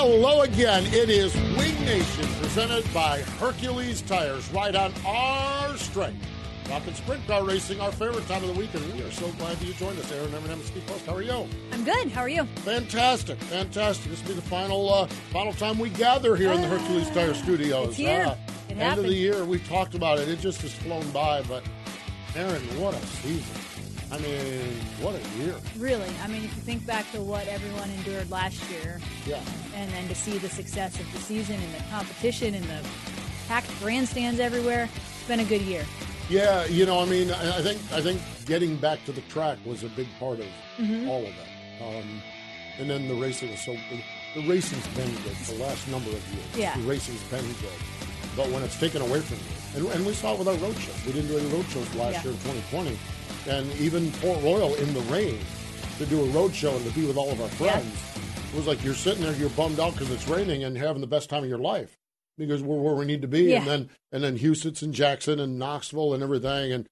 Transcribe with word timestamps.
Hello 0.00 0.42
again. 0.42 0.84
It 0.86 1.10
is 1.10 1.34
Wing 1.34 1.74
Nation 1.84 2.24
presented 2.40 2.84
by 2.94 3.18
Hercules 3.40 4.00
Tires, 4.02 4.48
right 4.52 4.72
on 4.76 4.92
our 5.04 5.76
strength. 5.76 6.24
Talking 6.66 6.94
sprint 6.94 7.26
car 7.26 7.42
racing, 7.42 7.80
our 7.80 7.90
favorite 7.90 8.24
time 8.28 8.44
of 8.44 8.54
the 8.54 8.60
week, 8.60 8.72
and 8.74 8.92
we 8.94 9.02
are 9.02 9.10
so 9.10 9.28
glad 9.32 9.56
that 9.56 9.66
you 9.66 9.74
joined 9.74 9.98
us. 9.98 10.12
Erin 10.12 10.30
Evernham 10.30 10.62
Steve 10.62 10.86
Post. 10.86 11.04
How 11.04 11.16
are 11.16 11.22
you? 11.22 11.48
I'm 11.72 11.82
good. 11.82 12.12
How 12.12 12.20
are 12.20 12.28
you? 12.28 12.44
Fantastic, 12.64 13.40
fantastic. 13.40 14.08
This 14.12 14.22
will 14.22 14.28
be 14.28 14.34
the 14.34 14.42
final 14.42 14.88
uh, 14.88 15.08
final 15.32 15.52
time 15.52 15.80
we 15.80 15.88
gather 15.90 16.36
here 16.36 16.52
in 16.52 16.60
the 16.60 16.68
Hercules 16.68 17.10
Tire 17.10 17.34
Studios. 17.34 17.88
It's 17.88 17.96
here. 17.96 18.26
Uh, 18.28 18.36
It 18.68 18.72
end 18.74 18.80
happened. 18.80 19.06
of 19.06 19.10
the 19.10 19.16
year, 19.16 19.44
we 19.44 19.58
talked 19.58 19.96
about 19.96 20.20
it. 20.20 20.28
It 20.28 20.38
just 20.38 20.62
has 20.62 20.72
flown 20.72 21.10
by, 21.10 21.42
but 21.42 21.64
Aaron, 22.36 22.62
what 22.80 22.94
a 22.94 23.04
season! 23.04 23.67
I 24.10 24.18
mean, 24.18 24.74
what 25.00 25.14
a 25.14 25.38
year! 25.42 25.54
Really. 25.78 26.10
I 26.22 26.28
mean, 26.28 26.42
if 26.44 26.54
you 26.56 26.62
think 26.62 26.86
back 26.86 27.10
to 27.12 27.20
what 27.20 27.46
everyone 27.46 27.90
endured 27.90 28.30
last 28.30 28.58
year, 28.70 29.00
Yeah. 29.26 29.40
and 29.74 29.90
then 29.92 30.08
to 30.08 30.14
see 30.14 30.38
the 30.38 30.48
success 30.48 30.98
of 30.98 31.10
the 31.12 31.18
season 31.18 31.56
and 31.60 31.74
the 31.74 31.82
competition 31.90 32.54
and 32.54 32.64
the 32.64 32.80
packed 33.48 33.70
grandstands 33.80 34.40
everywhere, 34.40 34.88
it's 34.96 35.28
been 35.28 35.40
a 35.40 35.44
good 35.44 35.60
year. 35.62 35.84
Yeah, 36.30 36.64
you 36.66 36.86
know, 36.86 37.00
I 37.00 37.04
mean, 37.04 37.30
I 37.30 37.60
think 37.60 37.80
I 37.92 38.00
think 38.00 38.20
getting 38.46 38.76
back 38.76 39.04
to 39.06 39.12
the 39.12 39.20
track 39.22 39.58
was 39.66 39.82
a 39.82 39.88
big 39.88 40.08
part 40.18 40.40
of 40.40 40.46
Mm-hmm. 40.78 41.08
all 41.08 41.26
of 41.26 41.32
that. 41.34 41.84
Um, 41.84 42.22
and 42.78 42.88
then 42.88 43.08
the 43.08 43.14
racing 43.14 43.50
was 43.50 43.60
so 43.60 43.76
the 44.34 44.46
racing's 44.48 44.86
been 44.88 45.10
good 45.24 45.36
the 45.48 45.62
last 45.62 45.86
number 45.88 46.08
of 46.10 46.22
years. 46.32 46.46
Yeah. 46.56 46.76
the 46.76 46.82
racing's 46.88 47.22
been 47.24 47.44
good, 47.60 47.78
but 48.36 48.48
when 48.50 48.62
it's 48.62 48.78
taken 48.78 49.02
away 49.02 49.20
from 49.20 49.36
you, 49.38 49.86
and, 49.88 49.94
and 49.96 50.06
we 50.06 50.12
saw 50.14 50.32
it 50.34 50.38
with 50.38 50.48
our 50.48 50.54
road 50.56 50.76
shows. 50.78 50.96
We 51.04 51.12
didn't 51.12 51.28
do 51.28 51.38
any 51.38 51.48
road 51.48 51.66
shows 51.66 51.92
last 51.94 52.12
Yeah. 52.14 52.22
year 52.24 52.32
in 52.32 52.38
2020, 52.38 52.98
and 53.48 53.70
even 53.76 54.10
Port 54.12 54.42
Royal 54.42 54.74
in 54.74 54.92
the 54.94 55.00
rain 55.02 55.38
to 55.98 56.06
do 56.06 56.20
a 56.20 56.28
road 56.30 56.54
show 56.54 56.74
and 56.74 56.84
to 56.84 56.92
be 56.92 57.06
with 57.06 57.16
all 57.16 57.30
of 57.30 57.40
our 57.40 57.48
friends. 57.48 57.92
It 58.52 58.56
was 58.56 58.66
like 58.66 58.82
you're 58.82 58.94
sitting 58.94 59.22
there, 59.22 59.34
you're 59.34 59.50
bummed 59.50 59.80
out 59.80 59.92
because 59.92 60.10
it's 60.10 60.28
raining 60.28 60.64
and 60.64 60.76
having 60.76 61.00
the 61.00 61.06
best 61.06 61.28
time 61.28 61.42
of 61.42 61.48
your 61.48 61.58
life 61.58 61.96
because 62.38 62.62
we're 62.62 62.80
where 62.80 62.94
we 62.94 63.04
need 63.04 63.22
to 63.22 63.28
be. 63.28 63.44
Yeah. 63.44 63.58
And 63.58 63.66
then 63.66 63.90
and 64.12 64.22
then 64.22 64.36
Houston's 64.36 64.82
and 64.82 64.94
Jackson 64.94 65.40
and 65.40 65.58
Knoxville 65.58 66.14
and 66.14 66.22
everything. 66.22 66.72
And 66.72 66.86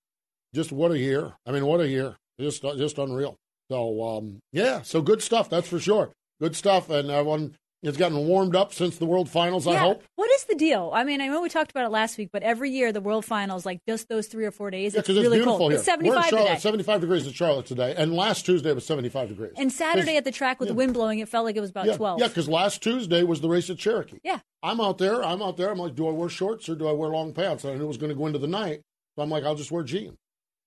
just 0.55 0.73
what 0.73 0.91
a 0.91 0.99
year. 0.99 1.35
I 1.47 1.53
mean, 1.53 1.65
what 1.65 1.81
a 1.81 1.89
year. 1.89 2.17
Just 2.39 2.63
just 2.63 2.99
unreal. 2.99 3.37
So 3.71 4.03
um, 4.05 4.41
yeah, 4.53 4.83
so 4.83 5.01
good 5.01 5.23
stuff. 5.23 5.49
That's 5.49 5.69
for 5.69 5.79
sure. 5.79 6.13
Good 6.41 6.55
stuff. 6.55 6.91
And 6.91 7.11
everyone 7.11 7.57
has 7.87 7.97
gotten 7.97 8.19
warmed 8.27 8.55
up 8.55 8.73
since 8.75 8.99
the 8.99 9.07
World 9.07 9.29
Finals. 9.29 9.67
I 9.67 9.77
hope. 9.77 10.03
What 10.17 10.31
is 10.33 10.45
the 10.45 10.55
deal? 10.55 10.91
I 10.93 11.05
mean, 11.05 11.21
I 11.21 11.29
know 11.29 11.41
we 11.41 11.49
talked 11.49 11.71
about 11.71 11.85
it 11.85 11.91
last 11.91 12.19
week, 12.19 12.31
but 12.33 12.43
every 12.43 12.71
year 12.71 12.93
the 12.93 13.01
World 13.01 13.25
Finals, 13.25 13.65
like 13.65 13.81
just 13.89 14.09
those 14.09 14.27
three 14.27 14.45
or 14.45 14.51
four 14.51 14.71
days, 14.71 14.95
Yeah, 14.95 15.01
it's 15.01 15.09
really 15.09 15.21
it's 15.23 15.31
beautiful 15.31 15.59
cold. 15.59 15.73
here. 15.73 15.79
It's 15.79 15.87
We're 15.89 15.95
in 15.95 16.01
75 16.05 16.25
Charlotte, 16.31 16.49
today. 16.49 16.59
75 16.61 17.01
degrees 17.01 17.27
in 17.27 17.33
Charlotte 17.33 17.67
today, 17.67 17.95
and 17.97 18.15
last 18.15 18.45
Tuesday 18.45 18.71
it 18.71 18.75
was 18.75 18.85
75 18.87 19.29
degrees. 19.29 19.53
And 19.57 19.73
Saturday 19.73 20.17
at 20.17 20.25
the 20.25 20.33
track 20.33 20.61
with 20.61 20.69
the 20.69 20.75
wind 20.75 20.95
blowing, 20.95 21.21
it 21.21 21.29
felt 21.29 21.45
like 21.45 21.57
it 21.57 21.61
was 21.61 21.71
about 21.71 21.87
yeah, 21.87 21.97
12. 21.97 22.21
Yeah, 22.21 22.29
because 22.29 22.49
last 22.49 22.83
Tuesday 22.83 23.23
was 23.23 23.41
the 23.41 23.49
race 23.49 23.71
at 23.71 23.79
Cherokee. 23.79 24.19
Yeah. 24.23 24.41
I'm 24.63 24.81
out 24.81 24.99
there. 24.99 25.23
I'm 25.25 25.41
out 25.43 25.57
there. 25.57 25.71
I'm 25.71 25.79
like, 25.79 25.95
do 25.95 26.09
I 26.09 26.13
wear 26.13 26.29
shorts 26.29 26.69
or 26.69 26.75
do 26.75 26.89
I 26.89 26.93
wear 26.93 27.11
long 27.11 27.33
pants? 27.33 27.65
And 27.65 27.73
I 27.73 27.77
knew 27.77 27.85
it 27.85 27.89
was 27.89 27.99
going 27.99 28.11
to 28.11 28.17
go 28.17 28.27
into 28.27 28.39
the 28.39 28.49
night, 28.49 28.81
so 29.15 29.23
I'm 29.23 29.31
like, 29.31 29.45
I'll 29.45 29.55
just 29.55 29.71
wear 29.71 29.83
jeans. 29.85 30.17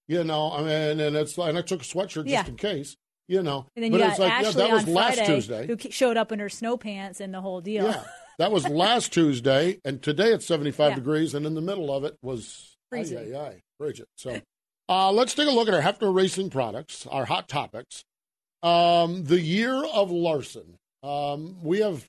You 0.08 0.24
know, 0.24 0.52
I 0.52 0.60
mean, 0.62 1.00
and 1.00 1.16
it's 1.16 1.38
and 1.38 1.58
I 1.58 1.62
took 1.62 1.82
a 1.82 1.86
sweatshirt 1.86 2.24
Yeah. 2.28 2.40
just 2.40 2.50
in 2.50 2.56
case. 2.56 2.96
You 3.30 3.44
know, 3.44 3.68
And 3.76 3.84
then 3.86 3.92
but 3.92 4.00
you 4.00 4.06
it's 4.08 4.18
got 4.18 4.24
like, 4.24 4.34
Ashley 4.34 4.62
yeah, 4.64 4.68
that 4.68 4.74
was 4.74 4.84
on 4.88 4.94
last 4.94 5.16
Friday, 5.18 5.34
Tuesday. 5.36 5.68
who 5.68 5.78
showed 5.92 6.18
up 6.18 6.32
in 6.32 6.40
her 6.40 6.50
snow 6.50 6.78
pants 6.78 7.22
and 7.22 7.32
the 7.34 7.40
whole 7.42 7.62
deal. 7.62 7.86
Yeah, 7.86 8.04
that 8.40 8.52
was 8.52 8.68
last 8.70 9.14
Tuesday, 9.14 9.80
and 9.86 10.02
today 10.02 10.34
it's 10.34 10.46
75 10.48 10.90
Yeah. 10.90 10.96
degrees, 10.96 11.34
and 11.36 11.46
in 11.46 11.54
the 11.54 11.62
middle 11.62 11.94
of 11.96 12.04
it 12.04 12.18
was 12.24 12.76
Freezing. 12.90 13.20
Aye, 13.20 13.38
aye, 13.38 13.42
aye, 13.50 13.62
Bridget. 13.78 14.08
So, 14.18 14.42
uh, 14.90 15.12
let's 15.12 15.36
take 15.36 15.48
a 15.48 15.52
look 15.52 15.68
at 15.68 15.76
our 15.76 15.82
Hepfner 15.82 16.12
Racing 16.14 16.50
products, 16.50 17.06
our 17.06 17.26
hot 17.26 17.48
topics. 17.48 18.04
Um, 18.64 19.24
the 19.26 19.40
year 19.40 19.86
of 19.86 20.12
Larson. 20.12 20.76
Um, 21.04 21.58
we 21.64 21.80
have. 21.80 22.06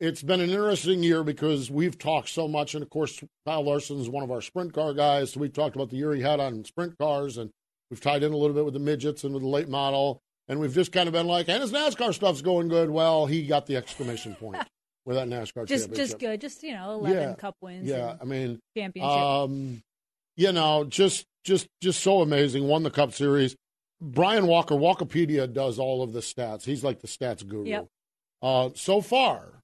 It's 0.00 0.22
been 0.22 0.40
an 0.40 0.50
interesting 0.50 1.02
year 1.02 1.22
because 1.24 1.70
we've 1.70 1.98
talked 1.98 2.28
so 2.28 2.46
much, 2.46 2.74
and 2.74 2.82
of 2.82 2.90
course, 2.90 3.22
Kyle 3.46 3.64
Larson 3.64 3.98
is 4.00 4.08
one 4.08 4.22
of 4.24 4.30
our 4.30 4.40
sprint 4.40 4.72
car 4.72 4.92
guys. 4.94 5.32
So 5.32 5.40
we 5.40 5.48
talked 5.48 5.74
about 5.76 5.90
the 5.90 5.96
year 5.96 6.12
he 6.14 6.20
had 6.22 6.40
on 6.40 6.64
sprint 6.64 6.96
cars, 6.98 7.38
and 7.38 7.50
we've 7.90 8.00
tied 8.00 8.22
in 8.22 8.32
a 8.32 8.36
little 8.36 8.54
bit 8.54 8.64
with 8.64 8.74
the 8.74 8.80
midgets 8.80 9.24
and 9.24 9.32
with 9.34 9.42
the 9.42 9.48
late 9.48 9.68
model, 9.68 10.20
and 10.48 10.60
we've 10.60 10.74
just 10.74 10.92
kind 10.92 11.06
of 11.08 11.12
been 11.12 11.26
like, 11.26 11.48
and 11.48 11.60
his 11.62 11.72
NASCAR 11.72 12.12
stuff's 12.14 12.42
going 12.42 12.68
good. 12.68 12.90
Well, 12.90 13.26
he 13.26 13.46
got 13.46 13.66
the 13.66 13.76
exclamation 13.76 14.34
point 14.34 14.62
with 15.04 15.16
that 15.16 15.28
NASCAR 15.28 15.66
Just, 15.66 15.84
championship. 15.86 15.94
just 15.94 16.18
good. 16.18 16.40
Just, 16.40 16.62
you 16.62 16.72
know, 16.74 16.92
11 16.92 17.18
Yeah. 17.18 17.34
cup 17.34 17.56
wins. 17.60 17.88
Yeah, 17.88 18.16
I 18.20 18.24
mean, 18.24 18.60
championship. 18.76 19.10
um, 19.10 19.82
you 20.36 20.52
know, 20.52 20.84
just 20.84 21.24
just 21.44 21.66
just 21.80 22.00
so 22.02 22.20
amazing. 22.22 22.66
Won 22.66 22.82
the 22.82 22.90
Cup 22.90 23.12
Series. 23.12 23.54
Brian 24.00 24.46
Walker, 24.46 24.74
Walkipedia 24.74 25.50
does 25.50 25.78
all 25.78 26.02
of 26.02 26.12
the 26.12 26.20
stats. 26.20 26.64
He's 26.64 26.82
like 26.84 27.00
the 27.00 27.06
stats 27.08 27.46
guru. 27.46 27.64
Yep. 27.66 27.86
Uh, 28.42 28.70
so 28.74 29.00
far, 29.00 29.62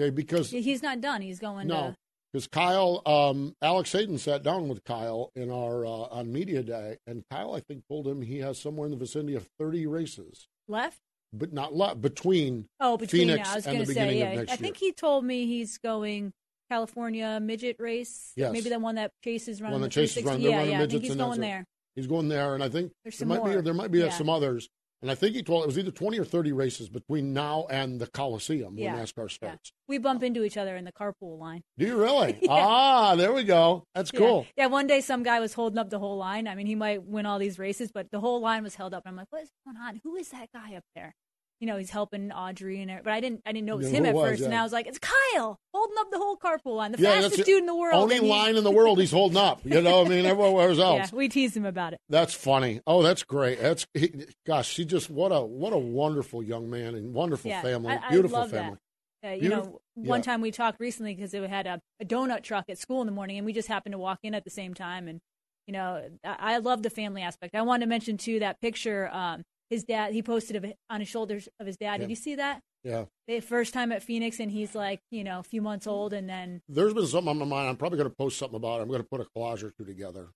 okay, 0.00 0.10
because 0.10 0.50
He's 0.50 0.82
not 0.82 1.00
done. 1.00 1.20
He's 1.20 1.38
going 1.38 1.66
no, 1.68 1.74
to. 1.74 1.96
Because 2.32 2.46
Kyle, 2.46 3.02
um, 3.06 3.54
Alex 3.60 3.92
Hayden 3.92 4.18
sat 4.18 4.42
down 4.42 4.68
with 4.68 4.84
Kyle 4.84 5.30
in 5.36 5.50
our 5.50 5.84
uh, 5.84 5.88
on 6.10 6.32
media 6.32 6.62
day, 6.62 6.98
and 7.06 7.24
Kyle, 7.30 7.54
I 7.54 7.60
think, 7.60 7.82
told 7.88 8.06
him 8.06 8.22
he 8.22 8.38
has 8.38 8.58
somewhere 8.58 8.86
in 8.86 8.90
the 8.92 8.96
vicinity 8.96 9.34
of 9.34 9.46
thirty 9.58 9.86
races, 9.86 10.48
Left? 10.68 10.98
but 11.32 11.52
not 11.52 11.74
left 11.74 12.00
between. 12.00 12.66
Oh, 12.80 12.96
between 12.96 13.28
Phoenix 13.28 13.48
I 13.48 13.54
was 13.56 13.66
and 13.66 13.76
going 13.76 13.86
the 13.86 13.86
to 13.86 13.92
say, 13.94 14.06
beginning 14.06 14.22
of 14.40 14.46
yeah. 14.48 14.52
I 14.52 14.56
think 14.56 14.80
year. 14.80 14.88
he 14.88 14.92
told 14.92 15.24
me 15.24 15.46
he's 15.46 15.78
going 15.78 16.32
California 16.70 17.38
midget 17.40 17.76
race. 17.78 18.32
Yes. 18.36 18.52
Maybe 18.52 18.70
the 18.70 18.78
one 18.78 18.94
that 18.94 19.10
chases 19.22 19.60
running 19.60 19.74
One 19.74 19.82
that 19.82 19.90
chases 19.90 20.22
360. 20.22 20.48
running- 20.48 20.70
yeah, 20.70 20.78
yeah. 20.78 20.84
I 20.84 20.86
think 20.88 21.02
he's 21.02 21.14
going 21.16 21.38
it. 21.38 21.40
there. 21.42 21.64
He's 21.96 22.06
going 22.06 22.28
there, 22.28 22.54
and 22.54 22.64
I 22.64 22.70
think 22.70 22.92
There's 23.04 23.18
there 23.18 23.28
might 23.28 23.44
be 23.44 23.60
there 23.60 23.74
might 23.74 23.90
be 23.90 23.98
Yeah. 23.98 24.08
some 24.10 24.30
others. 24.30 24.68
And 25.02 25.10
I 25.10 25.16
think 25.16 25.34
he 25.34 25.42
told 25.42 25.64
it 25.64 25.66
was 25.66 25.76
either 25.78 25.90
twenty 25.90 26.18
or 26.18 26.24
thirty 26.24 26.52
races 26.52 26.88
between 26.88 27.32
now 27.32 27.66
and 27.68 28.00
the 28.00 28.06
Coliseum 28.06 28.78
Yeah. 28.78 28.94
when 28.94 29.02
NASCAR 29.04 29.28
Yeah. 29.28 29.34
starts. 29.34 29.72
We 29.88 29.98
bump 29.98 30.22
into 30.22 30.44
each 30.44 30.56
other 30.56 30.76
in 30.76 30.84
the 30.84 30.92
carpool 30.92 31.38
line. 31.40 31.62
Do 31.76 31.86
you 31.86 31.96
really? 32.00 32.38
Yeah. 32.42 32.48
Ah, 32.50 33.14
there 33.16 33.32
we 33.32 33.42
go. 33.42 33.84
That's 33.94 34.12
Yeah. 34.14 34.20
cool. 34.20 34.46
Yeah. 34.56 34.66
one 34.66 34.86
day 34.86 35.00
some 35.00 35.22
guy 35.24 35.40
was 35.40 35.54
holding 35.54 35.78
up 35.78 35.90
the 35.90 35.98
whole 35.98 36.16
line. 36.16 36.46
I 36.46 36.54
mean, 36.54 36.66
he 36.66 36.76
might 36.76 37.02
win 37.02 37.26
all 37.26 37.38
these 37.40 37.58
races, 37.58 37.90
but 37.92 38.10
the 38.12 38.20
whole 38.20 38.40
line 38.40 38.62
was 38.62 38.76
held 38.76 38.94
up. 38.94 39.02
And 39.04 39.10
I'm 39.12 39.16
like, 39.16 39.26
what 39.30 39.42
is 39.42 39.50
going 39.66 39.76
on? 39.76 40.00
Who 40.04 40.14
is 40.16 40.28
that 40.30 40.48
guy 40.54 40.76
up 40.76 40.84
there? 40.94 41.14
You 41.62 41.68
know, 41.68 41.76
he's 41.76 41.90
helping 41.90 42.32
Audrey 42.32 42.82
and 42.82 42.90
but 43.04 43.12
I 43.12 43.20
didn't 43.20 43.40
I 43.46 43.52
didn't 43.52 43.66
know 43.66 43.74
it 43.74 43.78
was 43.84 43.92
Yeah, 43.92 43.98
him 43.98 44.06
at 44.06 44.14
was, 44.16 44.30
first. 44.30 44.42
And. 44.42 44.52
I 44.52 44.64
was 44.64 44.72
like, 44.72 44.88
it's 44.88 44.98
Kyle 44.98 45.60
holding 45.72 45.96
up 46.00 46.10
the 46.10 46.18
whole 46.18 46.36
carpool 46.36 46.74
line, 46.74 46.90
the 46.90 46.98
Yeah, 47.00 47.20
fastest 47.20 47.44
dude 47.46 47.60
in 47.60 47.66
the 47.66 47.76
world. 47.76 48.02
Only 48.02 48.16
he- 48.16 48.28
line 48.28 48.56
in 48.56 48.64
the 48.64 48.70
world 48.72 48.98
he's 48.98 49.12
holding 49.12 49.36
up. 49.38 49.60
You 49.64 49.80
know, 49.80 50.04
I 50.04 50.08
mean, 50.08 50.26
everywhere 50.26 50.72
Yeah, 50.72 50.84
else. 51.02 51.12
we 51.12 51.28
teased 51.28 51.56
him 51.56 51.64
about 51.64 51.92
it. 51.92 52.00
That's 52.08 52.34
funny. 52.34 52.80
Oh, 52.84 53.04
that's 53.04 53.22
great. 53.22 53.60
That's 53.60 53.86
he, 53.94 54.12
gosh, 54.44 54.68
she 54.68 54.84
just 54.84 55.08
what 55.08 55.28
a 55.30 55.40
what 55.40 55.72
a 55.72 55.78
wonderful 55.78 56.42
young 56.42 56.68
man 56.68 56.96
and 56.96 57.14
wonderful 57.14 57.48
Yeah, 57.48 57.62
family, 57.62 57.92
I- 57.92 58.08
I 58.08 58.10
beautiful 58.10 58.40
love 58.40 58.50
that. 58.50 58.62
family. 58.64 58.78
Uh, 59.24 59.28
you 59.28 59.40
Beautiful- 59.42 59.64
know, 59.94 60.10
one 60.10 60.18
yeah. 60.18 60.24
time 60.24 60.40
we 60.40 60.50
talked 60.50 60.80
recently 60.80 61.14
because 61.14 61.32
we 61.32 61.46
had 61.46 61.68
a, 61.68 61.80
a 62.00 62.04
donut 62.04 62.42
truck 62.42 62.64
at 62.70 62.76
school 62.78 63.00
in 63.02 63.06
the 63.06 63.12
morning, 63.12 63.36
and 63.38 63.46
we 63.46 63.52
just 63.52 63.68
happened 63.68 63.92
to 63.92 63.98
walk 63.98 64.18
in 64.24 64.34
at 64.34 64.42
the 64.42 64.50
same 64.50 64.74
time. 64.74 65.06
And 65.06 65.20
you 65.68 65.72
know, 65.74 66.02
I, 66.24 66.54
I 66.54 66.58
love 66.58 66.82
the 66.82 66.90
family 66.90 67.22
aspect. 67.22 67.54
I 67.54 67.62
wanted 67.62 67.84
to 67.84 67.88
mention 67.88 68.16
too 68.16 68.40
that 68.40 68.60
picture. 68.60 69.08
Um, 69.12 69.44
his 69.72 69.84
dad, 69.84 70.12
he 70.12 70.22
posted 70.22 70.64
it 70.64 70.76
on 70.90 71.00
his 71.00 71.08
shoulders 71.08 71.48
of 71.58 71.66
his 71.66 71.76
dad. 71.76 71.94
Yeah. 71.94 71.98
Did 71.98 72.10
you 72.10 72.16
see 72.16 72.34
that? 72.36 72.60
Yeah. 72.84 73.04
The 73.26 73.40
first 73.40 73.72
time 73.72 73.90
at 73.92 74.02
Phoenix, 74.02 74.38
and 74.38 74.50
he's 74.50 74.74
like, 74.74 75.00
you 75.10 75.24
know, 75.24 75.38
a 75.38 75.42
few 75.42 75.62
months 75.62 75.86
old, 75.86 76.12
and 76.12 76.28
then 76.28 76.60
There's 76.68 76.94
been 76.94 77.06
something 77.06 77.30
on 77.30 77.38
my 77.38 77.44
mind. 77.44 77.68
I'm 77.68 77.76
probably 77.76 77.98
going 77.98 78.10
to 78.10 78.16
post 78.16 78.38
something 78.38 78.56
about 78.56 78.80
it. 78.80 78.82
I'm 78.82 78.88
going 78.88 79.00
to 79.02 79.08
put 79.08 79.20
a 79.20 79.26
collage 79.36 79.62
or 79.62 79.70
two 79.70 79.84
together. 79.84 80.28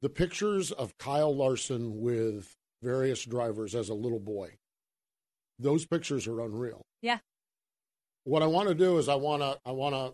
The 0.00 0.08
pictures 0.08 0.72
of 0.72 0.96
Kyle 0.98 1.34
Larson 1.34 2.00
with 2.00 2.54
various 2.82 3.24
drivers 3.24 3.74
as 3.74 3.88
a 3.88 3.94
little 3.94 4.18
boy. 4.20 4.54
Those 5.58 5.86
pictures 5.86 6.26
are 6.26 6.40
unreal. 6.40 6.82
yeah, 7.02 7.18
What 8.24 8.42
I 8.42 8.46
want 8.46 8.68
to 8.68 8.74
do 8.74 8.98
is 8.98 9.08
I 9.08 9.14
want 9.16 9.42
to 9.42 9.58
I 9.64 9.72
want 9.72 9.94
to 9.94 10.12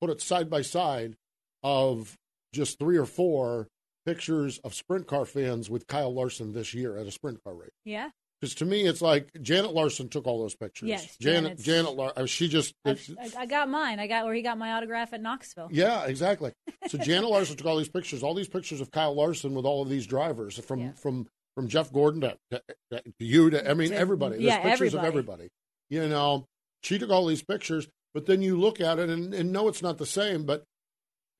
put 0.00 0.10
it 0.10 0.20
side 0.22 0.48
by 0.48 0.62
side 0.62 1.16
of 1.62 2.14
just 2.54 2.78
three 2.78 2.96
or 2.96 3.04
four 3.06 3.66
pictures 4.06 4.58
of 4.64 4.72
sprint 4.72 5.06
car 5.06 5.24
fans 5.26 5.68
with 5.68 5.86
Kyle 5.86 6.14
Larson 6.14 6.52
this 6.54 6.72
year 6.72 6.96
at 6.96 7.06
a 7.06 7.10
sprint 7.10 7.42
car 7.44 7.54
race. 7.54 7.70
yeah. 7.84 8.08
Because 8.38 8.54
to 8.56 8.66
me, 8.66 8.84
it's 8.84 9.00
like 9.00 9.30
Janet 9.40 9.72
Larson 9.72 10.10
took 10.10 10.26
all 10.26 10.42
those 10.42 10.54
pictures. 10.54 10.90
Yes, 10.90 11.16
Janet. 11.16 11.56
Janet's- 11.58 11.62
Janet. 11.64 11.96
Lar- 11.96 12.26
she 12.26 12.48
just. 12.48 12.74
I, 12.84 12.94
I 13.38 13.46
got 13.46 13.70
mine. 13.70 13.98
I 13.98 14.06
got 14.08 14.26
where 14.26 14.34
he 14.34 14.42
got 14.42 14.58
my 14.58 14.72
autograph 14.74 15.14
at 15.14 15.22
Knoxville. 15.22 15.68
Yeah, 15.72 16.04
exactly. 16.04 16.52
So 16.88 16.98
Janet 16.98 17.30
Larson 17.30 17.56
took 17.56 17.66
all 17.66 17.78
these 17.78 17.88
pictures, 17.88 18.22
all 18.22 18.34
these 18.34 18.46
pictures 18.46 18.80
of 18.82 18.90
Kyle 18.90 19.14
Larson 19.14 19.54
with 19.54 19.64
all 19.64 19.80
of 19.82 19.88
these 19.88 20.06
drivers, 20.06 20.58
from 20.58 20.80
Yeah. 20.80 20.92
from 20.92 21.26
from 21.56 21.66
Jeff 21.68 21.90
Gordon 21.90 22.20
to, 22.20 22.36
to, 22.50 22.62
to 22.92 23.02
you 23.18 23.48
to 23.50 23.68
I 23.70 23.72
mean 23.72 23.88
To- 23.90 23.96
everybody. 23.96 24.32
There's 24.34 24.44
yeah, 24.44 24.62
pictures 24.62 24.92
of 24.92 25.02
everybody. 25.02 25.44
everybody. 25.44 25.48
You 25.88 26.08
know, 26.10 26.44
she 26.82 26.98
took 26.98 27.08
all 27.10 27.24
these 27.24 27.42
pictures, 27.42 27.88
but 28.12 28.26
then 28.26 28.42
you 28.42 28.60
look 28.60 28.82
at 28.82 28.98
it 28.98 29.08
and, 29.08 29.32
and 29.32 29.50
no, 29.50 29.66
it's 29.68 29.82
not 29.82 29.96
the 29.96 30.04
same. 30.06 30.44
But 30.44 30.62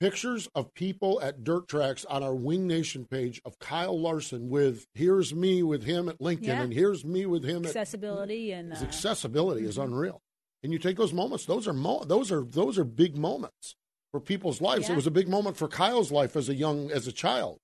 pictures 0.01 0.49
of 0.55 0.73
people 0.75 1.21
at 1.23 1.43
dirt 1.45 1.69
tracks 1.69 2.05
on 2.05 2.23
our 2.23 2.35
Wing 2.35 2.67
Nation 2.67 3.05
page 3.07 3.41
of 3.45 3.59
Kyle 3.59 3.99
Larson 3.99 4.49
with 4.49 4.87
here's 4.95 5.35
me 5.35 5.63
with 5.63 5.85
him 5.85 6.09
at 6.09 6.21
Lincoln 6.21 6.45
Yeah. 6.49 6.63
and 6.63 6.73
here's 6.73 7.05
me 7.05 7.27
with 7.27 7.45
him 7.45 7.65
at 7.65 7.69
Accessibility 7.71 8.53
and 8.53 8.73
his 8.73 8.83
uh, 8.83 8.87
accessibility 8.87 9.65
is 9.65 9.77
Mm-hmm. 9.79 9.93
unreal. 9.93 10.21
And 10.63 10.73
you 10.73 10.79
take 10.79 10.97
those 10.97 11.13
moments; 11.13 11.45
those 11.47 11.69
are 11.69 11.73
mo- 11.73 12.05
those 12.05 12.33
are 12.33 12.43
those 12.43 12.77
are 12.79 12.85
big 12.85 13.17
moments 13.17 13.77
for 14.11 14.21
people's 14.21 14.61
lives. 14.61 14.89
It 14.91 14.97
was 14.97 15.07
a 15.07 15.11
big 15.13 15.29
moment 15.29 15.57
for 15.57 15.69
Kyle's 15.69 16.11
life 16.11 16.35
as 16.35 16.49
a 16.49 16.55
young 16.55 16.91
as 16.91 17.07
a 17.07 17.13
child. 17.13 17.59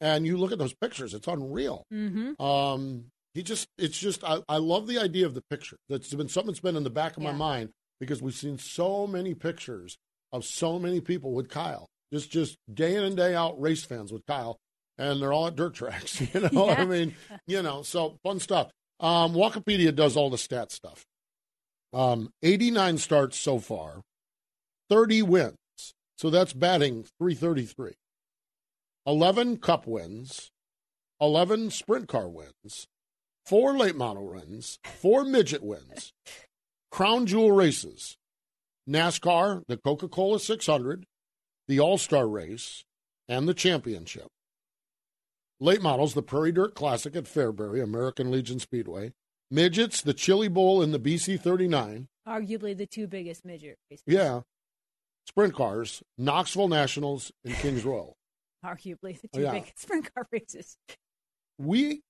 And 0.00 0.24
you 0.26 0.36
look 0.38 0.50
at 0.52 0.58
those 0.58 0.74
pictures; 0.74 1.12
it's 1.12 1.26
unreal. 1.28 1.84
mhm. 1.92 2.40
Um, 2.40 3.06
he 3.34 3.42
just 3.42 3.68
it's 3.76 3.98
just 3.98 4.24
I, 4.24 4.38
I 4.48 4.56
love 4.56 4.86
the 4.86 4.98
idea 4.98 5.26
of 5.26 5.34
the 5.34 5.42
picture. 5.50 5.76
That's 5.88 6.14
been 6.14 6.28
something 6.28 6.52
that's 6.52 6.60
been 6.60 6.76
in 6.76 6.84
the 6.84 6.88
back 6.90 7.16
of 7.16 7.22
my 7.22 7.32
mind 7.32 7.70
because 8.00 8.22
we've 8.22 8.32
seen 8.34 8.58
so 8.58 9.06
many 9.06 9.34
pictures 9.34 9.98
of 10.34 10.44
so 10.44 10.80
many 10.80 11.00
people 11.00 11.32
with 11.32 11.48
Kyle. 11.48 11.86
Just 12.12 12.30
just 12.30 12.58
day 12.72 12.96
in 12.96 13.04
and 13.04 13.16
day 13.16 13.34
out 13.34 13.60
race 13.60 13.84
fans 13.84 14.12
with 14.12 14.26
Kyle, 14.26 14.58
and 14.98 15.22
they're 15.22 15.32
all 15.32 15.46
at 15.46 15.56
dirt 15.56 15.74
tracks. 15.74 16.20
You 16.34 16.48
know, 16.52 16.68
I 16.68 16.84
mean, 16.84 17.14
you 17.46 17.62
know, 17.62 17.82
so 17.82 18.16
fun 18.22 18.40
stuff. 18.40 18.70
Um, 19.00 19.32
Walkipedia 19.34 19.94
does 19.94 20.16
all 20.16 20.30
the 20.30 20.38
stat 20.38 20.72
stuff. 20.72 21.04
Um, 21.92 22.30
89 22.42 22.98
starts 22.98 23.38
so 23.38 23.58
far, 23.58 24.02
30 24.90 25.22
wins. 25.22 25.56
So 26.18 26.30
that's 26.30 26.52
batting 26.52 27.04
333. 27.20 27.92
11 29.06 29.58
cup 29.58 29.86
wins, 29.86 30.50
11 31.20 31.70
sprint 31.70 32.08
car 32.08 32.28
wins, 32.28 32.86
four 33.46 33.76
late 33.76 33.96
model 33.96 34.26
wins, 34.32 34.78
four 34.84 35.24
midget 35.24 35.62
wins, 35.62 36.12
crown 36.90 37.26
jewel 37.26 37.52
races, 37.52 38.16
NASCAR, 38.88 39.62
the 39.66 39.76
Coca 39.76 40.08
Cola 40.08 40.38
600, 40.38 41.04
the 41.68 41.80
All 41.80 41.98
Star 41.98 42.28
race, 42.28 42.84
and 43.28 43.48
the 43.48 43.54
championship. 43.54 44.28
Late 45.60 45.80
models, 45.82 46.14
the 46.14 46.22
Prairie 46.22 46.52
Dirt 46.52 46.74
Classic 46.74 47.14
at 47.16 47.24
Fairbury, 47.24 47.82
American 47.82 48.30
Legion 48.30 48.58
Speedway. 48.58 49.12
Midgets, 49.50 50.02
the 50.02 50.14
Chili 50.14 50.48
Bowl 50.48 50.82
in 50.82 50.90
the 50.90 50.98
BC 50.98 51.40
39. 51.40 52.08
arguably 52.26 52.76
the 52.76 52.86
two 52.86 53.06
biggest 53.06 53.44
midget 53.44 53.78
races. 53.90 54.02
Yeah. 54.06 54.40
Sprint 55.28 55.54
cars, 55.54 56.02
Knoxville 56.18 56.68
Nationals, 56.68 57.30
and 57.44 57.54
Kings 57.54 57.84
Royal. 57.84 58.16
Arguably 58.64 59.20
the 59.20 59.28
Oh, 59.34 59.36
two 59.38 59.40
yeah. 59.42 59.52
biggest 59.52 59.78
sprint 59.82 60.12
car 60.14 60.26
races. 60.32 60.76
we 61.58 62.00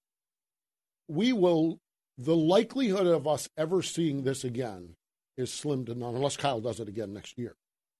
we 1.08 1.32
will 1.34 1.78
the 2.16 2.34
likelihood 2.34 3.06
of 3.06 3.26
us 3.28 3.48
ever 3.58 3.82
seeing 3.82 4.22
this 4.24 4.42
again 4.42 4.94
is 5.36 5.52
slim 5.52 5.84
to 5.86 5.94
none 5.94 6.14
unless 6.14 6.36
Kyle 6.36 6.60
does 6.60 6.80
it 6.80 6.88
again 6.88 7.12
next 7.12 7.38
year. 7.38 7.54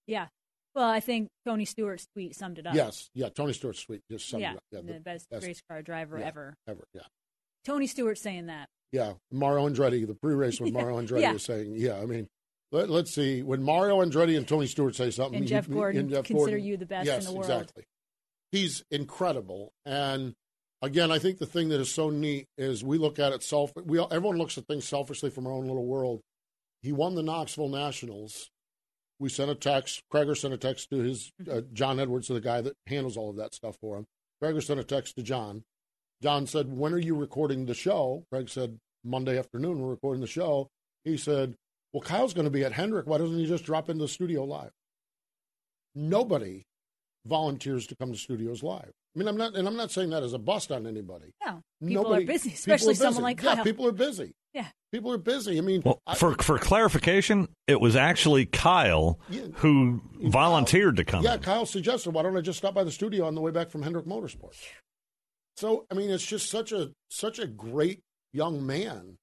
Yeah. 0.06 0.26
Well, 0.74 0.88
I 0.88 1.00
think 1.00 1.28
Tony 1.46 1.64
Stewart's 1.64 2.06
tweet 2.14 2.34
summed 2.34 2.58
it 2.58 2.66
up. 2.66 2.74
Yes, 2.74 3.08
yeah, 3.14 3.28
Tony 3.28 3.52
Stewart's 3.52 3.82
tweet 3.84 4.02
just 4.10 4.28
summed 4.28 4.42
Yeah. 4.42 4.52
it 4.52 4.56
up. 4.56 4.62
Yeah, 4.72 4.80
the, 4.80 5.00
best, 5.00 5.30
best 5.30 5.46
race 5.46 5.62
car 5.68 5.82
driver 5.82 6.18
yeah. 6.18 6.26
ever. 6.26 6.54
ever. 6.66 6.84
Yeah. 6.92 7.02
Tony 7.64 7.86
Stewart 7.86 8.18
saying 8.18 8.46
that. 8.46 8.68
Yeah. 8.90 9.14
Mario 9.30 9.68
Andretti, 9.68 10.06
the 10.06 10.14
pre-race 10.14 10.60
when 10.60 10.72
Mario 10.72 11.00
Andretti 11.00 11.22
yeah. 11.22 11.32
was 11.32 11.44
saying, 11.44 11.74
yeah, 11.76 11.98
I 11.98 12.06
mean 12.06 12.28
let, 12.74 12.90
us 12.90 13.10
see. 13.10 13.42
When 13.42 13.62
Mario 13.62 14.02
Andretti 14.04 14.36
and 14.36 14.46
Tony 14.48 14.66
Stewart 14.66 14.96
say 14.96 15.10
something, 15.10 15.38
And 15.38 15.46
Jeff 15.46 15.70
Gordon 15.70 16.00
and 16.00 16.10
Jeff 16.10 16.24
consider 16.24 16.50
Gordon- 16.50 16.66
you 16.66 16.76
the 16.76 16.86
best 16.86 17.06
yes, 17.06 17.24
in 17.24 17.32
the 17.32 17.38
world. 17.38 17.50
Exactly. 17.50 17.84
He's 18.50 18.82
incredible. 18.90 19.72
And 19.86 20.34
again, 20.82 21.12
I 21.12 21.18
think 21.20 21.38
the 21.38 21.46
thing 21.46 21.68
that 21.68 21.80
is 21.80 21.92
so 21.92 22.10
neat 22.10 22.46
is 22.58 22.82
we 22.82 22.98
look 22.98 23.18
at 23.18 23.32
it 23.32 23.42
self. 23.42 23.72
We 23.76 24.00
everyone 24.00 24.38
looks 24.38 24.58
at 24.58 24.66
things 24.66 24.86
selfishly 24.86 25.30
from 25.30 25.46
our 25.46 25.52
own 25.52 25.66
little 25.66 25.86
world. 25.86 26.20
He 26.84 26.92
won 26.92 27.14
the 27.14 27.22
Knoxville 27.22 27.70
Nationals. 27.70 28.50
We 29.18 29.30
sent 29.30 29.50
a 29.50 29.54
text. 29.54 30.02
Krager 30.12 30.36
sent 30.36 30.52
a 30.52 30.58
text 30.58 30.90
to 30.90 30.96
his 30.96 31.32
uh, 31.50 31.62
John 31.72 31.98
Edwards, 31.98 32.28
the 32.28 32.42
guy 32.42 32.60
that 32.60 32.76
handles 32.86 33.16
all 33.16 33.30
of 33.30 33.36
that 33.36 33.54
stuff 33.54 33.78
for 33.80 33.96
him. 33.96 34.04
Krager 34.42 34.62
sent 34.62 34.78
a 34.78 34.84
text 34.84 35.16
to 35.16 35.22
John. 35.22 35.64
John 36.22 36.46
said, 36.46 36.76
"When 36.76 36.92
are 36.92 36.98
you 36.98 37.16
recording 37.16 37.64
the 37.64 37.72
show?" 37.72 38.26
Craig 38.30 38.50
said, 38.50 38.80
"Monday 39.02 39.38
afternoon. 39.38 39.80
We're 39.80 39.92
recording 39.92 40.20
the 40.20 40.26
show." 40.26 40.68
He 41.04 41.16
said, 41.16 41.56
"Well, 41.94 42.02
Kyle's 42.02 42.34
going 42.34 42.44
to 42.44 42.50
be 42.50 42.64
at 42.64 42.72
Hendrick. 42.72 43.06
Why 43.06 43.16
doesn't 43.16 43.38
he 43.38 43.46
just 43.46 43.64
drop 43.64 43.88
into 43.88 44.04
the 44.04 44.08
studio 44.08 44.44
live?" 44.44 44.72
Nobody 45.94 46.64
volunteers 47.24 47.86
to 47.86 47.96
come 47.96 48.12
to 48.12 48.18
studios 48.18 48.62
live. 48.62 48.92
I 49.14 49.18
mean, 49.18 49.28
I'm 49.28 49.36
not, 49.36 49.54
and 49.56 49.68
I'm 49.68 49.76
not 49.76 49.90
saying 49.92 50.10
that 50.10 50.22
as 50.24 50.32
a 50.32 50.38
bust 50.38 50.72
on 50.72 50.86
anybody. 50.86 51.32
No. 51.44 51.60
People 51.86 52.02
Nobody, 52.04 52.24
are 52.24 52.26
busy, 52.26 52.52
especially 52.52 52.92
are 52.92 52.96
someone 52.96 53.14
busy. 53.14 53.22
like 53.22 53.42
yeah, 53.42 53.54
Kyle. 53.56 53.64
people 53.64 53.86
are 53.86 53.92
busy. 53.92 54.32
Yeah. 54.52 54.66
People 54.92 55.12
are 55.12 55.18
busy. 55.18 55.58
I 55.58 55.60
mean, 55.60 55.82
Well, 55.84 56.00
I- 56.06 56.14
for 56.16 56.34
for 56.34 56.58
clarification, 56.58 57.48
it 57.68 57.80
was 57.80 57.94
actually 57.96 58.46
Kyle 58.46 59.18
Yeah. 59.30 59.42
who 59.56 60.00
volunteered 60.20 60.96
to 60.96 61.04
come. 61.04 61.22
Yeah, 61.24 61.34
in. 61.34 61.40
Kyle 61.40 61.66
suggested, 61.66 62.10
why 62.12 62.22
don't 62.22 62.36
I 62.36 62.40
just 62.40 62.58
stop 62.58 62.74
by 62.74 62.82
the 62.84 62.90
studio 62.92 63.26
on 63.26 63.34
the 63.34 63.40
way 63.40 63.50
back 63.52 63.70
from 63.70 63.82
Hendrick 63.82 64.06
Motorsports? 64.06 64.58
So, 65.56 65.86
I 65.90 65.94
mean, 65.94 66.10
it's 66.10 66.26
just 66.26 66.50
such 66.50 66.72
a 66.72 66.90
such 67.08 67.38
a 67.38 67.46
great 67.46 68.00
young 68.32 68.66
man. 68.66 69.16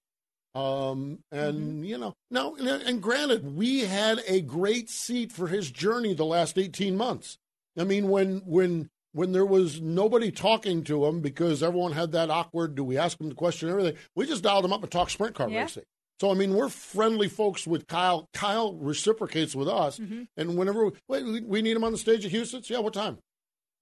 Um, 0.53 1.19
and 1.31 1.57
Mm-hmm. 1.59 1.83
you 1.85 1.97
know, 1.97 2.13
now 2.29 2.55
and, 2.55 2.67
and 2.67 3.01
granted, 3.01 3.55
we 3.55 3.81
had 3.81 4.21
a 4.27 4.41
great 4.41 4.89
seat 4.89 5.31
for 5.31 5.47
his 5.47 5.71
journey 5.71 6.13
the 6.13 6.25
last 6.25 6.57
eighteen 6.57 6.95
months. 6.97 7.37
I 7.77 7.83
mean, 7.85 8.09
when 8.09 8.39
when 8.45 8.89
when 9.13 9.31
there 9.31 9.45
was 9.45 9.81
nobody 9.81 10.31
talking 10.31 10.83
to 10.85 11.05
him 11.05 11.19
because 11.21 11.61
everyone 11.61 11.91
had 11.93 12.11
that 12.13 12.29
awkward, 12.29 12.75
do 12.75 12.83
we 12.83 12.97
ask 12.97 13.19
him 13.19 13.29
the 13.29 13.35
question 13.35 13.69
and 13.69 13.77
everything? 13.77 13.99
We 14.15 14.25
just 14.25 14.43
dialed 14.43 14.65
him 14.65 14.73
up 14.73 14.81
and 14.83 14.91
talked 14.91 15.11
sprint 15.11 15.35
car 15.35 15.49
Yeah. 15.49 15.61
racing. 15.63 15.83
So 16.19 16.29
I 16.31 16.35
mean, 16.35 16.53
we're 16.53 16.69
friendly 16.69 17.27
folks 17.27 17.65
with 17.65 17.87
Kyle. 17.87 18.27
Kyle 18.33 18.73
reciprocates 18.75 19.55
with 19.55 19.67
us, 19.67 19.97
Mm-hmm. 19.99 20.23
and 20.37 20.55
whenever 20.57 20.91
we, 21.09 21.41
we, 21.41 21.61
need 21.63 21.75
him 21.75 21.83
on 21.83 21.91
the 21.91 21.97
stage 21.97 22.23
at 22.25 22.31
Houston's, 22.31 22.69
yeah, 22.69 22.77
what 22.79 22.93
time? 22.93 23.17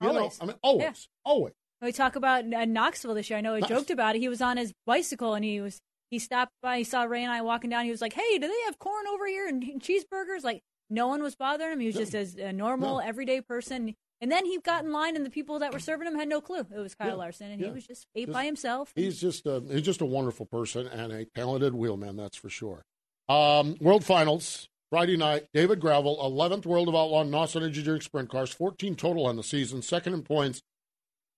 You 0.01 0.08
Always. 0.10 0.39
know, 0.39 0.44
I 0.44 0.48
mean, 0.48 0.56
always, 0.63 0.84
Yeah. 0.84 0.94
always. 1.25 1.53
We 1.82 1.92
talk 1.92 2.15
about 2.15 2.46
uh, 2.53 2.65
Knoxville 2.65 3.13
this 3.13 3.30
year. 3.30 3.38
I 3.38 3.42
know 3.42 3.56
I 3.56 3.60
Nice. 3.60 3.70
joked 3.70 3.92
about 3.92 4.15
it. 4.15 4.20
He 4.20 4.30
was 4.30 4.42
on 4.42 4.58
his 4.58 4.74
bicycle 4.86 5.34
and 5.34 5.44
he 5.46 5.60
was 5.62 5.80
he 6.12 6.18
stopped 6.20 6.51
by. 6.62 6.80
He 6.80 6.84
saw 6.84 7.03
Ray 7.03 7.24
and 7.24 7.32
I 7.32 7.42
walking 7.42 7.70
down. 7.70 7.86
He 7.86 7.92
was 7.92 8.01
like, 8.01 8.13
"Hey, 8.13 8.38
do 8.39 8.48
they 8.48 8.62
have 8.65 8.80
corn 8.80 9.06
over 9.08 9.27
here 9.27 9.48
and 9.48 9.62
cheeseburgers?" 9.82 10.44
Like 10.44 10.62
no 10.89 11.08
one 11.08 11.22
was 11.22 11.36
bothering 11.36 11.74
him. 11.74 11.80
He 11.82 11.86
was 11.88 11.96
No. 11.96 12.01
just 12.01 12.15
as 12.15 12.36
a 12.36 12.51
normal, 12.51 12.96
No. 12.96 13.00
everyday 13.00 13.42
person. 13.42 13.96
And 14.22 14.32
then 14.32 14.46
he 14.46 14.58
got 14.60 14.84
in 14.84 14.92
line, 14.92 15.16
and 15.16 15.26
the 15.26 15.30
people 15.30 15.60
that 15.60 15.72
were 15.72 15.80
serving 15.80 16.06
him 16.08 16.16
had 16.16 16.28
no 16.28 16.42
clue 16.42 16.60
it 16.60 16.72
was 16.72 16.94
Kyle 16.96 17.10
Yeah. 17.10 17.14
Larson, 17.16 17.52
and 17.52 17.62
Yeah. 17.62 17.68
he 17.68 17.74
was 17.74 17.88
just 17.88 18.06
ate 18.16 18.26
Just- 18.26 18.34
by 18.34 18.46
himself. 18.46 18.92
He's 18.96 19.20
just 19.22 19.46
a 19.46 19.62
he's 19.70 19.82
just 19.84 20.02
a 20.02 20.06
wonderful 20.06 20.46
person 20.46 20.88
and 20.88 21.12
a 21.14 21.26
talented 21.26 21.74
wheelman, 21.74 22.18
that's 22.18 22.36
for 22.38 22.50
sure. 22.50 22.84
Um, 23.30 23.76
World 23.80 24.04
Finals 24.04 24.68
Friday 24.90 25.16
night. 25.18 25.48
David 25.54 25.80
Gravel, 25.80 26.20
eleventh 26.26 26.66
World 26.66 26.90
of 26.90 26.96
Outlaw 26.96 27.22
Energy 27.56 27.82
Drink 27.84 28.02
Sprint 28.02 28.30
Cars, 28.30 28.52
fourteen 28.52 28.96
total 28.96 29.26
on 29.26 29.36
the 29.38 29.44
season, 29.44 29.82
second 29.82 30.14
in 30.14 30.24
points. 30.24 30.62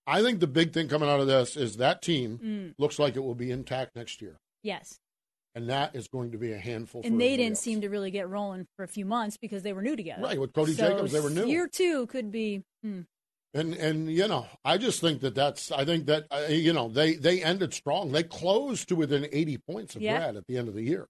I 0.08 0.24
think 0.24 0.40
the 0.40 0.48
big 0.48 0.74
thing 0.74 0.88
coming 0.88 1.08
out 1.10 1.20
of 1.20 1.28
this 1.28 1.56
is 1.56 1.78
that 1.78 2.02
team 2.02 2.40
Mm, 2.40 2.74
looks 2.80 2.98
like 2.98 3.16
it 3.16 3.20
will 3.20 3.36
be 3.36 3.52
intact 3.52 3.96
next 3.96 4.22
year, 4.22 4.40
yes, 4.64 5.00
and 5.56 5.70
that 5.70 5.96
is 5.96 6.08
going 6.08 6.32
to 6.32 6.38
be 6.38 6.52
a 6.54 6.58
handful. 6.58 7.02
and 7.04 7.20
they 7.20 7.36
didn't 7.38 7.54
else. 7.54 7.60
seem 7.62 7.82
to 7.82 7.90
really 7.90 8.12
get 8.12 8.30
rolling 8.30 8.66
for 8.78 8.84
a 8.84 8.88
few 8.88 9.06
months 9.06 9.38
because 9.38 9.64
they 9.64 9.74
were 9.74 9.82
new 9.82 9.96
together. 9.96 10.24
right 10.24 10.40
with 10.40 10.54
Cody 10.54 10.74
So 10.74 10.88
Jacobs. 10.90 11.12
They 11.12 11.20
were 11.20 11.30
new. 11.30 11.46
Year 11.48 11.68
two 11.68 12.08
could 12.08 12.32
be. 12.32 12.64
hmm. 12.84 13.02
And 13.54 13.74
and 13.74 14.10
you 14.10 14.30
know, 14.30 14.48
I 14.64 14.78
just 14.78 15.02
think 15.02 15.20
that 15.22 15.36
that's. 15.36 15.74
I 15.74 15.84
think 15.84 16.06
that 16.06 16.26
uh, 16.32 16.46
you 16.50 16.72
know 16.72 16.88
they 16.88 17.16
they 17.16 17.44
ended 17.44 17.74
strong. 17.74 18.14
They 18.14 18.24
closed 18.24 18.88
to 18.88 18.96
within 18.96 19.28
eighty 19.34 19.58
points 19.58 19.94
of 19.96 20.02
Yeah. 20.02 20.20
Brad 20.20 20.38
at 20.38 20.48
the 20.48 20.58
end 20.58 20.70
of 20.70 20.74
the 20.74 20.84
year. 20.84 21.08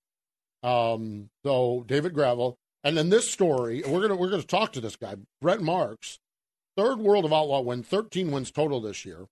Um. 0.63 1.29
So 1.45 1.83
David 1.87 2.15
Gravel, 2.15 2.57
and 2.83 2.97
then 2.97 3.09
this 3.09 3.29
story, 3.29 3.83
we're 3.85 4.01
gonna 4.01 4.15
we're 4.15 4.31
gonna 4.31 4.41
talk 4.41 4.73
to 4.73 4.81
this 4.81 4.95
guy, 4.95 5.17
Brent 5.39 5.61
Marks, 5.61 6.17
third 6.75 6.97
World 6.97 7.25
of 7.25 7.31
Outlaw 7.33 7.61
win, 7.61 7.83
thirteen 7.83 8.31
wins 8.31 8.49
total 8.49 8.81
this 8.81 9.05
year. 9.05 9.27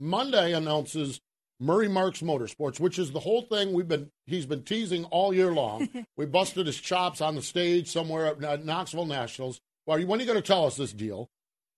Monday 0.00 0.52
announces 0.52 1.20
Murray 1.60 1.88
Marks 1.88 2.20
Motorsports, 2.20 2.78
which 2.78 2.98
is 2.98 3.10
the 3.10 3.20
whole 3.20 3.42
thing 3.42 3.72
we've 3.72 3.88
been 3.88 4.10
he's 4.26 4.46
been 4.46 4.62
teasing 4.62 5.04
all 5.06 5.34
year 5.34 5.52
long. 5.52 5.88
we 6.16 6.26
busted 6.26 6.66
his 6.66 6.80
chops 6.80 7.20
on 7.20 7.34
the 7.34 7.42
stage 7.42 7.90
somewhere 7.90 8.26
at 8.26 8.64
Knoxville 8.64 9.06
Nationals. 9.06 9.60
Well, 9.86 9.98
when 10.04 10.18
are 10.18 10.22
you 10.22 10.26
going 10.26 10.40
to 10.40 10.46
tell 10.46 10.66
us 10.66 10.76
this 10.76 10.92
deal? 10.92 11.28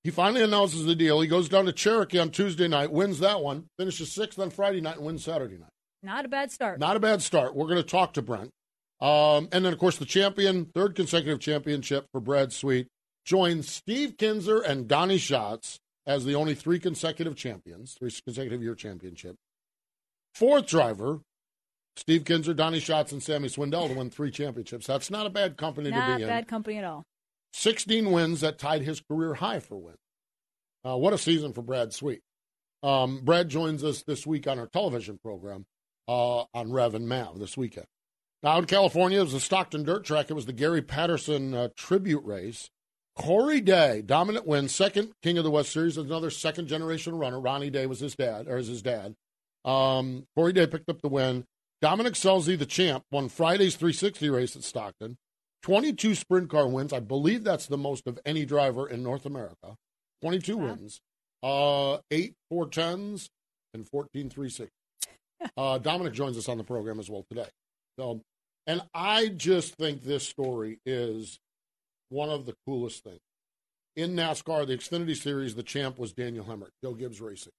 He 0.03 0.11
finally 0.11 0.43
announces 0.43 0.85
the 0.85 0.95
deal. 0.95 1.21
He 1.21 1.29
goes 1.29 1.49
down 1.49 1.67
to 1.67 1.73
Cherokee 1.73 2.19
on 2.19 2.31
Tuesday 2.31 2.69
night, 2.69 2.91
wins 2.91 3.21
that 3.21 3.41
one, 3.41 3.67
finishes 3.79 4.13
sixth 4.13 4.39
on 4.39 4.51
Friday 4.51 4.81
night, 4.81 4.97
and 4.97 5.05
wins 5.05 5.25
Saturday 5.25 5.59
night. 5.59 5.71
Not 6.03 6.25
a 6.25 6.29
bad 6.29 6.51
start. 6.51 6.79
Not 6.79 6.97
a 6.97 7.01
bad 7.01 7.21
start. 7.21 7.55
We're 7.55 7.67
going 7.67 7.77
to 7.77 7.83
talk 7.83 8.15
to 8.15 8.23
Brent. 8.23 8.51
Um, 9.01 9.49
and 9.53 9.65
then, 9.65 9.73
of 9.73 9.79
course, 9.79 9.99
the 9.99 10.07
champion, 10.07 10.67
third 10.75 10.95
consecutive 10.95 11.41
championship 11.41 12.07
for 12.13 12.21
Brad 12.21 12.53
Sweet, 12.53 12.89
joins 13.25 13.69
Steve 13.69 14.17
Kinser 14.17 14.63
and 14.67 14.89
Donny 14.89 15.19
Schatz 15.19 15.79
as 16.07 16.25
the 16.25 16.35
only 16.35 16.55
three 16.55 16.79
consecutive 16.79 17.37
champions, 17.37 17.95
three 17.99 18.11
consecutive 18.25 18.63
year 18.63 18.75
championship. 18.75 19.37
Fourth 20.35 20.67
driver, 20.67 21.21
Steve 21.97 22.25
Kinser, 22.25 22.55
Donny 22.55 22.81
Schatz, 22.81 23.13
and 23.13 23.23
Sammy 23.23 23.49
Swindell 23.49 23.89
to 23.89 23.95
win 23.95 24.11
three 24.11 24.31
championships. 24.31 24.87
That's 24.87 25.11
not 25.11 25.27
a 25.27 25.31
bad 25.31 25.57
company 25.57 25.91
not 25.91 26.01
to 26.01 26.07
be 26.17 26.23
in. 26.23 26.29
Not 26.29 26.35
a 26.35 26.39
bad 26.39 26.49
company 26.49 26.79
at 26.79 26.85
all. 26.85 27.05
16 27.53 28.11
wins 28.11 28.41
that 28.41 28.59
tied 28.59 28.83
his 28.83 29.01
career 29.01 29.35
high 29.35 29.61
for 29.61 29.77
wins. 29.77 29.99
Uh, 30.85 30.97
what 30.97 31.13
a 31.13 31.19
season 31.19 31.53
for 31.53 31.63
Brad 31.63 31.93
Sweet. 31.93 32.23
Um, 32.83 33.21
Brad 33.23 33.49
joins 33.49 33.85
us 33.85 34.03
this 34.03 34.27
week 34.27 34.47
on 34.47 34.59
our 34.59 34.67
television 34.67 35.19
program 35.23 35.67
uh, 36.09 36.45
on 36.55 36.73
Rev 36.73 36.95
and 36.95 37.09
Mav 37.09 37.39
this 37.39 37.57
weekend. 37.57 37.87
Now 38.43 38.59
in 38.59 38.65
California, 38.65 39.21
it 39.21 39.25
was 39.25 39.33
the 39.33 39.41
Stockton 39.41 39.85
Dirt 39.85 40.05
Track. 40.05 40.31
It 40.31 40.35
was 40.35 40.47
the 40.47 40.53
Gary 40.55 40.81
Patterson 40.81 41.53
uh, 41.53 41.69
tribute 41.77 42.25
race. 42.25 42.71
Corey 43.17 43.61
Day, 43.61 44.01
dominant 44.01 44.47
win, 44.47 44.69
second 44.69 45.13
King 45.23 45.37
of 45.37 45.45
the 45.45 45.51
West 45.51 45.73
Series, 45.73 45.99
another 45.99 46.31
second 46.31 46.69
generation 46.69 47.17
runner. 47.17 47.39
Ronnie 47.39 47.69
Day 47.69 47.85
was 47.85 48.01
his 48.01 48.15
dad, 48.15 48.49
or 48.49 48.57
is 48.57 48.69
his 48.69 48.81
dad. 48.81 49.15
Um, 49.65 50.27
Corey 50.37 50.53
Day 50.53 50.67
picked 50.67 50.89
up 50.89 51.01
the 51.03 51.09
win. 51.09 51.45
Dominic 51.83 52.15
Scelzi, 52.15 52.59
the 52.59 52.67
champ, 52.67 53.05
won 53.11 53.29
Friday's 53.29 53.75
360 53.77 54.29
race 54.31 54.57
at 54.57 54.65
Stockton. 54.65 55.17
22 55.63 56.15
sprint 56.15 56.51
car 56.51 56.69
wins. 56.69 56.93
I 56.93 57.01
believe 57.01 57.45
that's 57.45 57.67
the 57.67 57.79
most 57.79 58.07
of 58.07 58.19
any 58.25 58.45
driver 58.45 58.89
in 58.89 59.03
North 59.03 59.27
America. 59.27 59.77
22 60.23 60.57
wow. 60.57 60.65
wins. 60.65 61.01
Uh, 61.43 61.99
eight 62.11 62.35
410s 62.53 63.29
and 63.73 63.89
14 63.89 64.31
360. 64.31 64.69
uh, 65.57 65.79
Dominic 65.79 66.13
joins 66.13 66.37
us 66.37 66.49
on 66.49 66.59
the 66.59 66.65
program 66.65 66.99
as 66.99 67.09
well 67.09 67.25
today. 67.31 67.49
So, 67.99 68.21
and 68.67 68.83
I 68.95 69.29
just 69.29 69.75
think 69.77 70.03
this 70.03 70.27
story 70.29 70.79
is 70.85 71.39
one 72.11 72.29
of 72.29 72.47
the 72.47 72.55
coolest 72.67 73.05
things. 73.05 73.21
In 73.97 74.15
NASCAR, 74.15 74.67
the 74.67 74.77
Xfinity 74.77 75.17
Series, 75.17 75.55
the 75.55 75.63
champ 75.63 75.99
was 75.99 76.13
Daniel 76.13 76.45
Hemric, 76.45 76.71
Joe 76.83 76.95
Gibbs 76.95 77.21
Racing. 77.21 77.53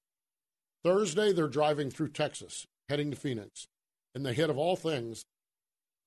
Thursday, 0.83 1.31
they're 1.31 1.47
driving 1.47 1.89
through 1.89 2.09
Texas, 2.09 2.65
heading 2.89 3.11
to 3.11 3.17
Phoenix, 3.17 3.67
and 4.15 4.25
they 4.25 4.33
hit, 4.33 4.49
of 4.49 4.57
all 4.57 4.75
things, 4.75 5.23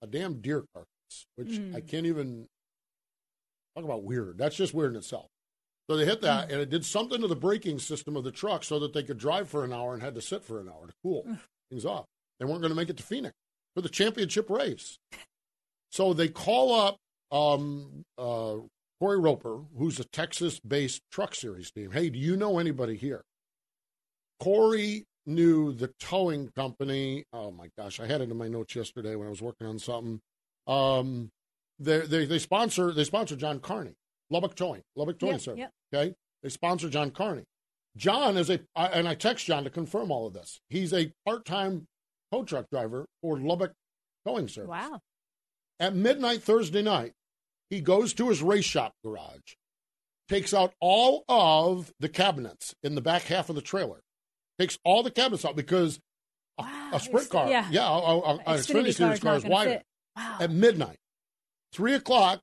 a 0.03 0.07
damn 0.07 0.41
deer 0.41 0.65
carcass, 0.75 1.27
which 1.37 1.49
mm. 1.49 1.75
I 1.75 1.81
can't 1.81 2.07
even 2.07 2.47
talk 3.77 3.85
about 3.85 4.05
weird. 4.05 4.39
That's 4.39 4.57
just 4.57 4.75
weird 4.75 4.93
in 4.93 4.99
itself. 4.99 5.27
So 5.89 5.97
they 5.97 6.05
hit 6.05 6.23
that, 6.23 6.49
mm. 6.49 6.53
and 6.53 6.61
it 6.61 6.71
did 6.71 6.85
something 6.85 7.21
to 7.21 7.29
the 7.29 7.37
braking 7.37 7.79
system 7.79 8.17
of 8.17 8.25
the 8.25 8.33
truck 8.33 8.65
so 8.65 8.79
that 8.81 8.93
they 8.93 9.03
could 9.03 9.19
drive 9.19 9.49
for 9.49 9.65
an 9.65 9.73
hour 9.73 9.95
and 9.95 10.03
had 10.03 10.15
to 10.15 10.23
sit 10.23 10.45
for 10.45 10.61
an 10.61 10.69
hour 10.69 10.87
to 10.87 10.93
cool 11.03 11.27
things 11.71 11.85
off. 11.85 12.07
They 12.39 12.47
weren't 12.47 12.61
going 12.61 12.73
to 12.73 12.77
make 12.77 12.91
it 12.91 12.97
to 12.97 13.03
Phoenix 13.03 13.35
for 13.75 13.81
the 13.81 13.89
championship 13.89 14.51
race. 14.51 14.99
So 15.91 16.13
they 16.13 16.29
call 16.29 16.75
up 16.75 16.97
um, 17.31 18.05
uh, 18.19 18.57
Cory 19.01 19.19
Roper, 19.19 19.61
who's 19.77 20.01
a 20.01 20.05
Texas 20.05 20.59
based 20.61 21.03
truck 21.11 21.35
series 21.35 21.71
team. 21.71 21.91
Hey, 21.93 22.11
do 22.11 22.19
you 22.19 22.37
know 22.37 22.59
anybody 22.59 22.97
here? 22.97 23.23
Cory 24.41 25.05
knew 25.27 25.73
the 25.73 25.89
towing 26.01 26.49
company. 26.49 27.25
Oh 27.33 27.51
my 27.51 27.69
gosh, 27.79 28.01
I 28.01 28.07
had 28.07 28.21
it 28.21 28.31
in 28.31 28.37
my 28.37 28.49
notes 28.49 28.75
yesterday 28.75 29.17
when 29.17 29.27
I 29.27 29.31
was 29.31 29.43
working 29.43 29.67
on 29.67 29.79
something. 29.79 30.21
Um, 30.67 31.31
they, 31.79 32.01
they, 32.01 32.25
they 32.27 32.39
sponsor 32.39 32.93
they 32.93 33.05
sponsor 33.05 33.37
John 33.37 33.61
Carney, 33.61 33.95
Lubbock 34.31 34.55
Towing, 34.55 34.83
Lubbock 34.97 35.19
Towing 35.19 35.33
yep, 35.33 35.41
Service. 35.41 35.59
Yep. 35.61 35.71
Okay, 35.95 36.15
they 36.43 36.49
sponsor 36.49 36.89
John 36.89 37.11
Carney. 37.11 37.45
John 37.97 38.37
is 38.37 38.51
a 38.51 38.61
and 38.77 39.09
I 39.09 39.15
text 39.15 39.47
John 39.47 39.65
to 39.65 39.71
confirm 39.71 40.11
all 40.11 40.27
of 40.27 40.33
this. 40.35 40.61
He's 40.69 40.93
a 40.93 41.13
part 41.25 41.45
time 41.45 41.87
tow 42.33 42.45
truck 42.45 42.67
driver 42.71 43.07
for 43.23 43.39
Lubbock 43.39 43.73
Towing 44.27 44.49
Service. 44.49 44.71
Wow. 44.71 45.01
At 45.81 45.95
midnight 45.95 46.43
Thursday 46.43 46.83
night, 46.83 47.13
he 47.71 47.81
goes 47.81 48.15
to 48.15 48.29
his 48.29 48.43
race 48.43 48.65
shop 48.65 48.93
garage, 49.05 49.55
takes 50.29 50.55
out 50.55 50.73
all 50.81 51.25
of 51.29 51.93
the 51.99 52.09
cabinets 52.09 52.75
in 52.83 52.95
the 52.95 53.01
back 53.01 53.23
half 53.23 53.49
of 53.49 53.57
the 53.57 53.63
trailer, 53.63 54.01
takes 54.59 54.79
all 54.85 55.03
the 55.03 55.11
cabinets 55.11 55.45
out 55.45 55.57
because 55.57 56.01
wow. 56.59 56.91
a, 56.93 56.97
a, 56.97 57.01
sprint 57.01 57.29
car, 57.31 57.49
yeah, 57.49 57.67
yeah 57.71 57.89
a, 57.89 57.93
a, 57.93 58.35
a 58.35 58.55
Xfinity 58.55 58.95
Series 58.95 59.21
car 59.21 59.37
is 59.37 59.45
wider. 59.45 59.83
Wow. 60.17 60.37
At 60.41 60.51
midnight, 60.51 60.99
three 61.73 61.95
o'clock, 61.95 62.41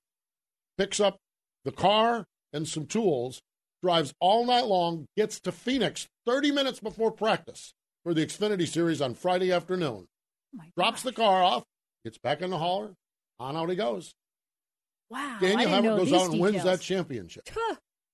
picks 0.77 0.99
up 0.99 1.17
the 1.63 1.71
car 1.71 2.25
and 2.51 2.67
some 2.67 2.85
tools, 2.85 3.41
drives 3.81 4.13
all 4.19 4.45
night 4.45 4.65
long, 4.65 5.05
gets 5.15 5.39
to 5.41 5.51
Phoenix 5.51 6.07
30 6.25 6.51
minutes 6.51 6.79
before 6.79 7.11
practice 7.11 7.73
for 8.03 8.13
the 8.13 8.25
Xfinity 8.25 8.67
Series 8.67 9.01
on 9.01 9.13
Friday 9.13 9.51
afternoon. 9.51 10.07
Oh 10.59 10.63
drops 10.75 11.01
the 11.03 11.13
car 11.13 11.41
off, 11.41 11.63
gets 12.03 12.17
back 12.17 12.41
in 12.41 12.49
the 12.49 12.57
hauler, 12.57 12.93
on 13.39 13.55
out 13.55 13.69
he 13.69 13.75
goes. 13.75 14.13
Wow. 15.09 15.37
Daniel 15.39 15.69
Hemric 15.69 15.97
goes 15.97 16.13
out 16.13 16.21
and 16.23 16.31
details. 16.33 16.51
wins 16.51 16.63
that 16.63 16.81
championship. 16.81 17.49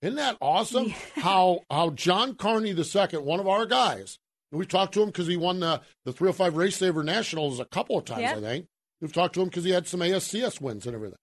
Isn't 0.02 0.18
that 0.18 0.38
awesome? 0.42 0.94
Yeah. 1.18 1.24
How 1.24 1.60
how 1.70 1.90
John 1.92 2.36
Carney 2.36 2.70
II, 2.70 3.20
one 3.20 3.40
of 3.40 3.48
our 3.48 3.66
guys, 3.66 4.20
we 4.52 4.66
talked 4.66 4.94
to 4.94 5.02
him 5.02 5.08
because 5.08 5.28
he 5.28 5.36
won 5.36 5.60
the, 5.60 5.82
the 6.06 6.14
305 6.14 6.56
Race 6.56 6.78
Saver 6.78 7.04
Nationals 7.04 7.60
a 7.60 7.66
couple 7.66 7.98
of 7.98 8.06
times, 8.06 8.22
yeah. 8.22 8.36
I 8.36 8.40
think. 8.42 8.68
We've 9.02 9.12
talked 9.14 9.34
to 9.36 9.42
him 9.42 9.48
because 9.48 9.64
he 9.64 9.72
had 9.72 9.88
some 9.88 10.00
ASCS 10.00 10.62
wins 10.62 10.86
and 10.86 10.96
everything. 10.96 11.18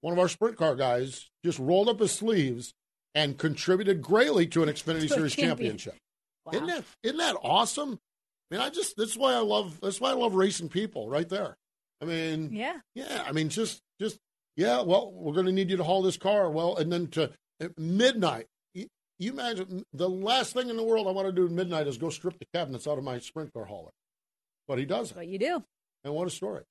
One 0.00 0.12
of 0.12 0.18
our 0.18 0.28
sprint 0.28 0.56
car 0.56 0.74
guys 0.74 1.30
just 1.44 1.58
rolled 1.58 1.88
up 1.88 2.00
his 2.00 2.12
sleeves 2.12 2.74
and 3.14 3.38
contributed 3.38 4.02
greatly 4.02 4.46
to 4.48 4.62
an 4.62 4.68
Xfinity 4.68 5.08
Series 5.08 5.34
championship. 5.34 5.96
Wow. 6.44 6.52
Isn't 6.54 6.66
that 6.66 6.84
isn't 7.02 7.18
that 7.18 7.36
awesome? 7.42 7.98
I 8.50 8.54
mean, 8.54 8.60
I 8.60 8.70
just 8.70 8.96
that's 8.96 9.16
why 9.16 9.32
I 9.32 9.38
love 9.38 9.78
that's 9.80 10.00
why 10.00 10.10
I 10.10 10.14
love 10.14 10.34
racing 10.34 10.68
people 10.68 11.08
right 11.08 11.28
there. 11.28 11.56
I 12.00 12.04
mean, 12.04 12.50
yeah, 12.52 12.78
yeah. 12.94 13.22
I 13.26 13.32
mean, 13.32 13.48
just 13.48 13.80
just 14.00 14.18
yeah. 14.56 14.82
Well, 14.82 15.12
we're 15.12 15.34
going 15.34 15.46
to 15.46 15.52
need 15.52 15.70
you 15.70 15.76
to 15.76 15.84
haul 15.84 16.02
this 16.02 16.16
car. 16.16 16.50
Well, 16.50 16.76
and 16.76 16.92
then 16.92 17.06
to 17.08 17.30
midnight. 17.76 18.46
You, 18.74 18.86
you 19.18 19.32
imagine 19.32 19.84
the 19.92 20.08
last 20.08 20.52
thing 20.52 20.68
in 20.68 20.76
the 20.76 20.82
world 20.82 21.06
I 21.06 21.12
want 21.12 21.26
to 21.26 21.32
do 21.32 21.46
at 21.46 21.50
midnight 21.50 21.86
is 21.86 21.98
go 21.98 22.10
strip 22.10 22.38
the 22.38 22.46
cabinets 22.54 22.86
out 22.86 22.98
of 22.98 23.04
my 23.04 23.18
sprint 23.18 23.52
car 23.52 23.64
hauler, 23.64 23.92
but 24.68 24.78
he 24.78 24.84
does 24.84 25.10
it. 25.10 25.14
But 25.14 25.28
you 25.28 25.38
do. 25.38 25.62
And 26.04 26.14
what 26.14 26.26
a 26.26 26.30
story! 26.30 26.62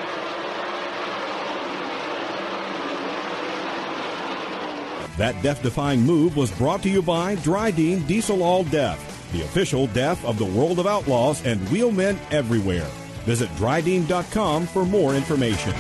That 5.18 5.42
death 5.42 5.64
defying 5.64 6.02
move 6.02 6.36
was 6.36 6.52
brought 6.52 6.84
to 6.84 6.90
you 6.90 7.02
by 7.02 7.38
Drydene 7.38 8.06
Diesel 8.06 8.44
All 8.44 8.64
Deaf, 8.66 9.32
the 9.32 9.42
official 9.44 9.88
deaf 9.88 10.24
of 10.26 10.38
the 10.38 10.46
world 10.46 10.80
of 10.80 10.88
outlaws 10.88 11.46
and 11.46 11.62
wheelmen 11.70 12.20
everywhere. 12.32 12.90
Visit 13.26 13.50
drydene.com 13.52 14.68
for 14.68 14.86
more 14.86 15.16
information. 15.16 15.74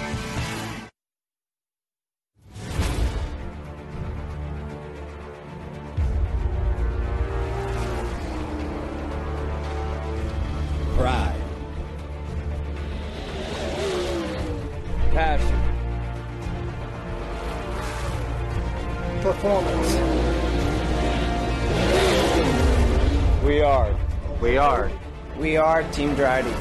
Are 25.75 25.83
Team 25.91 26.15
Drydene. 26.15 26.55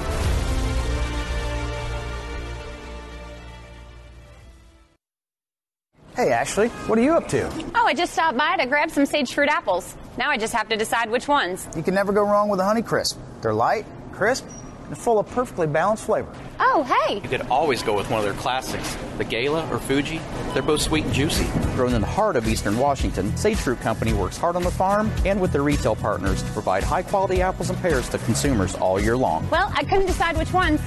Hey, 6.17 6.33
Ashley, 6.33 6.67
what 6.89 6.99
are 6.99 7.03
you 7.03 7.13
up 7.13 7.29
to? 7.29 7.49
Oh, 7.77 7.87
I 7.87 7.95
just 7.95 8.13
stopped 8.13 8.37
by 8.37 8.57
to 8.57 8.67
grab 8.67 8.91
some 8.91 9.07
sage 9.07 9.33
fruit 9.33 9.49
apples. 9.49 9.97
Now 10.19 10.31
I 10.31 10.37
just 10.37 10.53
have 10.53 10.69
to 10.71 10.77
decide 10.77 11.11
which 11.11 11.29
ones. 11.29 11.69
You 11.77 11.85
can 11.85 11.95
never 11.95 12.13
go 12.13 12.23
wrong 12.23 12.49
with 12.49 12.59
a 12.59 12.65
Honey 12.65 12.83
Crisp. 12.83 13.21
They're 13.41 13.55
light, 13.55 13.87
crisp, 14.11 14.47
and 14.95 15.03
full 15.03 15.19
of 15.19 15.27
perfectly 15.31 15.67
balanced 15.67 16.05
flavor. 16.05 16.33
Oh, 16.61 16.85
hey! 16.85 17.15
You 17.15 17.29
could 17.29 17.43
always 17.49 17.83
go 17.83 17.97
with 17.97 18.09
one 18.11 18.21
of 18.21 18.25
their 18.25 18.35
classics, 18.35 18.97
the 19.19 19.25
Gala 19.25 19.69
or 19.73 19.81
Fuji. 19.81 20.21
They're 20.53 20.63
both 20.63 20.83
sweet 20.83 21.05
and 21.05 21.13
juicy. 21.13 21.47
Grown 21.75 21.95
in 21.95 22.01
the 22.01 22.07
heart 22.07 22.37
of 22.37 22.47
eastern 22.47 22.79
Washington, 22.79 23.37
Sage 23.37 23.59
Fruit 23.59 23.81
Company 23.81 24.13
works 24.13 24.37
hard 24.37 24.55
on 24.55 24.63
the 24.63 24.71
farm 24.71 25.11
and 25.25 25.41
with 25.41 25.53
their 25.53 25.63
retail 25.63 25.97
partners 25.97 26.43
to 26.43 26.51
provide 26.53 26.85
high 26.85 27.03
quality 27.03 27.43
apples 27.43 27.71
and 27.71 27.79
pears 27.81 28.09
to 28.11 28.19
consumers 28.19 28.77
all 28.77 29.01
year 29.01 29.17
long. 29.17 29.49
Well, 29.51 29.73
I 29.75 29.83
couldn't 29.83 30.07
decide 30.07 30.37
which 30.37 30.53
ones. 30.53 30.81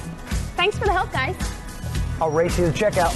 Thanks 0.56 0.78
for 0.78 0.86
the 0.86 0.92
help, 0.92 1.12
guys. 1.12 1.36
I'll 2.20 2.30
race 2.30 2.58
you 2.58 2.64
to 2.64 2.72
checkout. 2.72 3.14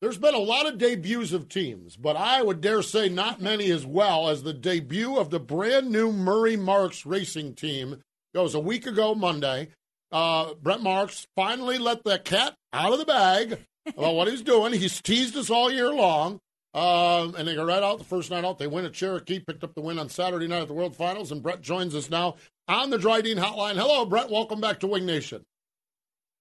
There's 0.00 0.18
been 0.18 0.34
a 0.34 0.38
lot 0.38 0.66
of 0.66 0.78
debuts 0.78 1.32
of 1.32 1.48
teams, 1.48 1.96
but 1.96 2.16
I 2.16 2.42
would 2.42 2.60
dare 2.60 2.82
say 2.82 3.08
not 3.08 3.40
many 3.40 3.70
as 3.70 3.86
well 3.86 4.28
as 4.28 4.42
the 4.42 4.52
debut 4.52 5.16
of 5.18 5.30
the 5.30 5.40
brand 5.40 5.90
new 5.90 6.12
Murray 6.12 6.56
Marks 6.56 7.06
racing 7.06 7.54
team. 7.54 8.02
It 8.36 8.42
was 8.42 8.54
a 8.54 8.60
week 8.60 8.86
ago 8.86 9.14
Monday. 9.14 9.68
Uh, 10.12 10.52
Brent 10.62 10.82
Marks 10.82 11.26
finally 11.34 11.78
let 11.78 12.04
the 12.04 12.18
cat 12.18 12.54
out 12.70 12.92
of 12.92 12.98
the 12.98 13.06
bag 13.06 13.58
about 13.86 14.14
what 14.14 14.28
he's 14.28 14.42
doing. 14.42 14.74
He's 14.74 15.00
teased 15.00 15.36
us 15.38 15.48
all 15.48 15.72
year 15.72 15.92
long. 15.92 16.38
Um, 16.74 17.34
and 17.36 17.48
they 17.48 17.54
go 17.54 17.64
right 17.64 17.82
out 17.82 17.96
the 17.96 18.04
first 18.04 18.30
night 18.30 18.44
out. 18.44 18.58
They 18.58 18.66
win 18.66 18.84
at 18.84 18.92
Cherokee, 18.92 19.40
picked 19.40 19.64
up 19.64 19.74
the 19.74 19.80
win 19.80 19.98
on 19.98 20.10
Saturday 20.10 20.46
night 20.46 20.60
at 20.60 20.68
the 20.68 20.74
World 20.74 20.94
Finals. 20.94 21.32
And 21.32 21.42
Brent 21.42 21.62
joins 21.62 21.94
us 21.94 22.10
now 22.10 22.36
on 22.68 22.90
the 22.90 22.98
Drydene 22.98 23.38
Hotline. 23.38 23.76
Hello, 23.76 24.04
Brent. 24.04 24.30
Welcome 24.30 24.60
back 24.60 24.80
to 24.80 24.86
Wing 24.86 25.06
Nation. 25.06 25.42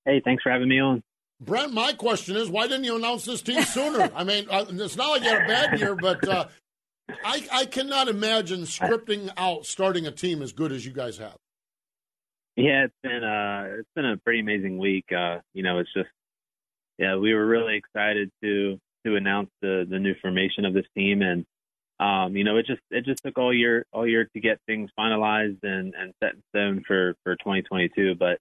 Hey, 0.03 0.21
thanks 0.23 0.43
for 0.43 0.51
having 0.51 0.67
me 0.67 0.81
on. 0.81 1.01
Brent, 1.39 1.71
my 1.71 1.93
question 1.93 2.35
is, 2.35 2.49
why 2.49 2.67
didn't 2.67 2.83
you 2.83 2.97
announce 2.97 3.23
this 3.23 3.41
team 3.41 3.61
sooner? 3.63 4.11
I 4.15 4.25
mean, 4.25 4.47
uh, 4.49 4.65
it's 4.67 4.97
not 4.97 5.11
like 5.11 5.23
you 5.23 5.29
had 5.29 5.43
a 5.43 5.47
bad 5.47 5.79
year, 5.79 5.95
but 5.95 6.27
uh, 6.27 6.47
I, 7.23 7.47
I 7.53 7.65
cannot 7.65 8.09
imagine 8.09 8.63
scripting 8.63 9.29
out 9.37 9.65
starting 9.65 10.05
a 10.05 10.11
team 10.11 10.41
as 10.41 10.51
good 10.51 10.73
as 10.73 10.85
you 10.85 10.91
guys 10.91 11.17
have. 11.19 11.37
Yeah, 12.55 12.85
it's 12.85 12.95
been 13.03 13.23
uh, 13.23 13.67
it's 13.79 13.89
been 13.95 14.05
a 14.05 14.17
pretty 14.17 14.39
amazing 14.41 14.77
week. 14.77 15.05
Uh, 15.11 15.39
you 15.53 15.63
know, 15.63 15.79
it's 15.79 15.93
just 15.93 16.09
yeah, 16.97 17.17
we 17.17 17.33
were 17.33 17.45
really 17.45 17.77
excited 17.77 18.31
to 18.43 18.79
to 19.05 19.15
announce 19.15 19.49
the 19.61 19.85
the 19.89 19.99
new 19.99 20.15
formation 20.21 20.65
of 20.65 20.73
this 20.73 20.85
team, 20.95 21.21
and 21.21 21.45
um, 21.99 22.35
you 22.37 22.43
know, 22.43 22.57
it 22.57 22.65
just 22.67 22.81
it 22.91 23.05
just 23.05 23.23
took 23.23 23.37
all 23.37 23.53
year 23.53 23.85
all 23.93 24.07
year 24.07 24.25
to 24.33 24.39
get 24.41 24.59
things 24.67 24.89
finalized 24.99 25.59
and 25.63 25.93
and 25.95 26.13
set 26.23 26.35
in 26.35 26.43
stone 26.51 26.83
for 26.87 27.15
for 27.23 27.35
2022, 27.37 28.15
but. 28.15 28.39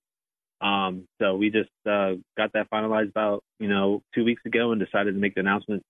Um, 0.61 1.07
so 1.21 1.37
we 1.37 1.51
just 1.51 1.71
uh, 1.87 2.15
got 2.37 2.53
that 2.55 2.71
finalized 2.71 3.11
about 3.11 3.43
you 3.61 3.69
know 3.69 4.03
two 4.15 4.25
weeks 4.25 4.43
ago 4.47 4.73
and 4.73 4.81
decided 4.81 5.13
to 5.15 5.21
make 5.21 5.35
the 5.35 5.41
announcement 5.41 5.83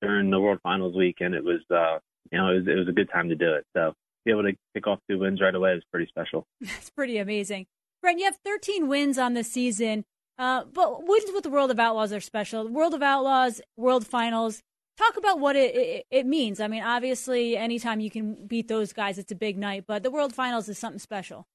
during 0.00 0.30
the 0.30 0.40
World 0.40 0.60
Finals 0.62 0.96
week, 0.96 1.16
and 1.20 1.34
it 1.34 1.44
was 1.44 1.60
uh, 1.70 1.98
you 2.32 2.38
know 2.38 2.48
it 2.50 2.58
was, 2.60 2.68
it 2.68 2.74
was 2.76 2.88
a 2.88 2.92
good 2.92 3.10
time 3.12 3.28
to 3.30 3.36
do 3.36 3.54
it. 3.54 3.66
So 3.76 3.94
be 4.24 4.30
able 4.30 4.44
to 4.44 4.52
kick 4.74 4.86
off 4.86 4.98
two 5.08 5.18
wins 5.18 5.40
right 5.40 5.54
away 5.54 5.72
is 5.72 5.82
pretty 5.90 6.06
special. 6.06 6.46
That's 6.60 6.90
pretty 6.90 7.18
amazing. 7.18 7.66
Brent, 8.00 8.18
you 8.18 8.24
have 8.24 8.38
13 8.44 8.88
wins 8.88 9.18
on 9.18 9.34
the 9.34 9.44
season, 9.44 10.04
uh, 10.38 10.64
but 10.72 11.06
wins 11.06 11.30
with 11.32 11.44
the 11.44 11.50
World 11.50 11.70
of 11.70 11.78
Outlaws 11.78 12.12
are 12.12 12.20
special. 12.20 12.66
World 12.68 12.94
of 12.94 13.02
Outlaws, 13.02 13.60
World 13.76 14.06
Finals. 14.06 14.62
Talk 14.98 15.16
about 15.16 15.38
what 15.38 15.56
it, 15.56 15.74
it, 15.74 16.06
it 16.10 16.26
means. 16.26 16.60
I 16.60 16.68
mean, 16.68 16.82
obviously, 16.82 17.56
anytime 17.56 18.00
you 18.00 18.10
can 18.10 18.46
beat 18.46 18.68
those 18.68 18.92
guys, 18.92 19.18
it's 19.18 19.32
a 19.32 19.36
big 19.36 19.56
night. 19.56 19.84
But 19.86 20.02
the 20.02 20.10
World 20.10 20.34
Finals 20.34 20.68
is 20.68 20.78
something 20.78 20.98
special. 20.98 21.46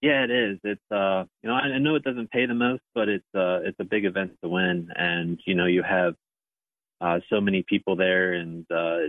Yeah, 0.00 0.24
it 0.24 0.30
is. 0.32 0.58
It's 0.64 0.90
uh, 0.90 1.24
you 1.42 1.48
know, 1.48 1.54
I 1.54 1.78
know 1.78 1.94
it 1.94 2.02
doesn't 2.02 2.32
pay 2.32 2.46
the 2.46 2.54
most, 2.54 2.82
but 2.92 3.08
it's 3.08 3.24
uh, 3.36 3.60
it's 3.62 3.78
a 3.78 3.84
big 3.84 4.04
event 4.04 4.32
to 4.42 4.48
win, 4.48 4.88
and 4.96 5.38
you 5.46 5.54
know, 5.54 5.66
you 5.66 5.84
have 5.84 6.14
uh, 7.00 7.20
so 7.30 7.40
many 7.40 7.62
people 7.62 7.94
there, 7.94 8.32
and 8.32 8.66
uh, 8.68 9.08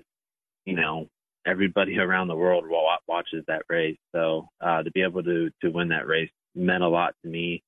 you 0.66 0.76
know, 0.76 1.08
everybody 1.46 1.98
around 1.98 2.28
the 2.28 2.36
world 2.36 2.66
watches 3.08 3.44
that 3.48 3.64
race. 3.70 3.98
So 4.14 4.48
uh, 4.62 4.84
to 4.84 4.92
be 4.92 5.02
able 5.02 5.24
to 5.24 5.50
to 5.62 5.70
win 5.70 5.90
that 5.90 6.08
race 6.08 6.32
meant 6.56 6.84
a 6.84 6.88
lot 6.88 7.16
to 7.24 7.30
me, 7.30 7.64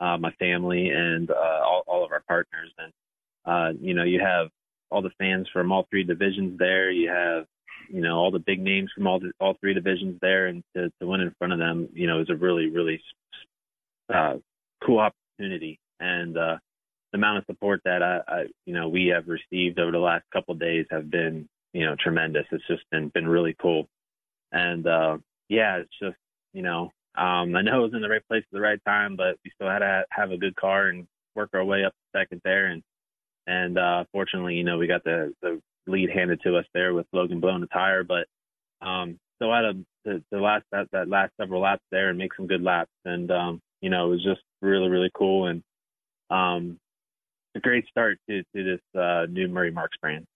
uh, 0.00 0.18
my 0.18 0.32
family, 0.32 0.90
and 0.90 1.30
uh, 1.30 1.60
all, 1.64 1.82
all 1.86 2.04
of 2.04 2.12
our 2.12 2.22
partners. 2.26 2.72
And 2.78 2.92
uh, 3.44 3.78
you 3.80 3.94
know, 3.94 4.04
you 4.04 4.20
have 4.20 4.48
all 4.90 5.02
the 5.02 5.10
fans 5.18 5.48
from 5.52 5.72
all 5.72 5.86
three 5.90 6.04
divisions 6.04 6.58
there. 6.58 6.90
You 6.90 7.10
have 7.10 7.46
you 7.88 8.00
know 8.00 8.16
all 8.16 8.30
the 8.30 8.38
big 8.38 8.60
names 8.60 8.90
from 8.94 9.06
all 9.06 9.20
the, 9.20 9.32
all 9.40 9.56
three 9.60 9.74
divisions 9.74 10.18
there, 10.20 10.46
and 10.46 10.62
to, 10.76 10.90
to 11.00 11.06
win 11.06 11.20
in 11.20 11.34
front 11.38 11.52
of 11.52 11.58
them, 11.58 11.88
you 11.92 12.06
know, 12.06 12.20
is 12.20 12.30
a 12.30 12.36
really 12.36 12.68
really 12.68 13.00
uh, 14.12 14.34
cool 14.84 14.98
opportunity. 14.98 15.78
And 16.00 16.36
uh, 16.36 16.58
the 17.12 17.18
amount 17.18 17.38
of 17.38 17.44
support 17.46 17.80
that 17.84 18.02
I, 18.02 18.20
I 18.28 18.44
you 18.66 18.74
know 18.74 18.88
we 18.88 19.12
have 19.14 19.28
received 19.28 19.78
over 19.78 19.92
the 19.92 19.98
last 19.98 20.24
couple 20.32 20.54
of 20.54 20.60
days 20.60 20.86
have 20.90 21.10
been 21.10 21.48
you 21.74 21.84
know 21.84 21.96
tremendous. 21.98 22.46
It's 22.50 22.66
just 22.66 22.88
been 22.90 23.08
been 23.08 23.28
really 23.28 23.54
cool. 23.60 23.86
And 24.52 24.86
uh, 24.86 25.18
yeah, 25.48 25.76
it's 25.76 25.98
just 26.00 26.16
you 26.54 26.62
know 26.62 26.90
um, 27.16 27.54
I 27.54 27.62
know 27.62 27.80
it 27.80 27.92
was 27.92 27.94
in 27.94 28.00
the 28.00 28.08
right 28.08 28.26
place 28.26 28.44
at 28.46 28.52
the 28.52 28.60
right 28.60 28.80
time, 28.86 29.16
but 29.16 29.36
we 29.44 29.50
still 29.54 29.68
had 29.68 29.80
to 29.80 30.04
have 30.10 30.30
a 30.30 30.38
good 30.38 30.56
car 30.56 30.88
and 30.88 31.06
work 31.36 31.50
our 31.52 31.64
way 31.64 31.84
up 31.84 31.92
to 31.92 32.18
second 32.18 32.40
there. 32.44 32.66
And 32.66 32.82
and 33.46 33.78
uh, 33.78 34.04
fortunately, 34.12 34.54
you 34.54 34.64
know, 34.64 34.78
we 34.78 34.86
got 34.86 35.04
the 35.04 35.34
the 35.42 35.60
lead 35.86 36.10
handed 36.10 36.40
to 36.42 36.56
us 36.56 36.64
there 36.72 36.94
with 36.94 37.06
Logan 37.12 37.40
blowing 37.40 37.60
the 37.60 37.66
tire, 37.66 38.04
but 38.04 38.26
um, 38.80 39.18
still 39.36 39.52
had 39.52 39.64
a 39.64 39.74
the, 40.04 40.22
the 40.30 40.38
last 40.38 40.64
that, 40.72 40.88
that 40.92 41.08
last 41.08 41.32
several 41.40 41.62
laps 41.62 41.82
there 41.90 42.08
and 42.08 42.18
make 42.18 42.34
some 42.34 42.46
good 42.46 42.62
laps, 42.62 42.90
and 43.04 43.30
um, 43.30 43.60
you 43.80 43.90
know 43.90 44.06
it 44.06 44.10
was 44.10 44.24
just 44.24 44.40
really 44.62 44.88
really 44.88 45.10
cool 45.14 45.46
and 45.46 45.62
um, 46.30 46.78
a 47.54 47.60
great 47.60 47.86
start 47.88 48.18
to 48.28 48.42
to 48.54 48.64
this 48.64 49.00
uh, 49.00 49.26
new 49.28 49.48
Murray 49.48 49.70
Marks 49.70 49.96
brand. 50.00 50.26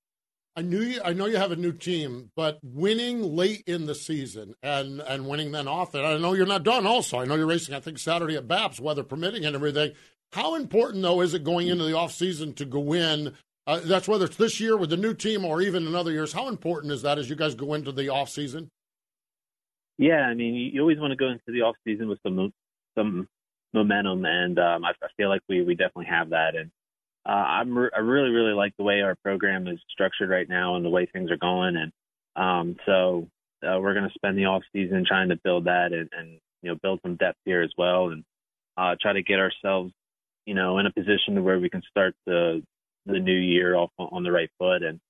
I 0.59 0.63
knew 0.63 0.81
you, 0.81 1.01
I 1.05 1.13
know 1.13 1.27
you 1.27 1.37
have 1.37 1.53
a 1.53 1.57
new 1.57 1.71
team, 1.71 2.33
but 2.35 2.59
winning 2.65 3.23
late 3.23 3.63
in 3.69 3.87
the 3.87 3.95
season 3.95 4.57
and 4.61 5.01
and 5.01 5.29
winning 5.29 5.53
then 5.53 5.69
often. 5.69 6.05
I 6.05 6.19
know 6.19 6.33
you're 6.33 6.47
not 6.47 6.65
done. 6.65 6.85
Also, 6.85 7.21
I 7.21 7.27
know 7.27 7.37
you're 7.37 7.47
racing. 7.47 7.77
I 7.77 7.81
think 7.81 7.99
Saturday 7.99 8.35
at 8.35 8.49
BAPS, 8.49 8.81
weather 8.81 9.05
permitting 9.05 9.45
and 9.45 9.55
everything. 9.55 9.93
How 10.33 10.57
important 10.57 11.05
though 11.05 11.21
is 11.21 11.33
it 11.33 11.45
going 11.45 11.69
into 11.69 11.85
the 11.85 11.97
off 11.97 12.11
season 12.11 12.55
to 12.55 12.65
go 12.65 12.93
in 12.93 13.37
uh, 13.69 13.81
that's 13.85 14.09
whether 14.09 14.25
it's 14.25 14.37
this 14.37 14.59
year 14.59 14.77
with 14.77 14.91
the 14.91 14.97
new 14.97 15.15
team 15.15 15.45
or 15.45 15.61
even 15.61 15.87
in 15.87 15.95
other 15.95 16.11
years. 16.11 16.33
How 16.33 16.49
important 16.49 16.93
is 16.93 17.03
that 17.03 17.19
as 17.19 17.31
you 17.31 17.37
guys 17.37 17.55
go 17.55 17.75
into 17.75 17.93
the 17.93 18.09
off 18.09 18.31
season? 18.31 18.69
Yeah, 19.97 20.23
I 20.23 20.35
mean, 20.35 20.55
you 20.73 20.81
always 20.81 20.99
want 20.99 21.13
to 21.13 21.17
go 21.17 21.29
into 21.29 21.45
the 21.49 21.61
off 21.61 21.77
season 21.85 22.09
with 22.09 22.19
some 22.23 22.53
some 22.97 23.29
momentum, 23.73 24.25
and 24.25 24.59
um, 24.59 24.85
I, 24.85 24.91
I 24.91 25.09
feel 25.17 25.29
like 25.29 25.43
we 25.49 25.63
we 25.63 25.77
definitely 25.77 26.07
have 26.07 26.31
that. 26.31 26.57
And 26.57 26.71
uh, 27.27 27.31
I'm 27.31 27.77
re- 27.77 27.91
I 27.95 28.01
really 28.01 28.31
really 28.31 28.53
like 28.53 28.75
the 28.77 28.85
way 28.85 29.01
our 29.03 29.17
program 29.17 29.67
is 29.67 29.79
structured 29.91 30.31
right 30.31 30.49
now 30.49 30.77
and 30.77 30.85
the 30.85 30.91
way 30.91 31.07
things 31.07 31.31
are 31.31 31.37
going. 31.37 31.77
And 31.77 31.93
um, 32.37 32.77
so 32.87 33.29
uh, 33.63 33.79
we're 33.81 33.95
going 33.95 34.09
to 34.09 34.15
spend 34.15 34.39
the 34.39 34.47
off 34.47 34.63
season 34.73 35.05
trying 35.07 35.31
to 35.31 35.37
build 35.43 35.65
that 35.65 35.93
and, 35.93 36.09
and 36.17 36.39
you 36.63 36.71
know 36.71 36.79
build 36.83 37.01
some 37.03 37.17
depth 37.17 37.39
here 37.45 37.63
as 37.63 37.73
well, 37.77 38.09
and 38.11 38.25
uh, 38.77 38.97
try 39.01 39.13
to 39.13 39.23
get 39.23 39.39
ourselves 39.41 39.93
you 40.47 40.55
know 40.55 40.79
in 40.79 40.87
a 40.87 40.93
position 40.93 41.45
where 41.45 41.59
we 41.59 41.71
can 41.71 41.83
start 41.91 42.15
to 42.27 42.63
the 43.07 43.19
new 43.19 43.33
year 43.33 43.75
off 43.75 43.91
on 43.99 44.23
the 44.23 44.33
right 44.33 44.51
foot. 44.59 44.83
And 44.83 45.01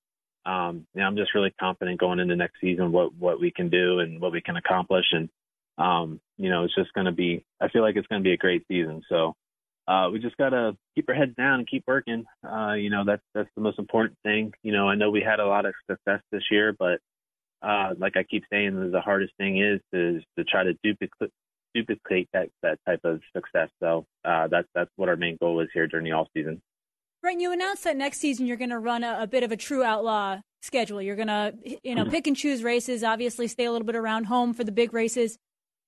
um, 0.45 0.87
you 0.93 1.01
know, 1.01 1.07
I'm 1.07 1.17
just 1.17 1.35
really 1.35 1.53
confident 1.59 1.99
going 1.99 2.19
into 2.19 2.35
next 2.35 2.55
season 2.61 2.91
what 2.91 3.13
what 3.15 3.39
we 3.39 3.51
can 3.51 3.69
do 3.69 3.99
and 3.99 4.19
what 4.21 4.31
we 4.31 4.41
can 4.41 4.55
accomplish. 4.55 5.05
And 5.11 5.29
um, 5.77 6.19
you 6.37 6.49
know, 6.49 6.63
it's 6.63 6.75
just 6.75 6.93
going 6.93 7.05
to 7.05 7.11
be. 7.11 7.45
I 7.61 7.69
feel 7.69 7.81
like 7.81 7.95
it's 7.95 8.07
going 8.07 8.21
to 8.21 8.27
be 8.27 8.33
a 8.33 8.37
great 8.37 8.65
season. 8.67 9.01
So 9.09 9.35
uh, 9.89 10.07
we 10.11 10.19
just 10.19 10.37
gotta 10.37 10.77
keep 10.93 11.09
our 11.09 11.15
heads 11.15 11.35
down 11.35 11.59
and 11.59 11.67
keep 11.67 11.83
working. 11.87 12.23
Uh, 12.47 12.73
you 12.73 12.91
know, 12.91 13.03
that's 13.05 13.23
that's 13.33 13.49
the 13.55 13.61
most 13.61 13.79
important 13.79 14.17
thing. 14.23 14.53
You 14.61 14.71
know, 14.71 14.87
I 14.87 14.93
know 14.93 15.09
we 15.09 15.21
had 15.21 15.39
a 15.39 15.47
lot 15.47 15.65
of 15.65 15.73
success 15.89 16.21
this 16.31 16.43
year, 16.51 16.75
but 16.77 16.99
uh, 17.63 17.95
like 17.97 18.15
I 18.15 18.23
keep 18.23 18.43
saying, 18.51 18.91
the 18.91 19.01
hardest 19.01 19.33
thing 19.37 19.57
is 19.57 19.81
is 19.91 20.23
to 20.37 20.43
try 20.43 20.63
to 20.63 20.73
duplicate 20.83 21.31
duplicate 21.73 22.29
that 22.33 22.49
that 22.61 22.77
type 22.85 23.01
of 23.03 23.21
success. 23.35 23.69
So 23.81 24.05
uh, 24.23 24.47
that's 24.47 24.67
that's 24.75 24.91
what 24.95 25.09
our 25.09 25.15
main 25.15 25.37
goal 25.41 25.59
is 25.59 25.69
here 25.73 25.87
during 25.87 26.05
the 26.05 26.11
off 26.11 26.27
season. 26.35 26.61
Right, 27.23 27.39
you 27.39 27.51
announced 27.51 27.83
that 27.83 27.97
next 27.97 28.19
season 28.19 28.45
you're 28.45 28.57
going 28.57 28.69
to 28.69 28.79
run 28.79 29.03
a, 29.03 29.23
a, 29.23 29.27
bit 29.27 29.43
of 29.43 29.51
a 29.51 29.57
true 29.57 29.83
outlaw 29.83 30.37
schedule. 30.61 31.01
You're 31.01 31.17
going 31.17 31.27
to, 31.27 31.53
you 31.83 31.93
know, 31.93 32.05
pick 32.05 32.27
and 32.27 32.35
choose 32.35 32.63
races. 32.63 33.03
Obviously, 33.03 33.47
stay 33.47 33.65
a 33.65 33.71
little 33.73 33.85
bit 33.85 33.97
around 33.97 34.25
home 34.25 34.53
for 34.53 34.63
the 34.63 34.71
big 34.71 34.93
races. 34.93 35.37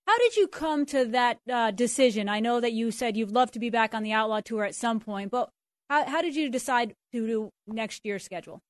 How 0.07 0.17
did 0.17 0.35
you 0.35 0.47
come 0.47 0.85
to 0.87 1.05
that 1.05 1.39
uh, 1.51 1.71
decision? 1.71 2.27
I 2.27 2.39
know 2.39 2.59
that 2.59 2.73
you 2.73 2.91
said 2.91 3.15
you'd 3.15 3.31
love 3.31 3.51
to 3.51 3.59
be 3.59 3.69
back 3.69 3.93
on 3.93 4.03
the 4.03 4.11
Outlaw 4.11 4.41
Tour 4.41 4.63
at 4.63 4.75
some 4.75 4.99
point, 4.99 5.31
but 5.31 5.49
how, 5.89 6.05
how 6.05 6.21
did 6.21 6.35
you 6.35 6.49
decide 6.49 6.95
to 7.13 7.27
do 7.27 7.49
next 7.67 8.05
year's 8.05 8.23
schedule? 8.23 8.61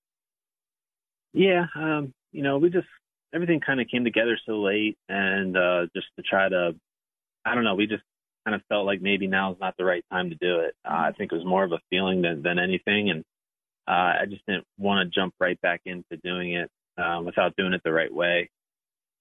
Yeah, 1.34 1.66
um, 1.76 2.14
you 2.32 2.44
know, 2.44 2.58
we 2.58 2.70
just 2.70 2.88
everything 3.34 3.62
kind 3.62 3.80
of 3.80 3.88
came 3.88 4.04
together 4.04 4.38
so 4.46 4.62
late, 4.62 4.98
and 5.08 5.56
uh, 5.56 5.86
just 5.96 6.08
to 6.18 6.24
try 6.24 6.50
to, 6.50 6.76
I 7.46 7.56
don't 7.56 7.64
know, 7.64 7.76
we 7.76 7.88
just 7.88 8.04
kind 8.46 8.56
of 8.56 8.62
felt 8.68 8.86
like 8.86 9.02
maybe 9.02 9.28
now 9.28 9.54
is 9.54 9.60
not 9.60 9.76
the 9.78 9.86
right 9.86 10.04
time 10.12 10.30
to 10.30 10.36
do 10.36 10.60
it. 10.60 10.76
Uh, 10.84 10.94
I 10.94 11.12
think 11.18 11.32
it 11.32 11.36
was 11.36 11.46
more 11.46 11.64
of 11.64 11.72
a 11.72 11.80
feeling 11.90 12.22
than 12.22 12.42
than 12.42 12.60
anything, 12.60 13.10
and 13.10 13.24
uh, 13.88 14.22
I 14.22 14.26
just 14.30 14.46
didn't 14.46 14.66
want 14.78 15.08
to 15.08 15.20
jump 15.20 15.34
right 15.40 15.60
back 15.62 15.82
into 15.86 16.18
doing 16.24 16.54
it 16.54 16.70
um, 16.98 17.26
without 17.26 17.56
doing 17.56 17.74
it 17.74 17.82
the 17.84 17.92
right 17.92 18.14
way. 18.14 18.50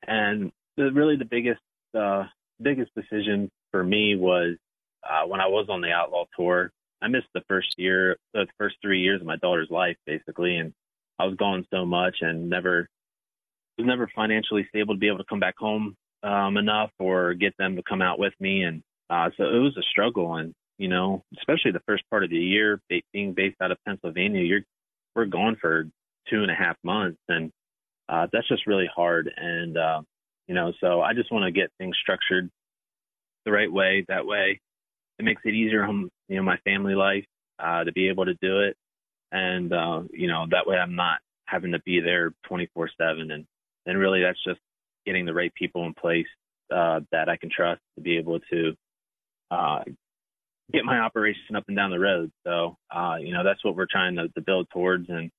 And 0.07 0.53
the, 0.77 0.91
really, 0.93 1.17
the 1.17 1.25
biggest 1.25 1.61
the 1.93 2.25
biggest 2.61 2.91
decision 2.95 3.51
for 3.71 3.83
me 3.83 4.17
was 4.17 4.57
uh, 5.09 5.27
when 5.27 5.41
I 5.41 5.47
was 5.47 5.67
on 5.69 5.81
the 5.81 5.91
Outlaw 5.91 6.25
Tour. 6.37 6.71
I 7.03 7.09
missed 7.09 7.29
the 7.35 7.43
first 7.49 7.75
year, 7.79 8.17
the 8.35 8.47
first 8.59 8.77
three 8.83 9.01
years 9.01 9.21
of 9.21 9.27
my 9.27 9.37
daughter's 9.37 9.71
life, 9.71 9.97
basically, 10.07 10.57
and 10.57 10.73
I 11.19 11.25
was 11.25 11.37
gone 11.37 11.67
so 11.73 11.87
much 11.87 12.19
and 12.21 12.51
never 12.51 12.89
was 13.79 13.87
never 13.87 14.11
financially 14.15 14.67
stable 14.69 14.95
to 14.95 15.01
be 15.01 15.09
able 15.09 15.19
to 15.19 15.25
come 15.25 15.41
back 15.41 15.57
home 15.59 15.95
um, 16.23 16.57
enough 16.57 16.91
or 16.99 17.35
get 17.35 17.55
them 17.59 17.77
to 17.77 17.83
come 17.83 18.03
out 18.03 18.19
with 18.19 18.35
me, 18.41 18.63
and 18.63 18.83
uh, 19.09 19.31
so 19.37 19.45
it 19.45 19.59
was 19.59 19.77
a 19.79 19.83
struggle. 19.91 20.35
And 20.35 20.53
you 20.79 20.89
know, 20.89 21.23
especially 21.39 21.73
the 21.73 21.83
first 21.87 22.05
part 22.11 22.25
of 22.25 22.31
the 22.31 22.37
year, 22.37 22.81
being 23.13 23.33
based 23.33 23.57
out 23.63 23.71
of 23.71 23.79
Pennsylvania, 23.87 24.43
you're 24.43 24.63
we're 25.15 25.27
gone 25.27 25.57
for 25.61 25.85
two 26.29 26.43
and 26.43 26.51
a 26.51 26.55
half 26.55 26.77
months, 26.85 27.21
and 27.29 27.51
uh, 28.09 28.27
that's 28.33 28.49
just 28.49 28.67
really 28.67 28.89
hard. 28.95 29.31
And 29.37 29.77
uh, 29.77 30.03
you 30.51 30.57
know, 30.57 30.73
so 30.81 31.01
I 31.01 31.15
just 31.15 31.31
want 31.31 31.45
to 31.45 31.53
get 31.53 31.71
things 31.79 31.97
structured 32.03 32.51
the 33.45 33.53
right 33.53 33.73
way. 33.73 34.05
That 34.09 34.27
way, 34.27 34.61
it 35.21 35.25
makes 35.25 35.43
it 35.45 35.55
easier 35.55 35.85
on 35.85 36.11
you 36.27 36.37
know 36.39 36.43
my 36.43 36.57
family 36.65 36.97
life 36.97 37.25
uh, 37.61 37.85
to 37.85 37.93
be 37.93 38.09
able 38.09 38.25
to 38.25 38.35
do 38.43 38.63
it, 38.63 38.77
and 39.31 39.73
uh, 39.73 40.03
you 40.13 40.27
know 40.27 40.47
that 40.51 40.67
way 40.67 40.77
I'm 40.77 40.97
not 40.97 41.19
having 41.45 41.71
to 41.71 41.79
be 41.87 42.01
there 42.01 42.33
24/7. 42.51 42.89
And 43.33 43.47
and 43.87 43.97
really, 43.97 44.23
that's 44.23 44.43
just 44.45 44.59
getting 45.07 45.25
the 45.25 45.33
right 45.33 45.55
people 45.55 45.87
in 45.87 45.95
place 45.95 46.27
uh, 46.75 46.99
that 47.13 47.29
I 47.29 47.37
can 47.37 47.49
trust 47.49 47.81
to 47.95 48.03
be 48.03 48.19
able 48.19 48.41
to 48.53 48.75
uh, 49.53 49.85
get 50.73 50.85
my 50.85 50.99
operation 50.99 51.55
up 51.55 51.63
and 51.69 51.77
down 51.77 51.93
the 51.93 52.01
road. 52.01 52.33
So 52.45 52.77
uh, 52.93 53.19
you 53.21 53.33
know 53.33 53.45
that's 53.45 53.65
what 53.65 53.77
we're 53.77 53.87
trying 53.89 54.17
to, 54.17 54.27
to 54.31 54.41
build 54.41 54.67
towards, 54.73 55.09
and 55.11 55.31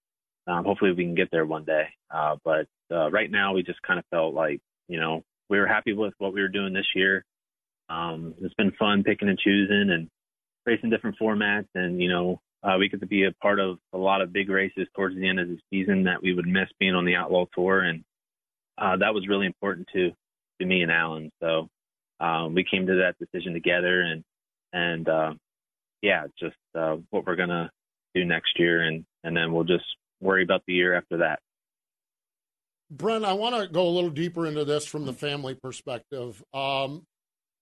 um, 0.48 0.64
hopefully 0.64 0.94
we 0.94 1.04
can 1.04 1.16
get 1.16 1.32
there 1.34 1.46
one 1.46 1.66
day. 1.66 1.90
Uh, 2.10 2.38
but 2.46 2.66
uh, 2.90 3.12
right 3.12 3.30
now, 3.30 3.54
we 3.54 3.62
just 3.62 3.82
kind 3.82 4.00
of 4.00 4.06
felt 4.10 4.34
like 4.34 4.62
you 4.92 5.00
know, 5.00 5.24
we 5.50 5.58
were 5.58 5.68
happy 5.68 5.94
with 5.94 6.14
what 6.18 6.34
we 6.34 6.42
were 6.42 6.50
doing 6.50 6.74
this 6.74 6.88
year. 6.94 7.24
Um, 7.90 8.36
it's 8.42 8.54
been 8.56 8.74
fun 8.78 9.04
picking 9.04 9.30
and 9.30 9.40
choosing 9.40 9.90
and 9.90 10.10
racing 10.66 10.90
different 10.90 11.18
formats. 11.18 11.68
And, 11.74 12.02
you 12.02 12.10
know, 12.10 12.42
uh, 12.62 12.76
we 12.78 12.90
get 12.90 13.00
to 13.00 13.08
be 13.08 13.24
a 13.24 13.32
part 13.42 13.62
of 13.62 13.78
a 13.94 13.98
lot 13.98 14.22
of 14.22 14.34
big 14.34 14.50
races 14.50 14.88
towards 14.94 15.16
the 15.16 15.28
end 15.28 15.40
of 15.40 15.48
the 15.48 15.60
season 15.70 16.04
that 16.04 16.22
we 16.22 16.34
would 16.34 16.46
miss 16.46 16.68
being 16.78 16.94
on 16.94 17.06
the 17.06 17.16
Outlaw 17.16 17.46
Tour. 17.56 17.80
And 17.80 18.04
uh, 18.78 18.98
that 18.98 19.14
was 19.14 19.30
really 19.30 19.46
important 19.46 19.88
to, 19.94 20.12
to 20.60 20.66
me 20.66 20.82
and 20.82 20.92
Alan. 20.92 21.32
So 21.42 21.70
um, 22.20 22.54
we 22.54 22.66
came 22.70 22.88
to 22.88 23.02
that 23.04 23.16
decision 23.18 23.54
together 23.54 24.02
and, 24.02 24.24
and 24.74 25.08
uh, 25.08 25.34
yeah, 26.02 26.26
just 26.38 26.58
uh, 26.78 26.98
what 27.12 27.26
we're 27.26 27.38
going 27.38 27.50
to 27.50 27.70
do 28.14 28.26
next 28.26 28.60
year. 28.60 28.82
And, 28.82 29.06
and 29.24 29.38
then 29.38 29.54
we'll 29.54 29.64
just 29.64 29.86
worry 30.20 30.44
about 30.44 30.64
the 30.68 30.74
year 30.74 30.96
after 30.96 31.20
that. 31.20 31.40
Brent, 32.92 33.24
I 33.24 33.34
want 33.34 33.56
to 33.56 33.70
go 33.70 33.88
a 33.88 33.90
little 33.90 34.10
deeper 34.10 34.46
into 34.46 34.66
this 34.66 34.86
from 34.86 35.06
the 35.06 35.14
family 35.14 35.56
perspective. 35.56 36.44
Um, 36.54 37.04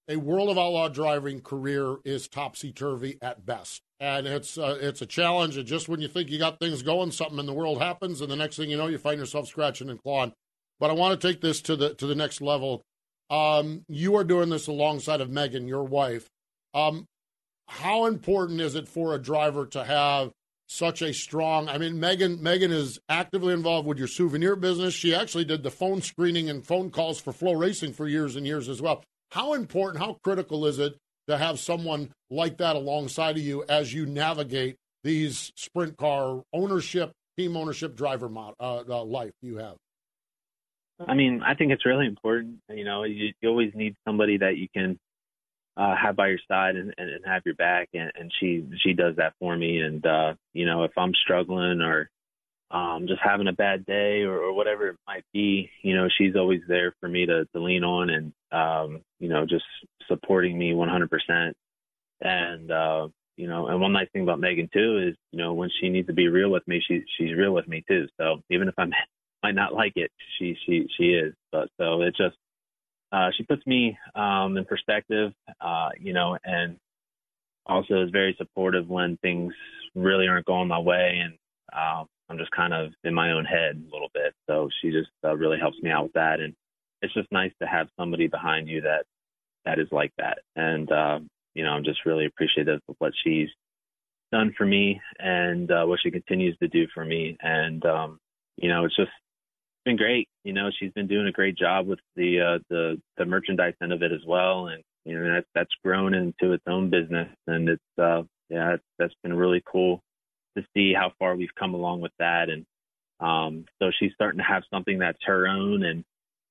a 0.08 0.16
World 0.16 0.50
of 0.50 0.58
Outlaw 0.58 0.90
driving 0.90 1.42
career 1.42 1.98
is 2.04 2.28
topsy 2.28 2.72
turvy 2.72 3.20
at 3.22 3.46
best, 3.46 3.84
and 4.00 4.26
it's 4.26 4.58
uh, 4.58 4.80
it's 4.82 5.04
a 5.04 5.06
challenge. 5.06 5.56
And 5.56 5.68
just 5.68 5.88
when 5.88 6.02
you 6.02 6.08
think 6.08 6.32
you 6.32 6.40
got 6.40 6.60
things 6.60 6.82
going, 6.82 7.12
something 7.12 7.38
in 7.38 7.46
the 7.46 7.54
world 7.54 7.80
happens, 7.80 8.22
and 8.22 8.32
the 8.32 8.36
next 8.36 8.58
thing 8.58 8.72
you 8.72 8.78
know, 8.78 8.88
you 8.88 8.98
find 8.98 9.20
yourself 9.20 9.48
scratching 9.48 9.92
and 9.92 10.02
clawing. 10.02 10.34
But 10.80 10.90
I 10.90 10.94
want 10.94 11.20
to 11.20 11.28
take 11.28 11.42
this 11.42 11.62
to 11.62 11.76
the 11.76 11.94
to 11.94 12.08
the 12.08 12.16
next 12.16 12.42
level. 12.42 12.82
Um, 13.30 13.84
you 13.88 14.16
are 14.16 14.24
doing 14.24 14.50
this 14.50 14.66
alongside 14.66 15.22
of 15.22 15.30
Megan, 15.30 15.68
your 15.68 15.84
wife. 15.84 16.28
Um, 16.74 17.06
how 17.68 18.08
important 18.08 18.62
is 18.62 18.74
it 18.74 18.88
for 18.88 19.14
a 19.14 19.22
driver 19.22 19.68
to 19.68 19.84
have 19.84 20.32
such 20.70 21.02
a 21.02 21.14
strong. 21.14 21.68
I 21.68 21.80
mean, 21.80 22.00
Megan 22.00 22.42
Megan 22.42 22.72
is 22.72 23.00
actively 23.10 23.54
involved 23.54 23.88
with 23.88 23.98
your 23.98 24.08
souvenir 24.08 24.56
business. 24.56 24.94
She 24.94 25.16
actually 25.16 25.46
did 25.46 25.64
the 25.64 25.72
phone 25.72 26.02
screening 26.02 26.50
and 26.50 26.66
phone 26.66 26.92
calls 26.92 27.20
for 27.20 27.34
FloRacing 27.34 27.96
for 27.96 28.08
years 28.08 28.36
and 28.36 28.46
years 28.46 28.70
as 28.70 28.82
well. 28.82 29.04
How 29.32 29.54
important, 29.54 30.04
how 30.04 30.18
critical 30.24 30.68
is 30.68 30.78
it 30.78 30.96
to 31.28 31.38
have 31.38 31.60
someone 31.60 32.12
like 32.30 32.58
that 32.58 32.76
alongside 32.76 33.38
of 33.38 33.44
you 33.44 33.66
as 33.68 33.94
you 33.94 34.06
navigate 34.06 34.76
these 35.04 35.52
sprint 35.56 35.98
car 35.98 36.44
ownership, 36.54 37.12
team 37.38 37.58
ownership, 37.58 37.96
driver 37.96 38.30
mod, 38.30 38.54
uh, 38.60 38.84
uh, 38.88 39.04
life 39.04 39.34
you 39.42 39.58
have? 39.58 39.76
I 41.08 41.16
mean, 41.16 41.42
I 41.44 41.56
think 41.56 41.72
it's 41.72 41.86
really 41.86 42.06
important. 42.06 42.58
You 42.70 42.84
know, 42.84 43.04
you, 43.04 43.32
you 43.42 43.50
always 43.50 43.72
need 43.74 43.96
somebody 44.06 44.38
that 44.38 44.58
you 44.58 44.68
can 44.76 45.00
uh, 45.80 45.96
have 45.96 46.18
by 46.18 46.28
your 46.28 46.40
side 46.48 46.76
and, 46.76 46.94
and, 46.98 47.10
and 47.10 47.26
have 47.26 47.44
your 47.46 47.56
back. 47.56 47.90
And, 47.94 48.12
and 48.20 48.32
she 48.40 48.68
she 48.84 48.94
does 48.94 49.16
that 49.16 49.34
for 49.40 49.56
me. 49.56 49.80
And 49.80 50.06
uh, 50.06 50.34
you 50.54 50.66
know, 50.66 50.84
if 50.84 50.92
I'm 50.98 51.14
struggling 51.24 51.82
or 51.82 52.10
um, 52.70 53.08
just 53.08 53.22
having 53.24 53.48
a 53.48 53.54
bad 53.54 53.86
day 53.86 54.24
or, 54.24 54.38
or 54.38 54.54
whatever 54.54 54.90
it 54.90 54.98
might 55.08 55.24
be, 55.34 55.70
you 55.82 55.96
know, 55.96 56.08
she's 56.18 56.36
always 56.36 56.62
there 56.68 56.94
for 57.00 57.08
me 57.08 57.26
to, 57.26 57.46
to 57.46 57.60
lean 57.60 57.84
on 57.84 58.10
and 58.10 58.34
um, 58.52 59.02
you 59.20 59.30
know, 59.30 59.46
just 59.46 59.64
supporting 60.08 60.58
me 60.58 60.74
100%. 60.74 61.54
And 62.22 62.72
uh, 62.72 63.08
you 63.38 63.48
know, 63.48 63.68
and 63.68 63.80
one 63.80 63.94
nice 63.94 64.10
thing 64.12 64.24
about 64.24 64.42
Megan 64.42 64.70
too 64.74 65.08
is, 65.10 65.16
you 65.32 65.40
know, 65.40 65.54
when 65.54 65.70
she 65.80 65.88
needs 65.88 66.08
to 66.08 66.14
be 66.14 66.28
real 66.28 66.50
with 66.50 66.68
me, 66.68 66.84
she 66.86 67.04
she's 67.18 67.38
real 67.38 67.54
with 67.54 67.70
me 67.70 67.86
too. 67.88 68.08
So 68.20 68.42
even 68.50 68.68
if 68.68 68.74
I 68.78 68.86
might 69.44 69.56
not 69.56 69.74
like 69.74 69.94
it, 69.96 70.12
she 70.38 70.58
she 70.66 70.88
she 70.98 71.12
is. 71.12 71.34
But 71.54 71.70
so 71.80 72.02
it 72.02 72.16
just 72.18 72.36
uh, 73.12 73.30
she 73.36 73.44
puts 73.44 73.66
me 73.66 73.98
um, 74.16 74.58
in 74.58 74.66
perspective, 74.66 75.32
uh, 75.62 75.90
you 76.00 76.14
know, 76.14 76.38
and 76.44 76.78
also 77.66 78.04
is 78.04 78.12
very 78.12 78.36
supportive 78.38 78.88
when 78.88 79.18
things 79.18 79.54
really 79.96 80.28
aren't 80.28 80.46
going 80.46 80.68
my 80.68 80.80
way, 80.80 81.22
and 81.24 81.34
uh, 81.74 82.04
I'm 82.30 82.38
just 82.38 82.52
kind 82.52 82.74
of 82.74 82.92
in 83.04 83.14
my 83.14 83.32
own 83.32 83.46
head 83.46 83.82
a 83.82 83.92
little 83.92 84.10
bit. 84.14 84.34
So 84.48 84.70
she 84.82 84.92
just 84.92 85.10
uh, 85.24 85.36
really 85.36 85.60
helps 85.60 85.78
me 85.82 85.90
out 85.90 86.04
with 86.04 86.14
that, 86.14 86.40
and 86.40 86.54
it's 87.02 87.14
just 87.14 87.32
nice 87.32 87.52
to 87.62 87.68
have 87.68 87.88
somebody 88.00 88.28
behind 88.28 88.68
you 88.68 88.82
that 88.82 89.06
that 89.66 89.80
is 89.80 89.88
like 89.92 90.12
that. 90.18 90.40
And 90.56 90.92
uh, 90.92 91.20
you 91.54 91.64
know, 91.64 91.72
I'm 91.72 91.84
just 91.84 92.06
really 92.06 92.26
appreciative 92.26 92.80
of 92.88 92.96
what 93.00 93.14
she's 93.24 93.50
done 94.32 94.54
for 94.58 94.66
me 94.66 95.02
and 95.18 95.72
uh, 95.72 95.86
what 95.86 96.00
she 96.02 96.12
continues 96.12 96.56
to 96.60 96.68
do 96.68 96.88
for 96.94 97.04
me. 97.04 97.38
And 97.42 97.84
um, 97.86 98.20
you 98.58 98.70
know, 98.70 98.86
it's 98.86 98.96
just 98.96 99.12
been 99.86 99.98
great. 99.98 100.29
You 100.44 100.54
know, 100.54 100.70
she's 100.78 100.92
been 100.94 101.08
doing 101.08 101.28
a 101.28 101.32
great 101.32 101.58
job 101.58 101.88
with 101.88 102.00
the 102.16 102.40
uh, 102.40 102.60
the 102.70 103.02
the 103.18 103.26
merchandise 103.26 103.74
end 103.82 103.94
of 103.94 104.02
it 104.02 104.12
as 104.12 104.26
well, 104.26 104.68
and 104.68 104.84
you 105.06 105.20
know 105.20 105.34
that's 105.34 105.48
that's 105.54 105.74
grown 105.84 106.14
into 106.14 106.54
its 106.54 106.64
own 106.68 106.90
business, 106.90 107.30
and 107.48 107.70
it's 107.70 107.84
uh, 107.98 108.24
yeah, 108.50 108.76
it's, 108.76 108.84
that's 108.98 109.14
been 109.24 109.34
really 109.34 109.62
cool 109.66 110.02
to 110.58 110.64
see 110.74 110.94
how 110.94 111.12
far 111.20 111.36
we've 111.36 111.54
come 111.58 111.74
along 111.74 112.02
with 112.02 112.14
that, 112.20 112.50
and 112.50 112.66
um, 113.20 113.66
so 113.80 113.92
she's 114.00 114.14
starting 114.14 114.40
to 114.40 114.44
have 114.44 114.64
something 114.72 114.98
that's 114.98 115.20
her 115.26 115.48
own 115.48 115.84
and 115.84 116.04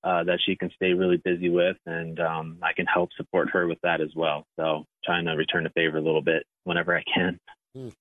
uh, 0.04 0.22
that 0.24 0.38
she 0.44 0.54
can 0.54 0.70
stay 0.76 0.92
really 0.92 1.16
busy 1.16 1.48
with, 1.48 1.76
and 1.86 2.20
um, 2.20 2.58
I 2.62 2.72
can 2.72 2.86
help 2.86 3.10
support 3.16 3.50
her 3.50 3.66
with 3.66 3.78
that 3.82 4.00
as 4.00 4.10
well. 4.14 4.44
So 4.56 4.84
trying 5.04 5.24
to 5.24 5.32
return 5.32 5.64
the 5.64 5.70
favor 5.70 5.98
a 5.98 6.02
little 6.02 6.22
bit 6.22 6.44
whenever 6.64 6.96
I 6.96 7.02
can. 7.12 7.38
Mm, 7.76 7.92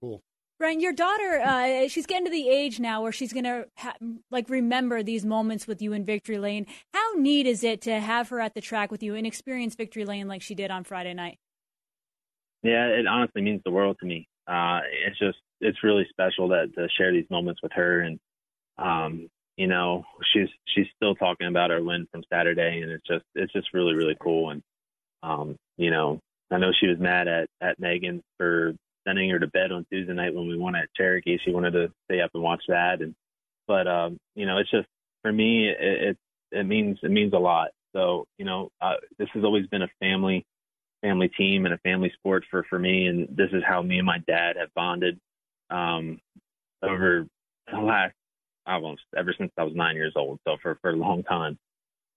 cool. 0.00 0.22
Brian, 0.62 0.78
your 0.78 0.92
daughter, 0.92 1.40
uh, 1.44 1.88
she's 1.88 2.06
getting 2.06 2.24
to 2.24 2.30
the 2.30 2.48
age 2.48 2.78
now 2.78 3.02
where 3.02 3.10
she's 3.10 3.32
going 3.32 3.42
to 3.42 3.66
ha- 3.78 3.96
like 4.30 4.48
remember 4.48 5.02
these 5.02 5.26
moments 5.26 5.66
with 5.66 5.82
you 5.82 5.92
in 5.92 6.04
Victory 6.04 6.38
Lane. 6.38 6.66
How 6.94 7.14
neat 7.16 7.48
is 7.48 7.64
it 7.64 7.80
to 7.80 7.98
have 7.98 8.28
her 8.28 8.38
at 8.38 8.54
the 8.54 8.60
track 8.60 8.92
with 8.92 9.02
you 9.02 9.16
and 9.16 9.26
experience 9.26 9.74
Victory 9.74 10.04
Lane 10.04 10.28
like 10.28 10.40
she 10.40 10.54
did 10.54 10.70
on 10.70 10.84
Friday 10.84 11.14
night? 11.14 11.40
Yeah, 12.62 12.86
it 12.86 13.08
honestly 13.08 13.42
means 13.42 13.60
the 13.64 13.72
world 13.72 13.96
to 14.02 14.06
me. 14.06 14.28
Uh, 14.46 14.82
it's 15.04 15.18
just 15.18 15.38
it's 15.60 15.82
really 15.82 16.06
special 16.10 16.46
that 16.50 16.72
to 16.76 16.86
share 16.96 17.10
these 17.10 17.26
moments 17.28 17.60
with 17.60 17.72
her, 17.72 17.98
and 17.98 18.20
um, 18.78 19.28
you 19.56 19.66
know 19.66 20.04
she's 20.32 20.48
she's 20.72 20.86
still 20.94 21.16
talking 21.16 21.48
about 21.48 21.70
her 21.70 21.82
win 21.82 22.06
from 22.12 22.22
Saturday, 22.32 22.82
and 22.82 22.92
it's 22.92 23.06
just 23.08 23.24
it's 23.34 23.52
just 23.52 23.74
really 23.74 23.94
really 23.94 24.16
cool, 24.20 24.50
and 24.50 24.62
um, 25.24 25.56
you 25.76 25.90
know 25.90 26.20
I 26.52 26.58
know 26.58 26.70
she 26.70 26.86
was 26.86 27.00
mad 27.00 27.26
at 27.26 27.48
at 27.60 27.80
Megan 27.80 28.22
for 28.38 28.74
sending 29.06 29.30
her 29.30 29.38
to 29.38 29.46
bed 29.46 29.72
on 29.72 29.86
Tuesday 29.90 30.12
night 30.12 30.34
when 30.34 30.48
we 30.48 30.56
won 30.56 30.76
at 30.76 30.92
Cherokee. 30.96 31.38
She 31.44 31.52
wanted 31.52 31.72
to 31.72 31.92
stay 32.06 32.20
up 32.20 32.30
and 32.34 32.42
watch 32.42 32.62
that, 32.68 33.00
and 33.00 33.14
but 33.66 33.86
um, 33.86 34.18
you 34.34 34.46
know, 34.46 34.58
it's 34.58 34.70
just 34.70 34.86
for 35.22 35.32
me, 35.32 35.68
it, 35.68 35.76
it 35.80 36.18
it 36.50 36.64
means 36.64 36.98
it 37.02 37.10
means 37.10 37.32
a 37.32 37.38
lot. 37.38 37.70
So 37.94 38.26
you 38.38 38.44
know, 38.44 38.70
uh, 38.80 38.94
this 39.18 39.28
has 39.34 39.44
always 39.44 39.66
been 39.66 39.82
a 39.82 39.90
family 40.00 40.44
family 41.02 41.28
team 41.28 41.64
and 41.64 41.74
a 41.74 41.78
family 41.78 42.12
sport 42.16 42.44
for 42.50 42.64
for 42.68 42.78
me, 42.78 43.06
and 43.06 43.28
this 43.36 43.50
is 43.52 43.62
how 43.66 43.82
me 43.82 43.98
and 43.98 44.06
my 44.06 44.18
dad 44.26 44.56
have 44.56 44.72
bonded 44.74 45.18
um, 45.70 46.20
over 46.82 47.26
the 47.70 47.78
last 47.78 48.14
almost 48.66 49.02
ever 49.16 49.34
since 49.36 49.50
I 49.58 49.64
was 49.64 49.74
nine 49.74 49.96
years 49.96 50.12
old. 50.16 50.38
So 50.46 50.56
for 50.62 50.78
for 50.80 50.90
a 50.90 50.96
long 50.96 51.22
time, 51.24 51.58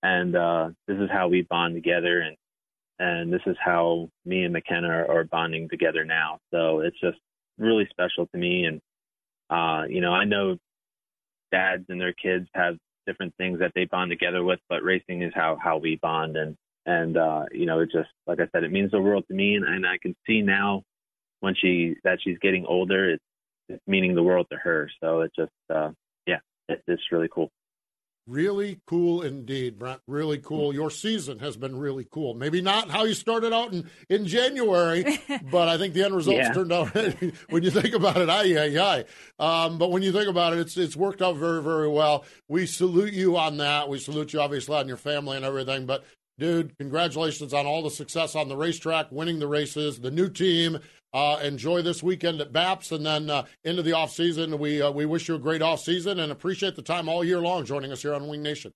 and 0.03 0.35
uh, 0.35 0.69
this 0.87 0.97
is 0.97 1.09
how 1.11 1.27
we 1.27 1.41
bond 1.41 1.75
together, 1.75 2.21
and 2.21 2.37
and 2.99 3.31
this 3.31 3.41
is 3.45 3.55
how 3.63 4.09
me 4.25 4.43
and 4.43 4.53
McKenna 4.53 4.87
are, 4.89 5.19
are 5.19 5.23
bonding 5.25 5.67
together 5.69 6.05
now. 6.05 6.39
So 6.51 6.79
it's 6.79 6.99
just 6.99 7.17
really 7.57 7.87
special 7.89 8.27
to 8.27 8.37
me, 8.37 8.65
and 8.65 8.81
uh, 9.49 9.87
you 9.87 10.01
know, 10.01 10.13
I 10.13 10.25
know 10.25 10.57
dads 11.51 11.85
and 11.89 11.99
their 11.99 12.13
kids 12.13 12.47
have 12.53 12.77
different 13.05 13.33
things 13.37 13.59
that 13.59 13.71
they 13.75 13.85
bond 13.85 14.09
together 14.09 14.43
with, 14.43 14.59
but 14.69 14.83
racing 14.83 15.21
is 15.21 15.31
how 15.35 15.57
how 15.61 15.77
we 15.77 15.97
bond, 16.01 16.37
and 16.37 16.55
and 16.85 17.17
uh, 17.17 17.45
you 17.51 17.65
know, 17.65 17.79
it 17.79 17.89
just 17.91 18.09
like 18.27 18.39
I 18.39 18.47
said, 18.51 18.63
it 18.63 18.71
means 18.71 18.91
the 18.91 19.01
world 19.01 19.25
to 19.27 19.33
me, 19.33 19.55
and, 19.55 19.65
and 19.65 19.85
I 19.85 19.97
can 20.01 20.15
see 20.27 20.41
now 20.41 20.83
when 21.39 21.55
she 21.55 21.95
that 22.03 22.19
she's 22.23 22.37
getting 22.39 22.65
older, 22.65 23.11
it's, 23.11 23.23
it's 23.69 23.83
meaning 23.87 24.15
the 24.15 24.23
world 24.23 24.47
to 24.51 24.57
her. 24.57 24.89
So 25.01 25.21
it 25.21 25.31
just 25.37 25.51
uh, 25.73 25.91
yeah, 26.25 26.39
it, 26.69 26.81
it's 26.87 27.11
really 27.11 27.29
cool. 27.31 27.49
Really 28.27 28.79
cool 28.87 29.21
indeed, 29.21 29.77
Brent. 29.77 30.01
Really 30.07 30.39
cool. 30.39 30.73
Your 30.73 30.89
season 30.89 31.37
has 31.39 31.55
been 31.57 31.77
really 31.77 32.07
cool. 32.09 32.33
Maybe 32.33 32.59
not 32.59 32.89
how 32.89 33.03
you 33.03 33.13
started 33.13 33.53
out 33.53 33.71
in, 33.71 33.87
in 34.09 34.25
January, 34.25 35.03
but 35.51 35.67
I 35.67 35.77
think 35.77 35.93
the 35.93 36.03
end 36.03 36.15
results 36.15 36.39
Yeah. 36.39 36.53
turned 36.53 36.73
out 36.73 36.87
when 37.51 37.61
you 37.61 37.69
think 37.69 37.93
about 37.93 38.17
it. 38.17 38.27
Aye, 38.27 38.55
aye, 38.57 38.79
aye. 39.39 39.65
Um, 39.65 39.77
but 39.77 39.91
when 39.91 40.01
you 40.01 40.11
think 40.11 40.27
about 40.27 40.53
it, 40.53 40.59
it's 40.59 40.75
it's 40.75 40.95
worked 40.95 41.21
out 41.21 41.35
very, 41.35 41.61
very 41.61 41.87
well. 41.87 42.25
We 42.49 42.65
salute 42.65 43.13
you 43.13 43.37
on 43.37 43.57
that. 43.57 43.89
We 43.89 43.99
salute 43.99 44.33
you 44.33 44.41
obviously 44.41 44.75
on 44.75 44.87
your 44.87 44.97
family 44.97 45.35
and 45.37 45.45
everything. 45.45 45.85
But 45.85 46.03
dude, 46.39 46.75
congratulations 46.79 47.53
on 47.53 47.67
all 47.67 47.83
the 47.83 47.91
success 47.91 48.35
on 48.35 48.49
the 48.49 48.57
racetrack, 48.57 49.11
winning 49.11 49.37
the 49.37 49.47
races, 49.47 49.99
the 49.99 50.09
new 50.09 50.29
team. 50.29 50.79
Uh, 51.15 51.39
enjoy 51.41 51.81
this 51.81 52.03
weekend 52.03 52.41
at 52.41 52.51
BAPS, 52.51 52.91
and 52.91 53.05
then 53.05 53.29
uh, 53.29 53.45
into 53.63 53.81
the 53.81 53.93
off 53.93 54.11
season. 54.11 54.59
We 54.59 54.81
uh, 54.81 54.91
we 54.91 55.05
wish 55.05 55.29
you 55.29 55.35
a 55.35 55.39
great 55.39 55.61
off 55.61 55.79
season 55.79 56.19
and 56.19 56.29
appreciate 56.29 56.75
the 56.75 56.81
time 56.81 57.07
all 57.07 57.23
year 57.23 57.39
long 57.39 57.63
joining 57.63 57.93
us 57.93 58.01
here 58.01 58.13
on 58.13 58.27
Wing 58.27 58.43
Nation. 58.43 58.73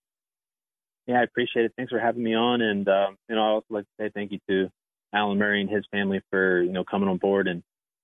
Yeah, 1.05 1.19
I 1.19 1.23
appreciate 1.23 1.65
it. 1.65 1.73
Thanks 1.75 1.91
for 1.91 1.99
having 1.99 2.23
me 2.23 2.35
on, 2.35 2.61
and 2.61 2.87
um, 2.87 3.17
you 3.27 3.35
know, 3.35 3.41
I 3.41 3.49
also 3.49 3.65
like 3.69 3.83
to 3.83 4.05
say 4.05 4.11
thank 4.15 4.31
you 4.31 4.39
to 4.49 4.69
Alan 5.13 5.37
Murray 5.37 5.59
and 5.59 5.69
his 5.69 5.83
family 5.91 6.21
for 6.29 6.61
you 6.61 6.71
know 6.71 6.85
coming 6.85 7.09
on 7.09 7.17
board 7.17 7.49
and 7.49 7.61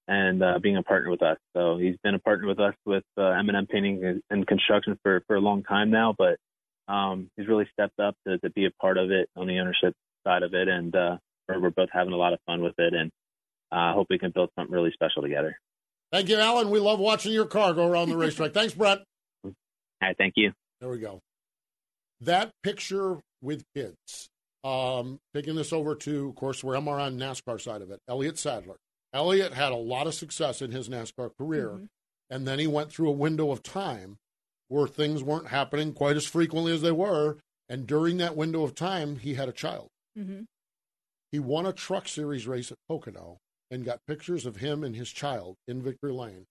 and 0.09 0.43
uh, 0.43 0.59
being 0.59 0.75
a 0.75 0.83
partner 0.83 1.11
with 1.11 1.21
us. 1.21 1.37
So 1.55 1.77
he's 1.77 1.95
been 2.03 2.15
a 2.15 2.19
partner 2.19 2.45
with 2.45 2.59
us 2.59 2.75
with 2.85 3.05
uh, 3.17 3.29
M&M 3.29 3.67
Painting 3.67 4.03
and, 4.03 4.21
and 4.29 4.45
Construction 4.45 4.99
for 5.01 5.23
for 5.27 5.37
a 5.37 5.39
long 5.39 5.63
time 5.63 5.91
now, 5.91 6.13
but 6.17 6.35
um, 6.93 7.29
he's 7.37 7.47
really 7.47 7.69
stepped 7.71 8.01
up 8.01 8.17
to, 8.27 8.37
to 8.39 8.49
be 8.49 8.65
a 8.65 8.71
part 8.81 8.97
of 8.97 9.11
it 9.11 9.29
on 9.37 9.47
the 9.47 9.59
ownership 9.59 9.93
side 10.25 10.43
of 10.43 10.53
it, 10.53 10.67
and 10.67 10.93
uh, 10.93 11.15
we're, 11.47 11.61
we're 11.61 11.69
both 11.69 11.89
having 11.93 12.11
a 12.11 12.17
lot 12.17 12.33
of 12.33 12.39
fun 12.45 12.61
with 12.61 12.75
it, 12.79 12.93
and 12.93 13.11
I 13.71 13.91
uh, 13.91 13.93
hope 13.93 14.07
we 14.09 14.19
can 14.19 14.31
build 14.31 14.49
something 14.55 14.73
really 14.73 14.91
special 14.91 15.21
together. 15.21 15.57
Thank 16.11 16.29
you, 16.29 16.37
Alan. 16.37 16.69
We 16.69 16.79
love 16.79 16.99
watching 16.99 17.33
your 17.33 17.45
car 17.45 17.73
go 17.73 17.87
around 17.87 18.09
the 18.09 18.17
racetrack. 18.17 18.53
Thanks, 18.53 18.73
Brent. 18.73 19.01
All 19.43 19.51
right, 20.01 20.15
thank 20.17 20.33
you. 20.37 20.51
There 20.79 20.89
we 20.89 20.99
go. 20.99 21.19
That 22.21 22.51
picture 22.63 23.19
with 23.41 23.63
kids. 23.75 24.29
Um, 24.63 25.19
taking 25.33 25.55
this 25.55 25.71
over 25.73 25.93
to, 25.95 26.29
of 26.29 26.35
course, 26.35 26.63
where 26.63 26.75
I'm 26.75 26.87
on 26.87 27.19
NASCAR 27.19 27.61
side 27.61 27.81
of 27.81 27.91
it. 27.91 27.99
Elliott 28.07 28.39
Sadler. 28.39 28.77
Elliott 29.13 29.53
had 29.53 29.71
a 29.71 29.75
lot 29.77 30.07
of 30.07 30.13
success 30.15 30.61
in 30.61 30.71
his 30.71 30.89
NASCAR 30.89 31.31
career, 31.37 31.69
Mm-hmm. 31.69 31.85
and 32.31 32.47
then 32.47 32.57
he 32.59 32.67
went 32.67 32.91
through 32.91 33.09
a 33.09 33.13
window 33.13 33.51
of 33.51 33.61
time 33.61 34.17
where 34.67 34.87
things 34.87 35.21
weren't 35.23 35.49
happening 35.49 35.93
quite 35.93 36.15
as 36.17 36.25
frequently 36.25 36.73
as 36.73 36.81
they 36.81 36.91
were. 36.91 37.37
And 37.69 37.85
during 37.85 38.17
that 38.17 38.35
window 38.35 38.63
of 38.63 38.73
time, 38.75 39.17
he 39.17 39.35
had 39.35 39.49
a 39.49 39.53
child. 39.53 39.89
Mm-hmm. 40.17 40.41
He 41.31 41.39
won 41.39 41.65
a 41.65 41.73
truck 41.73 42.07
series 42.07 42.47
race 42.47 42.71
at 42.71 42.77
Pocono 42.89 43.37
and 43.71 43.85
got 43.85 43.99
pictures 44.07 44.45
of 44.45 44.57
him 44.57 44.83
and 44.83 44.95
his 44.95 45.09
child 45.09 45.55
in 45.67 45.81
Victory 45.81 46.13
Lane. 46.13 46.45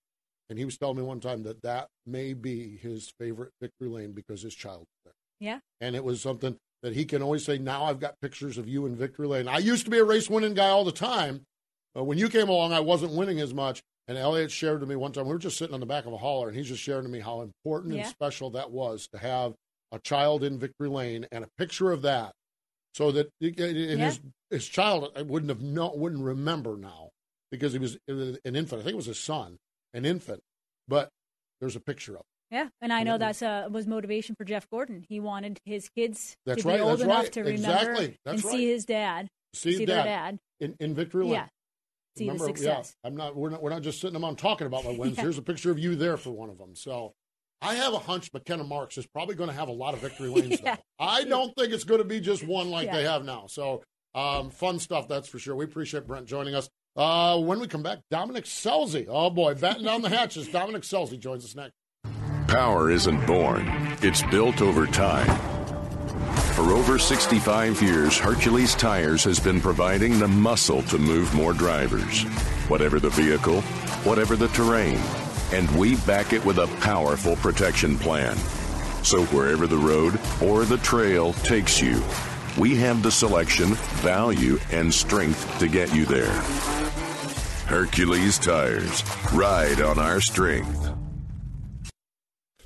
And 0.51 0.59
he 0.59 0.65
was 0.65 0.77
telling 0.77 0.97
me 0.97 1.03
one 1.03 1.21
time 1.21 1.43
that 1.45 1.63
that 1.63 1.89
may 2.07 2.35
be 2.35 2.77
his 2.77 3.13
favorite 3.19 3.53
Victory 3.61 3.89
Lane 3.89 4.13
because 4.13 4.43
his 4.43 4.55
child 4.55 4.81
was 4.81 4.87
there. 5.05 5.15
Yeah. 5.41 5.59
And 5.81 5.97
it 5.97 6.05
was 6.05 6.21
something 6.21 6.57
that 6.83 6.95
he 6.95 7.05
can 7.07 7.23
always 7.23 7.45
say, 7.45 7.57
now 7.57 7.85
I've 7.85 8.01
got 8.01 8.21
pictures 8.21 8.59
of 8.59 8.69
you 8.69 8.85
in 8.85 8.95
Victory 8.95 9.27
Lane. 9.27 9.49
I 9.49 9.59
used 9.59 9.85
to 9.87 9.91
be 9.91 9.99
a 9.99 10.05
race 10.05 10.29
winning 10.29 10.55
guy 10.55 10.69
all 10.69 10.85
the 10.85 10.93
time. 10.93 11.43
But 11.95 12.05
when 12.05 12.19
you 12.19 12.29
came 12.29 12.49
along, 12.49 12.73
I 12.73 12.81
wasn't 12.81 13.13
winning 13.13 13.41
as 13.41 13.55
much. 13.55 13.81
And 14.07 14.19
Elliott 14.19 14.51
shared 14.51 14.81
to 14.81 14.87
me 14.87 14.97
one 14.97 15.13
time, 15.13 15.25
we 15.27 15.33
were 15.33 15.39
just 15.39 15.57
sitting 15.57 15.73
on 15.73 15.81
the 15.81 15.87
back 15.87 16.05
of 16.05 16.13
a 16.13 16.19
hauler, 16.19 16.49
and 16.49 16.57
he's 16.57 16.69
just 16.69 16.83
sharing 16.83 17.05
to 17.05 17.09
me 17.09 17.21
how 17.21 17.41
important 17.41 17.95
Yeah. 17.95 18.03
and 18.03 18.11
special 18.11 18.51
that 18.51 18.71
was 18.71 19.09
to 19.13 19.19
have 19.19 19.55
a 19.93 19.99
child 19.99 20.45
in 20.45 20.59
Victory 20.59 20.89
Lane 20.89 21.27
and 21.33 21.43
a 21.45 21.49
picture 21.57 21.91
of 21.91 22.03
that 22.03 22.33
so 22.95 23.11
that 23.13 23.29
Yeah. 23.41 23.51
his, 24.07 24.21
his 24.51 24.67
child 24.69 25.13
I 25.17 25.23
wouldn't 25.23 25.51
have 25.51 25.61
known, 25.61 25.99
wouldn't 25.99 26.23
remember 26.23 26.77
now 26.77 27.11
because 27.51 27.73
he 27.73 27.79
was 27.79 27.99
an 28.09 28.39
infant. 28.45 28.81
I 28.81 28.85
think 28.85 28.95
it 28.95 28.97
was 28.97 29.07
his 29.07 29.19
son, 29.21 29.59
an 29.93 30.05
infant, 30.05 30.41
but 30.89 31.09
there's 31.61 31.77
a 31.77 31.81
picture 31.81 32.15
of. 32.15 32.21
It. 32.21 32.55
Yeah, 32.57 32.69
and 32.81 32.93
I 32.93 33.03
know 33.03 33.19
that's 33.19 33.43
uh, 33.43 33.69
was 33.71 33.87
motivation 33.87 34.37
for 34.37 34.45
Jeff 34.45 34.69
Gordon. 34.71 35.05
He 35.09 35.19
wanted 35.19 35.59
his 35.65 35.89
kids 35.89 36.37
That's 36.47 36.63
to 36.63 36.69
right, 36.69 36.77
be 36.77 36.83
old 36.83 36.93
that's 36.93 37.03
enough 37.03 37.23
right. 37.25 37.33
to 37.33 37.41
remember 37.41 37.55
Exactly, 37.73 38.17
that's 38.25 38.43
and 38.43 38.45
right. 38.45 38.53
see 38.59 38.69
his 38.71 38.85
dad, 38.85 39.29
See, 39.55 39.77
see 39.77 39.87
dad, 39.87 39.97
their 39.97 40.05
dad. 40.05 40.39
in, 40.61 40.77
in 40.79 40.95
Victory 40.95 41.25
Lane. 41.25 41.33
Yeah, 41.33 41.47
see 42.17 42.25
Remember, 42.25 42.45
the 42.45 42.49
success. 42.57 42.95
Yeah, 43.03 43.09
I'm 43.09 43.17
not. 43.17 43.35
We're 43.35 43.51
not. 43.51 43.63
We're 43.63 43.71
not 43.71 43.83
just 43.83 44.01
sitting 44.01 44.23
on 44.23 44.37
talking 44.37 44.67
about 44.69 44.85
my 44.85 44.93
wins. 44.93 45.17
Yeah. 45.17 45.23
Here's 45.23 45.39
a 45.39 45.43
picture 45.43 45.71
of 45.73 45.79
you 45.81 45.97
there 45.97 46.17
for 46.17 46.31
one 46.31 46.49
of 46.51 46.59
them. 46.59 46.77
So, 46.77 47.13
I 47.63 47.75
have 47.75 47.95
a 47.95 47.99
hunch 47.99 48.31
McKenna 48.33 48.65
Marks 48.65 48.99
is 48.99 49.07
probably 49.07 49.35
going 49.35 49.49
to 49.49 49.55
have 49.57 49.69
a 49.69 49.73
lot 49.73 49.95
of 49.95 50.01
victory 50.01 50.29
lanes. 50.31 50.61
Yeah. 50.63 50.77
though. 50.77 50.83
I 51.05 51.25
don't 51.25 51.55
think 51.57 51.73
it's 51.73 51.85
going 51.85 52.01
to 52.01 52.05
be 52.07 52.21
just 52.21 52.45
one 52.47 52.71
like 52.71 52.87
Yeah. 52.87 52.97
they 52.97 53.03
have 53.05 53.25
now. 53.25 53.47
So, 53.49 53.83
um, 54.15 54.51
fun 54.51 54.79
stuff 54.79 55.09
that's 55.09 55.29
for 55.29 55.39
sure. 55.39 55.57
We 55.57 55.65
appreciate 55.65 56.07
Brent 56.07 56.27
joining 56.27 56.55
us. 56.55 56.69
Uh, 56.97 57.41
when 57.41 57.59
we 57.59 57.67
come 57.67 57.83
back, 57.83 57.99
Dominic 58.11 58.45
Scelzi. 58.45 59.07
Oh 59.09 59.29
boy, 59.31 59.55
batting 59.55 59.85
down 59.85 60.03
the 60.03 60.09
hatches. 60.09 60.47
Dominic 60.49 60.83
Scelzi 60.83 61.19
joins 61.19 61.45
us 61.45 61.57
next. 61.57 61.73
Power 62.47 62.91
isn't 62.91 63.27
born, 63.27 63.67
it's 64.03 64.23
built 64.25 64.63
over 64.63 64.87
time. 64.87 65.27
For 66.55 66.71
over 66.71 67.01
65 67.01 67.83
years, 67.83 68.17
Hercules 68.17 68.77
Tires 68.77 69.25
has 69.25 69.41
been 69.41 69.61
providing 69.61 70.21
the 70.21 70.29
muscle 70.29 70.83
to 70.85 70.99
move 70.99 71.35
more 71.35 71.53
drivers. 71.53 72.23
Whatever 72.69 73.01
the 73.01 73.11
vehicle, 73.11 73.61
whatever 74.05 74.37
the 74.37 74.47
terrain. 74.49 74.99
And 75.53 75.71
we 75.79 75.97
back 75.97 76.33
it 76.33 76.45
with 76.45 76.59
a 76.59 76.67
powerful 76.81 77.37
protection 77.37 77.99
plan. 77.99 78.37
So 79.05 79.25
wherever 79.27 79.67
the 79.67 79.77
road 79.77 80.19
or 80.43 80.65
the 80.65 80.79
trail 80.79 81.33
takes 81.35 81.81
you, 81.81 82.03
we 82.59 82.77
have 82.77 83.03
the 83.03 83.11
selection, 83.11 83.75
value, 84.03 84.59
and 84.71 84.93
strength 84.93 85.59
to 85.59 85.69
get 85.69 85.95
you 85.95 86.05
there. 86.07 86.33
Hercules 87.67 88.39
Tires. 88.39 89.03
Ride 89.33 89.81
on 89.81 89.99
our 89.99 90.21
strength. 90.21 90.91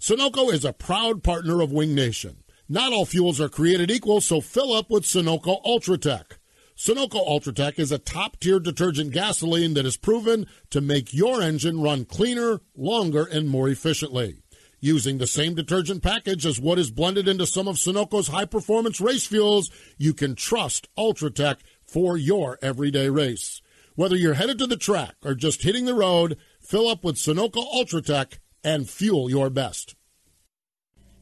Sunoco 0.01 0.53
is 0.53 0.65
a 0.65 0.73
proud 0.73 1.23
partner 1.23 1.61
of 1.61 1.73
Wing 1.73 1.95
Nation. 1.95 2.39
Not 2.69 2.93
all 2.93 3.05
fuels 3.05 3.41
are 3.41 3.49
created 3.49 3.91
equal, 3.91 4.21
so 4.21 4.41
fill 4.41 4.73
up 4.73 4.91
with 4.91 5.05
Sunoco 5.05 5.63
Ultratech. 5.65 6.38
Sunoco 6.79 7.27
Ultratech 7.27 7.81
is 7.81 7.91
a 7.91 7.99
top 7.99 8.39
tier 8.39 8.61
detergent 8.61 9.11
gasoline 9.11 9.75
that 9.75 9.85
is 9.85 9.97
proven 9.97 10.47
to 10.71 10.81
make 10.81 11.13
your 11.13 11.43
engine 11.43 11.81
run 11.81 12.05
cleaner, 12.05 12.61
longer, 12.77 13.25
and 13.25 13.49
more 13.49 13.69
efficiently. 13.69 14.43
Using 14.79 15.19
the 15.19 15.27
same 15.27 15.57
detergent 15.57 16.05
package 16.05 16.47
as 16.47 16.61
what 16.61 16.79
is 16.79 16.93
blended 16.93 17.27
into 17.27 17.47
some 17.47 17.67
of 17.67 17.79
Sunoco's 17.79 18.29
high 18.29 18.45
performance 18.45 19.01
race 19.01 19.27
fuels, 19.27 19.73
you 19.97 20.15
can 20.15 20.37
trust 20.37 20.89
Ultratech 20.97 21.57
for 21.83 22.17
your 22.17 22.61
everyday 22.63 23.09
race. 23.09 23.61
Whether 23.97 24.15
you're 24.15 24.35
headed 24.35 24.59
to 24.59 24.69
the 24.69 24.77
track 24.77 25.17
or 25.25 25.35
just 25.35 25.65
hitting 25.65 25.85
the 25.85 25.95
road, 25.95 26.39
fill 26.61 26.87
up 26.87 27.03
with 27.03 27.17
Sunoco 27.17 27.69
Ultratech 27.75 28.39
and 28.63 28.89
fuel 28.89 29.29
your 29.29 29.51
best. 29.51 29.97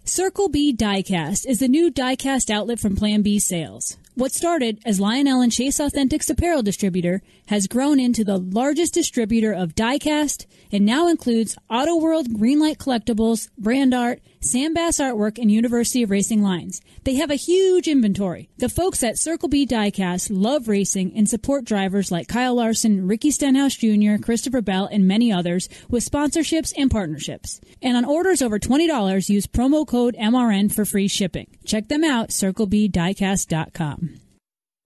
Circle 0.04 0.50
B 0.50 0.76
Diecast 0.76 1.46
is 1.46 1.60
the 1.60 1.66
new 1.66 1.90
diecast 1.90 2.50
outlet 2.50 2.78
from 2.78 2.94
Plan 2.94 3.22
B 3.22 3.38
Sales. 3.38 3.96
What 4.16 4.32
started 4.32 4.80
as 4.86 4.98
Lionel 4.98 5.42
and 5.42 5.52
Chase 5.52 5.78
Authentics 5.78 6.30
apparel 6.30 6.62
distributor 6.62 7.20
has 7.48 7.66
grown 7.66 8.00
into 8.00 8.24
the 8.24 8.38
largest 8.38 8.94
distributor 8.94 9.52
of 9.52 9.74
diecast 9.74 10.46
and 10.72 10.86
now 10.86 11.06
includes 11.06 11.58
Auto 11.68 11.96
World 11.96 12.30
Greenlight 12.30 12.78
Collectibles, 12.78 13.50
Brand 13.58 13.92
Art, 13.92 14.22
Sam 14.46 14.72
Bass 14.74 14.98
Artwork, 14.98 15.38
and 15.38 15.50
University 15.50 16.02
of 16.02 16.10
Racing 16.10 16.42
lines. 16.42 16.80
They 17.04 17.16
have 17.16 17.30
a 17.30 17.34
huge 17.36 17.88
inventory. 17.88 18.48
The 18.58 18.68
folks 18.68 19.02
at 19.02 19.18
Circle 19.18 19.48
B 19.48 19.66
Diecast 19.66 20.28
love 20.30 20.68
racing 20.68 21.16
and 21.16 21.28
support 21.28 21.64
drivers 21.64 22.10
like 22.12 22.28
Kyle 22.28 22.54
Larson, 22.54 23.06
Ricky 23.06 23.30
Stenhouse 23.30 23.74
Jr., 23.74 24.16
Christopher 24.22 24.60
Bell, 24.62 24.88
and 24.90 25.06
many 25.08 25.32
others 25.32 25.68
with 25.90 26.08
sponsorships 26.08 26.72
and 26.76 26.90
partnerships. 26.90 27.60
And 27.82 27.96
on 27.96 28.04
orders 28.04 28.40
over 28.42 28.58
$20, 28.58 29.28
use 29.28 29.46
promo 29.46 29.86
code 29.86 30.14
MRN 30.18 30.72
for 30.72 30.84
free 30.84 31.08
shipping. 31.08 31.48
Check 31.64 31.88
them 31.88 32.04
out, 32.04 32.30
circlebdiecast.com. 32.30 34.20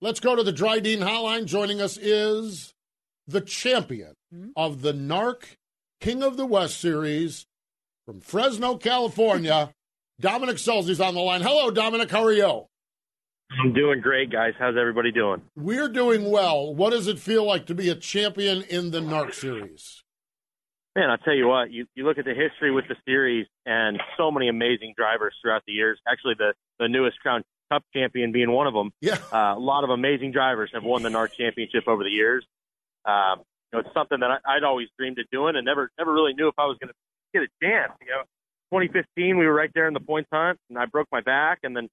Let's 0.02 0.20
go 0.20 0.34
to 0.34 0.42
the 0.42 0.52
Drydene 0.52 1.00
Hotline. 1.06 1.44
Joining 1.44 1.80
us 1.80 1.96
is 1.98 2.72
the 3.26 3.40
champion 3.40 4.14
Hmm? 4.32 4.48
of 4.56 4.80
the 4.82 4.92
NARC 4.94 5.42
King 6.00 6.22
of 6.22 6.36
the 6.36 6.46
West 6.46 6.80
series 6.80 7.44
from 8.04 8.20
Fresno, 8.20 8.76
California. 8.76 9.72
Dominic 10.20 10.56
Scelzi's 10.56 11.00
on 11.00 11.14
the 11.14 11.20
line. 11.20 11.42
Hello, 11.42 11.70
Dominic. 11.70 12.10
How 12.10 12.24
are 12.24 12.32
you? 12.32 12.66
I'm 13.58 13.72
doing 13.72 14.00
great, 14.00 14.30
guys. 14.30 14.52
How's 14.58 14.76
everybody 14.78 15.10
doing? 15.10 15.42
We're 15.56 15.88
doing 15.88 16.30
well. 16.30 16.74
What 16.74 16.90
does 16.90 17.08
it 17.08 17.18
feel 17.18 17.44
like 17.44 17.66
to 17.66 17.74
be 17.74 17.88
a 17.88 17.94
champion 17.94 18.62
in 18.62 18.90
the 18.90 19.00
NARC 19.00 19.34
series? 19.34 20.04
Man, 20.94 21.08
I'll 21.10 21.18
tell 21.18 21.34
you 21.34 21.48
what, 21.48 21.70
you, 21.70 21.86
you 21.94 22.04
look 22.04 22.18
at 22.18 22.24
the 22.24 22.34
history 22.34 22.72
with 22.72 22.86
the 22.88 22.96
series 23.06 23.46
and 23.64 24.00
so 24.16 24.30
many 24.30 24.48
amazing 24.48 24.94
drivers 24.96 25.34
throughout 25.40 25.62
the 25.66 25.72
years. 25.72 26.00
Actually, 26.06 26.34
the, 26.36 26.52
the 26.78 26.88
newest 26.88 27.18
Crown 27.20 27.42
Cup 27.72 27.84
champion 27.94 28.32
being 28.32 28.50
one 28.50 28.66
of 28.66 28.74
them. 28.74 28.90
Yeah. 29.00 29.18
Uh, 29.32 29.54
a 29.56 29.58
lot 29.58 29.84
of 29.84 29.90
amazing 29.90 30.32
drivers 30.32 30.70
have 30.74 30.82
won 30.82 31.02
the 31.02 31.08
NARC 31.08 31.32
championship 31.32 31.86
over 31.86 32.02
the 32.02 32.10
years. 32.10 32.44
Um, 33.04 33.42
you 33.72 33.78
know, 33.78 33.80
it's 33.80 33.94
something 33.94 34.18
that 34.20 34.30
I, 34.30 34.56
I'd 34.56 34.64
always 34.64 34.88
dreamed 34.98 35.18
of 35.20 35.26
doing 35.30 35.54
and 35.54 35.64
never 35.64 35.90
never 35.96 36.12
really 36.12 36.34
knew 36.34 36.48
if 36.48 36.54
I 36.58 36.66
was 36.66 36.76
going 36.80 36.88
to 36.88 36.94
get 37.32 37.42
a 37.42 37.48
chance. 37.62 37.92
You 38.00 38.08
know, 38.08 38.22
2015 38.72 39.38
we 39.38 39.46
were 39.46 39.54
right 39.54 39.70
there 39.74 39.88
in 39.88 39.94
the 39.94 40.00
points 40.00 40.28
hunt, 40.32 40.58
and 40.68 40.78
I 40.78 40.86
broke 40.86 41.08
my 41.12 41.20
back, 41.20 41.60
and 41.62 41.76
then 41.76 41.84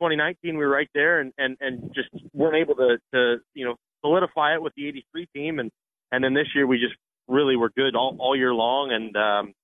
2019 0.00 0.56
we 0.56 0.64
were 0.64 0.70
right 0.70 0.88
there, 0.94 1.20
and 1.20 1.32
and 1.38 1.56
and 1.60 1.94
just 1.94 2.08
weren't 2.32 2.56
able 2.56 2.74
to 2.76 2.98
to 3.12 3.36
you 3.54 3.64
know 3.64 3.76
solidify 4.04 4.54
it 4.54 4.62
with 4.62 4.72
the 4.76 4.88
83 4.88 5.28
team, 5.34 5.58
and 5.58 5.70
and 6.12 6.22
then 6.22 6.34
this 6.34 6.48
year 6.54 6.66
we 6.66 6.78
just 6.78 6.94
really 7.28 7.56
were 7.56 7.70
good 7.70 7.94
all 7.94 8.16
all 8.18 8.36
year 8.36 8.54
long, 8.54 8.92
and 8.92 9.16
um, 9.16 9.54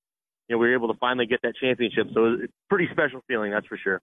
you 0.48 0.56
know 0.56 0.58
we 0.58 0.68
were 0.68 0.74
able 0.74 0.92
to 0.92 0.98
finally 0.98 1.26
get 1.26 1.40
that 1.42 1.54
championship. 1.60 2.08
So 2.14 2.36
it's 2.42 2.52
a 2.52 2.68
pretty 2.68 2.88
special 2.92 3.20
feeling, 3.28 3.50
that's 3.50 3.66
for 3.66 3.78
sure. 3.78 4.00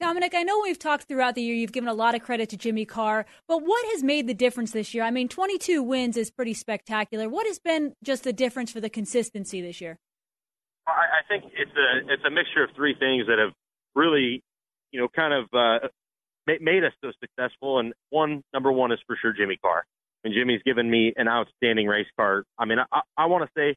Dominic, 0.00 0.32
I 0.34 0.44
know 0.44 0.60
we've 0.62 0.78
talked 0.78 1.04
throughout 1.04 1.34
the 1.34 1.42
year. 1.42 1.54
You've 1.54 1.72
given 1.72 1.88
a 1.88 1.94
lot 1.94 2.14
of 2.14 2.22
credit 2.22 2.48
to 2.50 2.56
Jimmy 2.56 2.86
Carr, 2.86 3.26
but 3.46 3.58
what 3.58 3.84
has 3.92 4.02
made 4.02 4.26
the 4.26 4.32
difference 4.32 4.70
this 4.70 4.94
year? 4.94 5.04
I 5.04 5.10
mean, 5.10 5.28
22 5.28 5.82
wins 5.82 6.16
is 6.16 6.30
pretty 6.30 6.54
spectacular. 6.54 7.28
What 7.28 7.46
has 7.46 7.58
been 7.58 7.92
just 8.02 8.24
the 8.24 8.32
difference 8.32 8.72
for 8.72 8.80
the 8.80 8.88
consistency 8.88 9.60
this 9.60 9.78
year? 9.78 9.98
I, 10.86 11.20
I 11.20 11.22
think 11.28 11.52
it's 11.56 11.70
a 11.76 12.12
it's 12.12 12.24
a 12.24 12.30
mixture 12.30 12.64
of 12.64 12.70
three 12.76 12.94
things 12.98 13.26
that 13.26 13.38
have 13.38 13.52
really, 13.94 14.42
you 14.92 15.00
know, 15.00 15.08
kind 15.08 15.32
of 15.32 15.46
uh, 15.52 15.88
made 16.60 16.84
us 16.84 16.92
so 17.02 17.12
successful. 17.20 17.78
And 17.78 17.92
one, 18.10 18.42
number 18.52 18.72
one, 18.72 18.92
is 18.92 18.98
for 19.06 19.16
sure 19.20 19.32
Jimmy 19.32 19.56
Carr. 19.56 19.84
And 20.24 20.34
Jimmy's 20.34 20.62
given 20.64 20.90
me 20.90 21.12
an 21.16 21.28
outstanding 21.28 21.86
race 21.86 22.08
car. 22.18 22.44
I 22.58 22.66
mean, 22.66 22.78
I, 22.92 23.00
I 23.16 23.26
want 23.26 23.44
to 23.44 23.50
say 23.56 23.74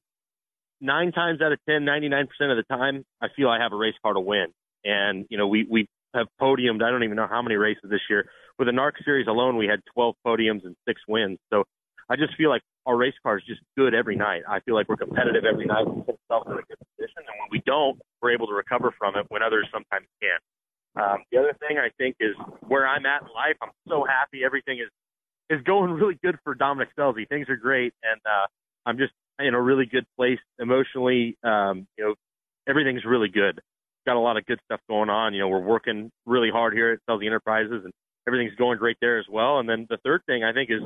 nine 0.82 1.12
times 1.12 1.42
out 1.42 1.54
of 1.54 1.60
10, 1.70 1.84
99% 1.84 2.24
of 2.24 2.58
the 2.58 2.66
time, 2.70 3.06
I 3.22 3.28
feel 3.36 3.50
I 3.50 3.60
have 3.60 3.72
a 3.72 3.78
race 3.78 3.96
car 4.04 4.14
to 4.14 4.20
win. 4.20 4.48
And, 4.84 5.26
you 5.30 5.38
know, 5.38 5.48
we, 5.48 5.66
we 5.70 5.88
have 6.14 6.28
podiumed, 6.42 6.84
I 6.84 6.92
don't 6.92 7.04
even 7.04 7.16
know 7.16 7.28
how 7.28 7.42
many 7.42 7.56
races 7.56 7.90
this 7.90 8.02
year. 8.10 8.30
With 8.60 8.68
the 8.68 8.74
NARC 8.74 9.04
series 9.06 9.28
alone, 9.28 9.56
we 9.56 9.68
had 9.68 9.80
12 9.94 10.16
podiums 10.26 10.66
and 10.66 10.76
six 10.86 11.02
wins. 11.08 11.40
So 11.52 11.64
I 12.10 12.16
just 12.16 12.36
feel 12.36 12.50
like 12.50 12.62
our 12.86 12.98
race 12.98 13.14
car 13.24 13.38
is 13.38 13.44
just 13.46 13.62
good 13.78 13.94
every 13.94 14.16
night. 14.16 14.44
I 14.48 14.60
feel 14.62 14.76
like 14.76 14.90
we're 14.90 14.98
competitive 14.98 15.46
every 15.46 15.66
night. 15.66 15.88
We 15.88 16.02
put 16.02 16.20
ourselves 16.30 16.52
in 16.52 16.58
a 16.60 16.66
good 16.68 16.80
position. 16.98 17.24
And 17.28 17.36
when 17.40 17.50
we 17.52 17.62
don't, 17.66 18.00
we're 18.22 18.34
able 18.34 18.48
to 18.48 18.54
recover 18.54 18.94
from 18.98 19.16
it 19.16 19.26
when 19.30 19.42
others 19.42 19.68
sometimes 19.72 20.08
can't. 20.22 20.44
Um, 20.96 21.24
the 21.32 21.40
other 21.40 21.56
thing 21.60 21.78
I 21.78 21.90
think 21.98 22.18
is 22.20 22.36
where 22.68 22.88
I'm 22.88 23.06
at 23.06 23.22
in 23.24 23.28
life. 23.34 23.58
I'm 23.62 23.72
so 23.88 24.06
happy. 24.06 24.44
Everything 24.46 24.80
is 24.80 24.90
is 25.50 25.64
going 25.64 25.92
really 26.00 26.18
good 26.24 26.38
for 26.44 26.56
Dominic 26.56 26.90
Scelzi. 26.98 27.28
Things 27.28 27.50
are 27.50 27.56
great, 27.56 27.94
and 28.04 28.22
uh, 28.26 28.48
I'm 28.86 28.98
just 28.98 29.14
in 29.40 29.54
a 29.54 29.62
really 29.62 29.86
good 29.86 30.06
place 30.18 30.40
emotionally. 30.60 31.38
Um, 31.44 31.88
you 31.98 32.06
know, 32.06 32.16
everything's 32.68 33.06
really 33.06 33.30
good. 33.30 33.60
Got 34.06 34.18
a 34.18 34.20
lot 34.20 34.38
of 34.38 34.46
good 34.46 34.60
stuff 34.66 34.82
going 34.90 35.10
on. 35.10 35.34
You 35.34 35.42
know, 35.42 35.48
we're 35.48 35.60
working 35.60 36.12
really 36.26 36.50
hard 36.52 36.74
here 36.74 36.92
at 36.92 37.00
Scelzi 37.10 37.26
Enterprises, 37.26 37.82
and 37.84 37.94
everything's 38.28 38.56
going 38.56 38.78
great 38.78 38.98
there 39.02 39.18
as 39.18 39.26
well. 39.30 39.60
And 39.60 39.68
then 39.68 39.88
the 39.90 39.98
third 40.04 40.22
thing 40.26 40.44
I 40.44 40.54
think 40.54 40.70
is, 40.70 40.82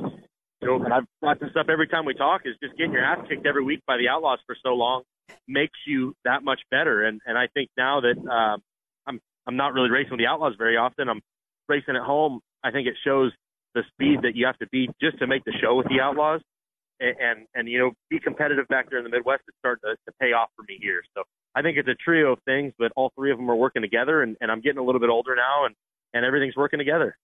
you 0.60 0.68
know, 0.68 0.82
and 0.84 0.92
I've 0.92 1.06
brought 1.20 1.40
this 1.40 1.50
up 1.58 1.66
every 1.68 1.88
time 1.88 2.04
we 2.04 2.14
talk, 2.14 2.42
is 2.44 2.56
just 2.62 2.76
getting 2.76 2.92
your 2.92 3.04
ass 3.04 3.24
kicked 3.28 3.46
every 3.46 3.62
week 3.62 3.80
by 3.86 3.96
the 3.96 4.08
Outlaws 4.08 4.40
for 4.46 4.56
so 4.62 4.70
long 4.70 5.02
makes 5.46 5.78
you 5.86 6.14
that 6.24 6.42
much 6.42 6.60
better. 6.70 7.04
And 7.04 7.20
and 7.26 7.36
I 7.38 7.48
think 7.48 7.70
now 7.76 8.00
that 8.00 8.16
uh, 8.18 8.58
I'm 9.06 9.20
I'm 9.46 9.56
not 9.56 9.72
really 9.72 9.90
racing 9.90 10.12
with 10.12 10.20
the 10.20 10.26
Outlaws 10.26 10.54
very 10.58 10.76
often. 10.76 11.08
I'm 11.08 11.22
racing 11.68 11.96
at 11.96 12.02
home. 12.02 12.40
I 12.62 12.70
think 12.70 12.88
it 12.88 12.94
shows 13.04 13.32
the 13.74 13.82
speed 13.92 14.22
that 14.22 14.34
you 14.34 14.46
have 14.46 14.58
to 14.58 14.66
be 14.68 14.88
just 15.00 15.18
to 15.18 15.26
make 15.26 15.44
the 15.44 15.52
show 15.60 15.76
with 15.76 15.86
the 15.88 16.00
Outlaws, 16.00 16.40
and 17.00 17.16
and, 17.20 17.46
and 17.54 17.68
you 17.68 17.78
know 17.78 17.92
be 18.10 18.18
competitive 18.18 18.66
back 18.68 18.90
there 18.90 18.98
in 18.98 19.04
the 19.04 19.10
Midwest 19.10 19.42
is 19.48 19.54
starting 19.60 19.82
to, 19.90 19.96
to 20.10 20.16
pay 20.20 20.32
off 20.32 20.48
for 20.56 20.62
me 20.68 20.78
here. 20.80 21.02
So 21.16 21.22
I 21.54 21.62
think 21.62 21.78
it's 21.78 21.88
a 21.88 21.94
trio 21.94 22.32
of 22.32 22.38
things, 22.44 22.72
but 22.78 22.92
all 22.96 23.12
three 23.16 23.30
of 23.30 23.38
them 23.38 23.50
are 23.50 23.56
working 23.56 23.82
together, 23.82 24.22
and, 24.22 24.36
and 24.40 24.50
I'm 24.50 24.60
getting 24.60 24.78
a 24.78 24.84
little 24.84 25.00
bit 25.00 25.10
older 25.10 25.34
now, 25.36 25.66
and 25.66 25.74
and 26.14 26.24
everything's 26.24 26.56
working 26.56 26.78
together. 26.78 27.16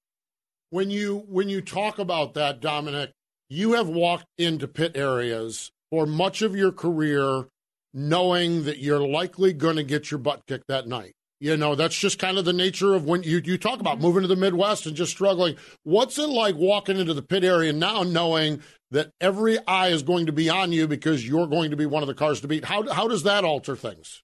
When 0.71 0.91
you 0.91 1.25
when 1.29 1.49
you 1.49 1.61
talk 1.61 1.99
about 1.99 2.35
that, 2.35 2.61
Dominic, 2.61 3.13
you 3.49 3.75
have 3.75 3.89
walked 3.89 4.27
into 4.39 4.67
pit 4.67 4.93
areas 4.97 5.71
for 5.91 6.07
much 6.07 6.43
of 6.43 6.57
your 6.57 6.73
career 6.73 7.47
knowing 7.93 8.65
that 8.65 8.79
you're 8.79 9.07
likely 9.07 9.53
going 9.53 9.77
to 9.77 9.85
get 9.85 10.11
your 10.11 10.19
butt 10.19 10.43
kicked 10.47 10.67
that 10.69 10.89
night. 10.89 11.15
You 11.41 11.57
know, 11.57 11.75
that's 11.75 11.99
just 11.99 12.19
kind 12.19 12.39
of 12.39 12.45
the 12.45 12.53
nature 12.53 12.95
of 12.95 13.05
when 13.05 13.23
you, 13.23 13.41
you 13.45 13.59
talk 13.59 13.81
about 13.81 14.01
moving 14.01 14.23
to 14.23 14.29
the 14.29 14.37
Midwest 14.37 14.87
and 14.87 14.97
just 14.97 15.13
struggling. 15.13 15.57
What's 15.83 16.19
it 16.19 16.29
like 16.29 16.57
walking 16.57 16.99
into 16.99 17.13
the 17.13 17.23
pit 17.23 17.45
area 17.45 17.73
now 17.73 18.03
knowing 18.03 18.63
that 18.93 19.11
every 19.21 19.59
eye 19.67 19.89
is 19.89 20.03
going 20.03 20.27
to 20.27 20.33
be 20.33 20.49
on 20.49 20.73
you 20.73 20.89
because 20.89 21.27
you're 21.27 21.47
going 21.47 21.71
to 21.71 21.77
be 21.77 21.87
one 21.87 22.03
of 22.03 22.07
the 22.07 22.15
cars 22.15 22.41
to 22.41 22.49
beat? 22.49 22.65
How, 22.65 22.91
how 22.91 23.09
does 23.09 23.25
that 23.25 23.45
alter 23.45 23.77
things? 23.77 24.23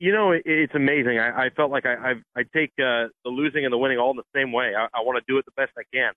You 0.00 0.12
know, 0.12 0.32
it, 0.32 0.42
it's 0.44 0.74
amazing. 0.74 1.18
I, 1.18 1.44
I 1.44 1.50
felt 1.50 1.70
like 1.70 1.86
I, 1.86 1.94
I, 1.94 2.12
I 2.34 2.42
take 2.52 2.72
uh, 2.78 3.06
the 3.24 3.30
losing 3.30 3.64
and 3.64 3.72
the 3.72 3.78
winning 3.78 3.98
all 3.98 4.10
in 4.10 4.16
the 4.16 4.24
same 4.34 4.52
way. 4.52 4.72
I, 4.76 4.86
I 4.86 5.02
want 5.02 5.24
to 5.24 5.32
do 5.32 5.38
it 5.38 5.44
the 5.44 5.52
best 5.52 5.70
I 5.78 5.82
can. 5.94 6.12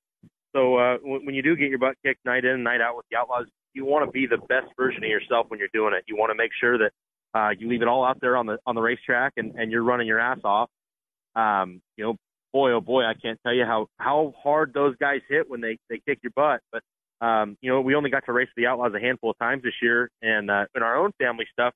So 0.56 0.78
uh, 0.78 0.98
when, 1.04 1.26
when 1.26 1.36
you 1.36 1.42
do 1.42 1.56
get 1.56 1.70
your 1.70 1.80
butt 1.80 1.96
kicked 2.04 2.26
night 2.26 2.46
in 2.46 2.52
and 2.52 2.64
night 2.64 2.80
out 2.82 2.96
with 2.96 3.06
the 3.12 3.18
Outlaws, 3.18 3.46
you 3.74 3.86
want 3.86 4.06
to 4.06 4.12
be 4.12 4.26
the 4.26 4.38
best 4.38 4.68
version 4.78 5.04
of 5.04 5.10
yourself 5.10 5.48
when 5.50 5.60
you're 5.60 5.70
doing 5.74 5.94
it. 5.94 6.06
You 6.08 6.16
want 6.16 6.32
to 6.32 6.36
make 6.36 6.52
sure 6.60 6.78
that 6.78 6.92
uh, 7.38 7.50
you 7.50 7.68
leave 7.68 7.82
it 7.82 7.90
all 7.90 8.06
out 8.06 8.20
there 8.22 8.38
on 8.38 8.46
the 8.46 8.58
on 8.66 8.76
the 8.76 8.82
racetrack 8.82 9.34
and, 9.36 9.54
and 9.56 9.70
you're 9.70 9.84
running 9.84 10.08
your 10.08 10.20
ass 10.20 10.40
off. 10.46 10.70
Um, 11.36 11.82
you 11.98 12.06
know, 12.06 12.16
boy 12.54 12.72
oh 12.72 12.80
boy, 12.80 13.04
I 13.04 13.14
can't 13.14 13.38
tell 13.44 13.54
you 13.54 13.66
how 13.66 13.88
how 13.98 14.34
hard 14.42 14.74
those 14.74 14.96
guys 14.96 15.20
hit 15.28 15.50
when 15.50 15.60
they 15.60 15.78
they 15.90 16.00
kick 16.08 16.20
your 16.24 16.32
butt. 16.34 16.62
But 16.72 16.82
um, 17.26 17.58
you 17.60 17.70
know, 17.70 17.82
we 17.82 17.96
only 17.96 18.10
got 18.10 18.26
to 18.28 18.32
race 18.32 18.48
the 18.56 18.68
Outlaws 18.68 18.94
a 18.96 19.00
handful 19.00 19.32
of 19.32 19.38
times 19.38 19.64
this 19.64 19.74
year, 19.82 20.10
and 20.22 20.50
uh, 20.50 20.66
in 20.74 20.84
our 20.84 20.96
own 20.96 21.12
family 21.20 21.46
stuff, 21.52 21.74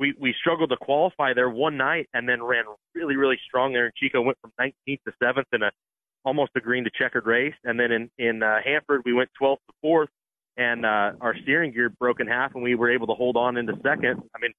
we 0.00 0.14
we 0.18 0.34
struggled 0.40 0.70
to 0.70 0.76
qualify 0.76 1.32
there 1.32 1.48
one 1.48 1.76
night, 1.76 2.08
and 2.12 2.28
then 2.28 2.42
ran 2.42 2.64
really 2.92 3.14
really 3.14 3.38
strong 3.46 3.72
there. 3.72 3.84
And 3.84 3.94
Chico 3.94 4.20
went 4.20 4.38
from 4.40 4.50
19th 4.60 4.98
to 5.06 5.12
seventh 5.22 5.46
in 5.52 5.62
a 5.62 5.70
almost 6.24 6.52
a 6.56 6.60
green 6.60 6.84
to 6.84 6.90
checkered 6.96 7.26
race, 7.26 7.54
and 7.64 7.78
then 7.78 7.92
in 7.92 8.10
in 8.18 8.42
uh, 8.42 8.58
Hanford 8.64 9.02
we 9.04 9.12
went 9.12 9.30
12th 9.40 9.56
to 9.68 9.74
fourth, 9.80 10.08
and 10.56 10.84
uh, 10.84 11.12
our 11.20 11.34
steering 11.42 11.72
gear 11.72 11.88
broke 11.88 12.20
in 12.20 12.26
half, 12.26 12.54
and 12.54 12.62
we 12.62 12.74
were 12.74 12.90
able 12.90 13.06
to 13.08 13.14
hold 13.14 13.36
on 13.36 13.56
into 13.56 13.74
second. 13.82 14.22
I 14.34 14.38
mean, 14.40 14.52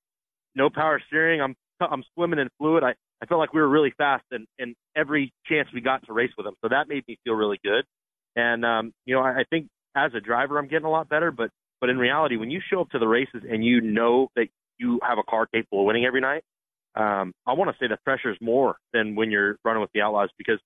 no 0.56 0.70
power 0.70 1.02
steering. 1.08 1.42
I'm 1.42 1.56
I'm 1.80 2.04
swimming 2.16 2.40
in 2.40 2.50
fluid. 2.58 2.84
I 2.84 2.94
I 3.22 3.26
felt 3.28 3.40
like 3.40 3.54
we 3.54 3.62
were 3.62 3.70
really 3.70 3.94
fast, 3.98 4.24
and 4.32 4.48
and 4.60 4.76
every 4.96 5.34
chance 5.46 5.70
we 5.74 5.82
got 5.82 6.06
to 6.06 6.14
race 6.14 6.32
with 6.38 6.46
them, 6.46 6.56
so 6.62 6.70
that 6.70 6.88
made 6.88 7.04
me 7.08 7.18
feel 7.24 7.34
really 7.34 7.60
good. 7.64 7.86
And 8.36 8.66
um, 8.66 8.94
you 9.06 9.16
know, 9.16 9.22
I, 9.22 9.40
I 9.40 9.44
think 9.50 9.68
as 9.96 10.12
a 10.16 10.20
driver, 10.20 10.58
I'm 10.58 10.68
getting 10.68 10.86
a 10.86 10.92
lot 10.92 11.10
better. 11.10 11.32
But 11.32 11.50
but 11.80 11.90
in 11.90 11.98
reality, 11.98 12.38
when 12.38 12.52
you 12.52 12.62
show 12.70 12.82
up 12.82 12.90
to 12.92 13.00
the 13.00 13.08
races 13.08 13.44
and 13.50 13.64
you 13.64 13.82
know 13.82 14.30
that 14.36 14.48
you 14.78 15.00
have 15.04 15.18
a 15.18 15.24
car 15.24 15.48
capable 15.54 15.82
of 15.82 15.86
winning 15.86 16.06
every 16.06 16.22
night, 16.22 16.44
um, 16.96 17.34
I 17.46 17.54
want 17.54 17.70
to 17.72 17.78
say 17.80 17.88
the 17.88 17.98
pressure's 18.04 18.38
more 18.42 18.76
than 18.94 19.16
when 19.16 19.32
you're 19.32 19.58
running 19.64 19.82
with 19.82 19.92
the 19.94 20.02
Outlaws 20.02 20.30
because 20.38 20.60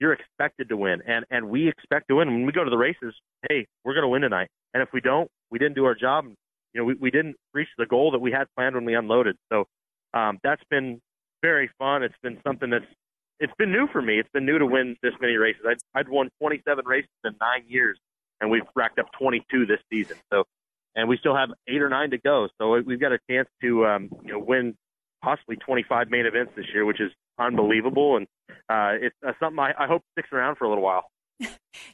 you're 0.00 0.12
expected 0.12 0.68
to 0.68 0.76
win, 0.76 1.02
and 1.06 1.24
and 1.30 1.48
we 1.48 1.68
expect 1.68 2.08
to 2.08 2.16
win. 2.16 2.28
When 2.28 2.46
we 2.46 2.52
go 2.52 2.64
to 2.64 2.70
the 2.70 2.76
races, 2.76 3.14
hey, 3.48 3.66
we're 3.84 3.94
going 3.94 4.04
to 4.04 4.08
win 4.08 4.22
tonight, 4.22 4.48
and 4.74 4.82
if 4.82 4.90
we 4.92 5.00
don't, 5.00 5.30
we 5.50 5.58
didn't 5.58 5.74
do 5.74 5.84
our 5.84 5.94
job. 5.94 6.26
You 6.74 6.80
know, 6.80 6.84
we, 6.84 6.94
we 6.94 7.10
didn't 7.10 7.36
reach 7.54 7.68
the 7.78 7.86
goal 7.86 8.10
that 8.12 8.18
we 8.18 8.30
had 8.32 8.46
planned 8.56 8.74
when 8.74 8.84
we 8.84 8.94
unloaded. 8.94 9.36
So 9.50 9.64
um, 10.12 10.38
that's 10.42 10.62
been 10.70 11.00
very 11.42 11.70
fun. 11.78 12.02
It's 12.02 12.14
been 12.22 12.38
something 12.46 12.70
that's 12.70 12.84
it's 13.40 13.52
been 13.58 13.72
new 13.72 13.86
for 13.92 14.00
me. 14.00 14.18
It's 14.18 14.30
been 14.32 14.46
new 14.46 14.58
to 14.58 14.66
win 14.66 14.96
this 15.02 15.12
many 15.20 15.36
races. 15.36 15.62
I'd, 15.68 15.78
I'd 15.94 16.08
won 16.08 16.30
27 16.40 16.84
races 16.86 17.10
in 17.24 17.34
nine 17.40 17.64
years, 17.66 17.98
and 18.40 18.50
we've 18.50 18.62
racked 18.74 18.98
up 18.98 19.06
22 19.18 19.66
this 19.66 19.80
season. 19.90 20.16
So, 20.32 20.44
and 20.94 21.08
we 21.08 21.18
still 21.18 21.36
have 21.36 21.50
eight 21.68 21.82
or 21.82 21.90
nine 21.90 22.10
to 22.10 22.18
go. 22.18 22.48
So 22.58 22.80
we've 22.80 23.00
got 23.00 23.12
a 23.12 23.18
chance 23.30 23.48
to 23.62 23.86
um, 23.86 24.10
you 24.24 24.32
know 24.32 24.38
win 24.38 24.74
possibly 25.22 25.56
25 25.56 26.10
main 26.10 26.26
events 26.26 26.52
this 26.56 26.66
year, 26.72 26.84
which 26.84 27.00
is 27.00 27.10
unbelievable, 27.38 28.16
and 28.16 28.26
uh, 28.68 28.92
it's 29.00 29.16
uh, 29.26 29.32
something 29.40 29.58
I, 29.58 29.72
I 29.78 29.86
hope 29.86 30.02
sticks 30.12 30.28
around 30.32 30.56
for 30.56 30.64
a 30.64 30.68
little 30.68 30.84
while. 30.84 31.10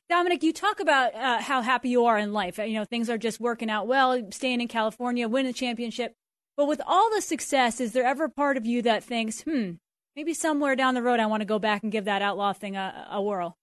Dominic, 0.08 0.42
you 0.42 0.52
talk 0.52 0.80
about 0.80 1.14
uh, 1.14 1.40
how 1.40 1.62
happy 1.62 1.88
you 1.88 2.06
are 2.06 2.18
in 2.18 2.32
life. 2.32 2.58
You 2.58 2.74
know, 2.74 2.84
things 2.84 3.10
are 3.10 3.18
just 3.18 3.40
working 3.40 3.70
out 3.70 3.86
well, 3.86 4.20
staying 4.30 4.60
in 4.60 4.68
California, 4.68 5.28
winning 5.28 5.52
the 5.52 5.58
championship. 5.58 6.14
But 6.56 6.66
with 6.66 6.80
all 6.86 7.10
the 7.14 7.20
success, 7.20 7.80
is 7.80 7.92
there 7.92 8.04
ever 8.04 8.24
a 8.24 8.30
part 8.30 8.56
of 8.56 8.66
you 8.66 8.82
that 8.82 9.02
thinks, 9.02 9.40
hmm, 9.42 9.72
maybe 10.14 10.34
somewhere 10.34 10.76
down 10.76 10.94
the 10.94 11.02
road 11.02 11.18
I 11.18 11.26
want 11.26 11.40
to 11.40 11.46
go 11.46 11.58
back 11.58 11.82
and 11.82 11.90
give 11.90 12.04
that 12.04 12.22
outlaw 12.22 12.52
thing 12.52 12.76
a, 12.76 13.08
a 13.10 13.22
whirl? 13.22 13.56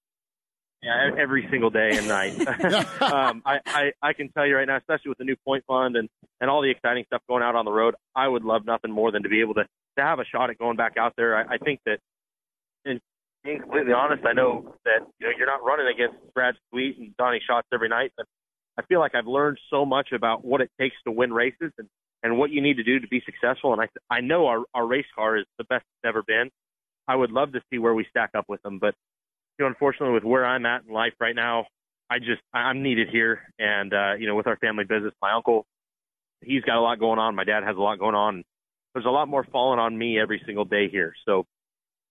Yeah, 0.81 1.11
every 1.19 1.45
single 1.51 1.69
day 1.69 1.89
and 1.93 2.07
night. 2.07 2.39
um, 3.01 3.41
I, 3.45 3.59
I, 3.65 3.91
I 4.01 4.13
can 4.13 4.29
tell 4.29 4.47
you 4.47 4.55
right 4.55 4.67
now, 4.67 4.77
especially 4.77 5.09
with 5.09 5.17
the 5.17 5.25
new 5.25 5.35
point 5.45 5.65
fund 5.67 5.95
and, 5.95 6.09
and 6.39 6.49
all 6.49 6.61
the 6.61 6.71
exciting 6.71 7.03
stuff 7.05 7.21
going 7.27 7.43
out 7.43 7.55
on 7.55 7.65
the 7.65 7.71
road, 7.71 7.95
I 8.15 8.27
would 8.27 8.43
love 8.43 8.65
nothing 8.65 8.91
more 8.91 9.11
than 9.11 9.23
to 9.23 9.29
be 9.29 9.41
able 9.41 9.55
to, 9.55 9.63
to 9.97 10.03
have 10.03 10.19
a 10.19 10.25
shot 10.25 10.49
at 10.49 10.57
going 10.57 10.77
back 10.77 10.95
out 10.97 11.13
there. 11.17 11.35
I, 11.35 11.55
I 11.55 11.57
think 11.57 11.81
that, 11.85 11.99
and 12.85 12.99
being 13.43 13.61
completely 13.61 13.93
honest, 13.93 14.25
I 14.25 14.33
know 14.33 14.75
that 14.85 15.07
you 15.19 15.27
know 15.27 15.33
you're 15.37 15.47
not 15.47 15.63
running 15.63 15.87
against 15.87 16.17
Brad 16.33 16.55
Sweet 16.69 16.97
and 16.97 17.15
Donny 17.17 17.41
Schatz 17.45 17.67
every 17.73 17.89
night, 17.89 18.11
but 18.17 18.25
I 18.77 18.83
feel 18.83 18.99
like 18.99 19.15
I've 19.15 19.27
learned 19.27 19.59
so 19.69 19.85
much 19.85 20.09
about 20.13 20.43
what 20.43 20.61
it 20.61 20.69
takes 20.79 20.95
to 21.05 21.11
win 21.11 21.33
races 21.33 21.71
and 21.77 21.87
and 22.21 22.37
what 22.37 22.51
you 22.51 22.61
need 22.61 22.75
to 22.77 22.83
do 22.83 22.99
to 22.99 23.07
be 23.07 23.21
successful. 23.25 23.73
And 23.73 23.81
I 23.81 23.87
I 24.09 24.21
know 24.21 24.47
our 24.47 24.63
our 24.73 24.85
race 24.85 25.05
car 25.15 25.37
is 25.37 25.45
the 25.57 25.63
best 25.63 25.83
it's 25.83 26.07
ever 26.07 26.23
been. 26.23 26.49
I 27.07 27.15
would 27.15 27.31
love 27.31 27.53
to 27.53 27.61
see 27.69 27.79
where 27.79 27.93
we 27.93 28.05
stack 28.09 28.31
up 28.35 28.45
with 28.47 28.61
them, 28.61 28.77
but 28.79 28.93
you 29.57 29.65
know, 29.65 29.67
unfortunately, 29.67 30.13
with 30.13 30.23
where 30.23 30.45
I'm 30.45 30.65
at 30.65 30.83
in 30.87 30.93
life 30.93 31.13
right 31.19 31.35
now, 31.35 31.65
I 32.09 32.19
just 32.19 32.41
I'm 32.53 32.81
needed 32.81 33.09
here, 33.11 33.41
and 33.59 33.93
uh, 33.93 34.13
you 34.17 34.27
know, 34.27 34.35
with 34.35 34.47
our 34.47 34.57
family 34.57 34.85
business, 34.85 35.13
my 35.21 35.33
uncle, 35.33 35.65
he's 36.41 36.63
got 36.63 36.77
a 36.77 36.81
lot 36.81 36.99
going 36.99 37.19
on. 37.19 37.35
My 37.35 37.43
dad 37.43 37.63
has 37.63 37.75
a 37.75 37.79
lot 37.79 37.99
going 37.99 38.15
on. 38.15 38.43
There's 38.93 39.05
a 39.05 39.09
lot 39.09 39.27
more 39.27 39.45
falling 39.51 39.79
on 39.79 39.97
me 39.97 40.19
every 40.19 40.41
single 40.45 40.65
day 40.65 40.89
here. 40.89 41.13
So 41.25 41.45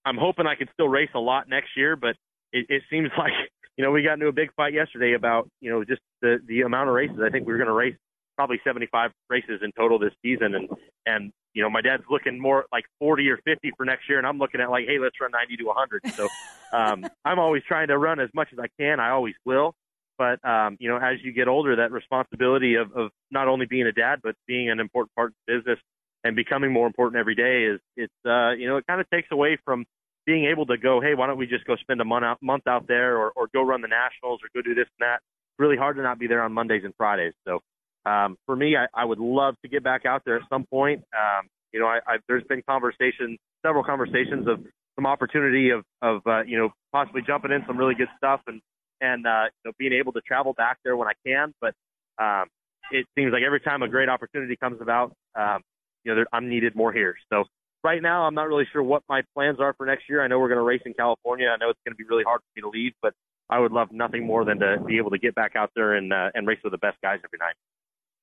I'm 0.05 0.17
hoping 0.17 0.47
I 0.47 0.55
can 0.55 0.67
still 0.73 0.87
race 0.87 1.09
a 1.13 1.19
lot 1.19 1.49
next 1.49 1.69
year, 1.75 1.95
but 1.95 2.15
it, 2.51 2.65
it 2.69 2.83
seems 2.89 3.09
like 3.17 3.33
you 3.77 3.83
know 3.83 3.91
we 3.91 4.03
got 4.03 4.13
into 4.13 4.27
a 4.27 4.33
big 4.33 4.53
fight 4.55 4.73
yesterday 4.73 5.13
about 5.13 5.49
you 5.61 5.69
know 5.69 5.83
just 5.83 6.01
the 6.21 6.37
the 6.47 6.61
amount 6.61 6.89
of 6.89 6.95
races. 6.95 7.17
I 7.23 7.29
think 7.29 7.47
we 7.47 7.53
were 7.53 7.57
going 7.57 7.67
to 7.67 7.73
race 7.73 7.95
probably 8.35 8.61
75 8.63 9.11
races 9.29 9.59
in 9.61 9.71
total 9.73 9.99
this 9.99 10.13
season, 10.21 10.55
and 10.55 10.69
and 11.05 11.31
you 11.53 11.61
know 11.61 11.69
my 11.69 11.81
dad's 11.81 12.03
looking 12.09 12.39
more 12.39 12.65
like 12.71 12.85
40 12.99 13.29
or 13.29 13.37
50 13.37 13.71
for 13.77 13.85
next 13.85 14.07
year, 14.07 14.17
and 14.17 14.27
I'm 14.27 14.37
looking 14.37 14.61
at 14.61 14.69
like 14.69 14.85
hey 14.87 14.99
let's 14.99 15.19
run 15.19 15.31
90 15.31 15.57
to 15.57 15.63
100. 15.65 16.07
So 16.13 16.27
um, 16.73 17.05
I'm 17.25 17.39
always 17.39 17.63
trying 17.67 17.87
to 17.87 17.97
run 17.97 18.19
as 18.19 18.29
much 18.33 18.49
as 18.53 18.59
I 18.59 18.67
can. 18.79 18.99
I 18.99 19.09
always 19.11 19.35
will. 19.45 19.73
But 20.17 20.43
um, 20.47 20.75
you 20.79 20.89
know, 20.89 20.97
as 20.97 21.17
you 21.23 21.31
get 21.31 21.47
older, 21.47 21.77
that 21.77 21.91
responsibility 21.91 22.75
of, 22.75 22.91
of 22.93 23.11
not 23.31 23.47
only 23.47 23.65
being 23.65 23.87
a 23.87 23.93
dad, 23.93 24.19
but 24.21 24.35
being 24.47 24.69
an 24.69 24.79
important 24.79 25.15
part 25.15 25.29
of 25.29 25.35
the 25.47 25.57
business 25.57 25.79
and 26.23 26.35
becoming 26.35 26.71
more 26.71 26.87
important 26.87 27.19
every 27.19 27.35
day 27.35 27.63
is 27.63 27.79
it's 27.95 28.13
uh, 28.25 28.51
you 28.51 28.67
know 28.67 28.77
it 28.77 28.87
kind 28.87 29.01
of 29.01 29.09
takes 29.09 29.27
away 29.31 29.57
from 29.63 29.85
being 30.25 30.45
able 30.45 30.65
to 30.67 30.77
go, 30.77 31.01
hey, 31.01 31.15
why 31.15 31.27
don't 31.27 31.37
we 31.37 31.47
just 31.47 31.65
go 31.65 31.75
spend 31.77 31.99
a 32.01 32.05
month 32.05 32.23
out, 32.23 32.37
month 32.41 32.67
out 32.67 32.87
there, 32.87 33.17
or, 33.17 33.31
or 33.35 33.47
go 33.51 33.63
run 33.63 33.81
the 33.81 33.87
nationals, 33.87 34.39
or 34.43 34.49
go 34.53 34.61
do 34.61 34.75
this 34.75 34.85
and 34.99 35.07
that. 35.07 35.15
It's 35.15 35.59
really 35.59 35.77
hard 35.77 35.95
to 35.95 36.03
not 36.03 36.19
be 36.19 36.27
there 36.27 36.43
on 36.43 36.53
Mondays 36.53 36.83
and 36.83 36.93
Fridays. 36.97 37.33
So 37.47 37.61
um, 38.05 38.37
for 38.45 38.55
me, 38.55 38.75
I, 38.77 38.85
I 38.93 39.05
would 39.05 39.19
love 39.19 39.55
to 39.63 39.69
get 39.69 39.83
back 39.83 40.05
out 40.05 40.21
there 40.25 40.35
at 40.35 40.43
some 40.49 40.65
point. 40.65 41.03
Um, 41.17 41.47
you 41.73 41.79
know, 41.79 41.87
I, 41.87 41.99
I, 42.05 42.17
there's 42.27 42.43
been 42.43 42.61
conversations, 42.67 43.39
several 43.65 43.83
conversations 43.83 44.47
of 44.47 44.59
some 44.95 45.05
opportunity 45.05 45.71
of 45.71 45.83
of 46.01 46.21
uh, 46.27 46.43
you 46.43 46.57
know 46.57 46.69
possibly 46.91 47.21
jumping 47.25 47.51
in 47.51 47.63
some 47.65 47.77
really 47.77 47.95
good 47.95 48.09
stuff 48.17 48.41
and 48.47 48.61
and 49.01 49.25
uh, 49.25 49.45
you 49.45 49.69
know 49.69 49.71
being 49.77 49.93
able 49.93 50.11
to 50.13 50.21
travel 50.21 50.53
back 50.53 50.77
there 50.83 50.95
when 50.95 51.07
I 51.07 51.13
can. 51.25 51.53
But 51.61 51.73
um, 52.21 52.47
it 52.91 53.05
seems 53.17 53.31
like 53.31 53.43
every 53.43 53.61
time 53.61 53.81
a 53.81 53.87
great 53.87 54.09
opportunity 54.09 54.55
comes 54.57 54.81
about, 54.81 55.13
um, 55.35 55.61
you 56.03 56.15
know, 56.15 56.23
I'm 56.31 56.49
needed 56.49 56.75
more 56.75 56.91
here. 56.91 57.15
So 57.31 57.45
right 57.83 58.01
now, 58.01 58.23
I'm 58.23 58.35
not 58.35 58.47
really 58.47 58.65
sure 58.71 58.83
what 58.83 59.03
my 59.09 59.21
plans 59.33 59.59
are 59.59 59.73
for 59.73 59.85
next 59.85 60.09
year. 60.09 60.23
I 60.23 60.27
know 60.27 60.39
we're 60.39 60.49
going 60.49 60.57
to 60.57 60.63
race 60.63 60.81
in 60.85 60.93
California. 60.93 61.47
I 61.47 61.57
know 61.57 61.69
it's 61.69 61.79
going 61.85 61.93
to 61.93 61.97
be 61.97 62.03
really 62.03 62.23
hard 62.23 62.41
for 62.41 62.47
me 62.55 62.61
to 62.61 62.69
leave, 62.69 62.93
but 63.01 63.13
I 63.49 63.59
would 63.59 63.71
love 63.71 63.91
nothing 63.91 64.25
more 64.25 64.45
than 64.45 64.59
to 64.59 64.77
be 64.85 64.97
able 64.97 65.11
to 65.11 65.17
get 65.17 65.35
back 65.35 65.55
out 65.55 65.71
there 65.75 65.93
and 65.93 66.13
uh, 66.13 66.29
and 66.33 66.47
race 66.47 66.59
with 66.63 66.71
the 66.71 66.77
best 66.77 66.97
guys 67.01 67.19
every 67.23 67.39
night. 67.39 67.55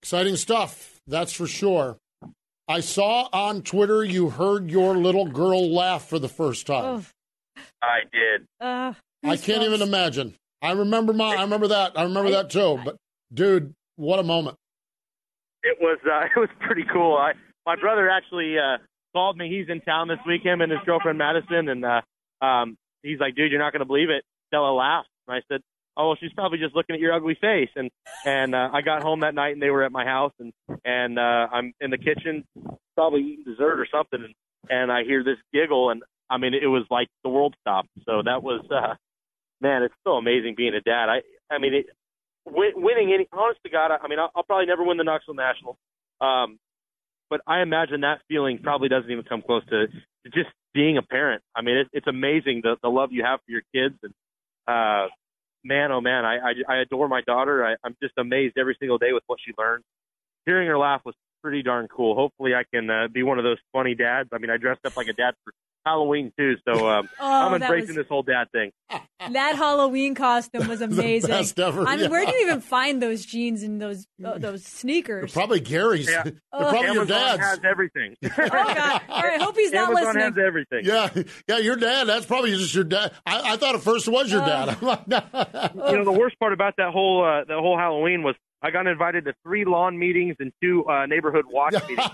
Exciting 0.02 0.36
stuff, 0.36 1.00
that's 1.06 1.32
for 1.32 1.46
sure. 1.46 1.98
I 2.68 2.80
saw 2.80 3.28
on 3.32 3.62
Twitter 3.62 4.04
you 4.04 4.30
heard 4.30 4.70
your 4.70 4.96
little 4.96 5.26
girl 5.26 5.72
laugh 5.72 6.08
for 6.08 6.18
the 6.18 6.28
first 6.28 6.66
time. 6.66 6.84
Oh. 6.84 7.62
I 7.82 8.00
did. 8.12 8.46
Uh, 8.60 8.92
I 9.24 9.36
can't 9.36 9.62
even 9.62 9.82
imagine. 9.82 10.34
I 10.62 10.72
remember 10.72 11.12
my. 11.12 11.36
I 11.36 11.42
remember 11.42 11.68
that. 11.68 11.98
I 11.98 12.04
remember 12.04 12.30
that 12.32 12.50
too. 12.50 12.78
But 12.84 12.96
dude, 13.32 13.74
what 13.96 14.18
a 14.18 14.22
moment! 14.22 14.56
It 15.62 15.78
was. 15.80 15.98
Uh, 16.04 16.24
it 16.36 16.38
was 16.38 16.48
pretty 16.60 16.84
cool. 16.92 17.16
I 17.16 17.32
my 17.66 17.76
brother 17.76 18.08
actually 18.08 18.56
uh, 18.58 18.78
called 19.12 19.36
me. 19.36 19.48
He's 19.50 19.68
in 19.68 19.80
town 19.80 20.08
this 20.08 20.18
week. 20.26 20.42
Him 20.44 20.60
and 20.60 20.70
his 20.70 20.80
girlfriend 20.86 21.18
Madison, 21.18 21.68
and 21.68 21.84
uh, 21.84 22.44
um, 22.44 22.78
he's 23.02 23.18
like, 23.18 23.34
"Dude, 23.34 23.50
you're 23.50 23.60
not 23.60 23.72
to 23.72 23.84
believe 23.84 24.10
it." 24.10 24.24
Stella 24.48 24.72
laughed, 24.72 25.08
and 25.26 25.36
I 25.36 25.40
said, 25.48 25.60
"Oh, 25.96 26.08
well, 26.08 26.16
she's 26.20 26.32
probably 26.32 26.58
just 26.58 26.74
looking 26.74 26.94
at 26.94 27.00
your 27.00 27.12
ugly 27.12 27.36
face." 27.40 27.70
And 27.74 27.90
and 28.24 28.54
uh, 28.54 28.70
I 28.72 28.82
got 28.82 29.02
home 29.02 29.20
that 29.20 29.34
night, 29.34 29.52
and 29.52 29.62
they 29.62 29.70
were 29.70 29.82
at 29.82 29.92
my 29.92 30.04
house, 30.04 30.32
and 30.38 30.52
and 30.84 31.18
uh, 31.18 31.48
I'm 31.52 31.74
in 31.80 31.90
the 31.90 31.98
kitchen, 31.98 32.44
probably 32.94 33.22
eating 33.22 33.44
dessert 33.44 33.80
or 33.80 33.86
something, 33.92 34.22
and 34.22 34.34
and 34.70 34.92
I 34.92 35.02
hear 35.04 35.24
this 35.24 35.38
giggle, 35.52 35.90
and 35.90 36.02
I 36.30 36.38
mean, 36.38 36.54
it 36.54 36.66
was 36.66 36.84
like 36.90 37.08
the 37.22 37.30
world 37.30 37.54
stopped. 37.60 37.88
So 38.04 38.22
that 38.24 38.42
was, 38.42 38.64
uh, 38.70 38.94
man, 39.60 39.82
it's 39.82 39.94
so 40.04 40.12
amazing 40.12 40.54
being 40.56 40.74
a 40.74 40.80
dad. 40.80 41.08
I 41.08 41.22
I 41.52 41.58
mean, 41.58 41.74
it, 41.74 41.86
win, 42.44 42.72
winning 42.76 43.12
any, 43.12 43.28
honest 43.32 43.60
to 43.64 43.70
God, 43.70 43.90
I, 43.92 43.98
I 44.04 44.08
mean, 44.08 44.18
I'll, 44.18 44.30
I'll 44.34 44.42
probably 44.42 44.66
never 44.66 44.84
win 44.84 44.96
the 44.96 45.04
Knoxville 45.04 45.34
National. 45.34 45.76
Um, 46.20 46.58
but 47.30 47.40
I 47.46 47.60
imagine 47.60 48.02
that 48.02 48.20
feeling 48.28 48.58
probably 48.62 48.88
doesn't 48.88 49.10
even 49.10 49.24
come 49.24 49.42
close 49.42 49.64
to, 49.66 49.86
to 49.86 50.30
just 50.32 50.50
being 50.74 50.98
a 50.98 51.02
parent. 51.02 51.42
I 51.54 51.62
mean, 51.62 51.78
it, 51.78 51.88
it's 51.92 52.06
amazing 52.06 52.60
the 52.62 52.76
the 52.82 52.88
love 52.88 53.10
you 53.12 53.24
have 53.24 53.40
for 53.44 53.50
your 53.50 53.62
kids, 53.74 53.98
and 54.02 54.12
uh, 54.66 55.08
man, 55.64 55.92
oh 55.92 56.00
man, 56.00 56.24
I 56.24 56.36
I, 56.36 56.52
I 56.68 56.76
adore 56.78 57.08
my 57.08 57.22
daughter. 57.22 57.64
I, 57.64 57.76
I'm 57.84 57.96
just 58.02 58.14
amazed 58.18 58.56
every 58.58 58.76
single 58.78 58.98
day 58.98 59.12
with 59.12 59.22
what 59.26 59.38
she 59.44 59.52
learns. 59.58 59.84
Hearing 60.44 60.68
her 60.68 60.78
laugh 60.78 61.02
was 61.04 61.14
pretty 61.42 61.62
darn 61.62 61.88
cool. 61.88 62.14
Hopefully, 62.14 62.54
I 62.54 62.64
can 62.72 62.88
uh, 62.90 63.08
be 63.08 63.22
one 63.22 63.38
of 63.38 63.44
those 63.44 63.58
funny 63.72 63.94
dads. 63.94 64.30
I 64.32 64.38
mean, 64.38 64.50
I 64.50 64.56
dressed 64.56 64.84
up 64.84 64.96
like 64.96 65.08
a 65.08 65.12
dad 65.12 65.34
for 65.44 65.52
Halloween 65.86 66.32
too, 66.36 66.56
so 66.66 66.88
um, 66.90 67.08
Oh, 67.20 67.24
I'm 67.46 67.52
that 67.60 67.62
embracing 67.62 67.88
was- 67.88 67.96
this 67.96 68.06
whole 68.08 68.22
dad 68.22 68.46
thing. 68.52 68.72
That 69.32 69.56
Halloween 69.56 70.14
costume 70.14 70.68
was 70.68 70.80
amazing. 70.82 71.30
best 71.30 71.58
ever, 71.58 71.86
I 71.86 71.96
mean, 71.96 72.10
where 72.10 72.24
do 72.26 72.32
you 72.36 72.42
even 72.42 72.60
find 72.60 73.02
those 73.02 73.24
jeans 73.24 73.62
and 73.62 73.80
those 73.80 74.06
uh, 74.24 74.36
those 74.36 74.62
sneakers? 74.62 75.32
Probably 75.32 75.58
Gary's. 75.58 76.08
Yeah. 76.08 76.22
They're 76.24 76.32
probably 76.52 76.80
your 76.82 76.90
Amazon 77.02 77.06
dad's. 77.08 77.40
has 77.42 77.60
everything. 77.64 78.14
oh 78.22 78.28
God! 78.36 79.00
All 79.08 79.22
right, 79.22 79.40
hope 79.40 79.56
he's 79.56 79.72
not 79.72 79.88
Amazon 79.88 80.04
listening. 80.16 80.24
has 80.24 80.46
everything. 80.46 80.84
Yeah, 80.84 81.22
yeah, 81.48 81.58
your 81.58 81.76
dad. 81.76 82.04
That's 82.04 82.26
probably 82.26 82.50
just 82.56 82.74
your 82.74 82.84
dad. 82.84 83.12
I, 83.24 83.54
I 83.54 83.56
thought 83.56 83.74
at 83.74 83.80
first 83.80 84.06
it 84.06 84.10
was 84.10 84.30
your 84.30 84.42
dad. 84.42 84.68
I'm 84.80 84.86
like, 84.86 85.08
no. 85.08 85.22
you 85.88 85.96
know 85.96 86.04
the 86.04 86.12
worst 86.12 86.38
part 86.38 86.52
about 86.52 86.74
that 86.76 86.92
whole 86.92 87.24
uh, 87.24 87.44
that 87.44 87.58
whole 87.58 87.78
Halloween 87.78 88.22
was 88.22 88.36
I 88.62 88.70
got 88.70 88.86
invited 88.86 89.24
to 89.26 89.34
three 89.42 89.64
lawn 89.64 89.98
meetings 89.98 90.36
and 90.40 90.52
two 90.62 90.84
uh, 90.86 91.06
neighborhood 91.06 91.44
watch 91.48 91.74
meetings. 91.88 92.08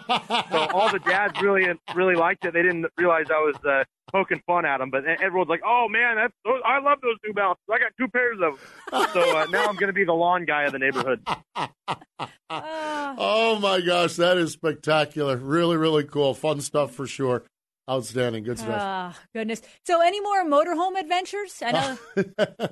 So 0.51 0.59
all 0.73 0.91
the 0.91 1.01
dads 1.05 1.41
really 1.41 1.67
really 1.95 2.17
liked 2.17 2.45
it. 2.45 2.53
They 2.53 2.63
didn't 2.63 2.87
realize 2.97 3.27
I 3.31 3.39
was 3.39 3.57
uh, 3.65 3.85
poking 4.11 4.43
fun 4.47 4.65
at 4.65 4.79
them, 4.79 4.91
but 4.91 5.05
everyone's 5.05 5.49
like, 5.49 5.63
"Oh 5.65 5.89
man, 5.89 6.17
that's 6.17 6.35
those, 6.45 6.61
I 6.65 6.81
love 6.81 6.99
those 7.01 7.17
New 7.25 7.33
Balances. 7.33 7.63
I 7.71 7.79
got 7.79 7.93
two 7.99 8.09
pairs 8.09 8.39
of 8.43 8.59
them." 8.59 9.07
So 9.13 9.37
uh, 9.37 9.47
now 9.47 9.67
I'm 9.67 9.77
going 9.77 9.89
to 9.89 9.93
be 9.93 10.05
the 10.05 10.13
lawn 10.13 10.45
guy 10.45 10.65
of 10.65 10.73
the 10.73 10.79
neighborhood. 10.79 11.23
oh 12.51 13.59
my 13.61 13.81
gosh, 13.81 14.17
that 14.17 14.37
is 14.37 14.53
spectacular. 14.53 15.37
Really, 15.37 15.77
really 15.77 16.05
cool. 16.05 16.35
Fun 16.35 16.61
stuff 16.61 16.93
for 16.95 17.07
sure. 17.07 17.45
Outstanding. 17.93 18.45
Good 18.45 18.59
stuff. 18.59 18.77
Ah, 18.79 19.19
goodness. 19.35 19.63
So, 19.85 20.01
any 20.01 20.21
more 20.21 20.45
motorhome 20.45 20.99
adventures? 20.99 21.63
I 21.65 21.73
know. 21.73 21.99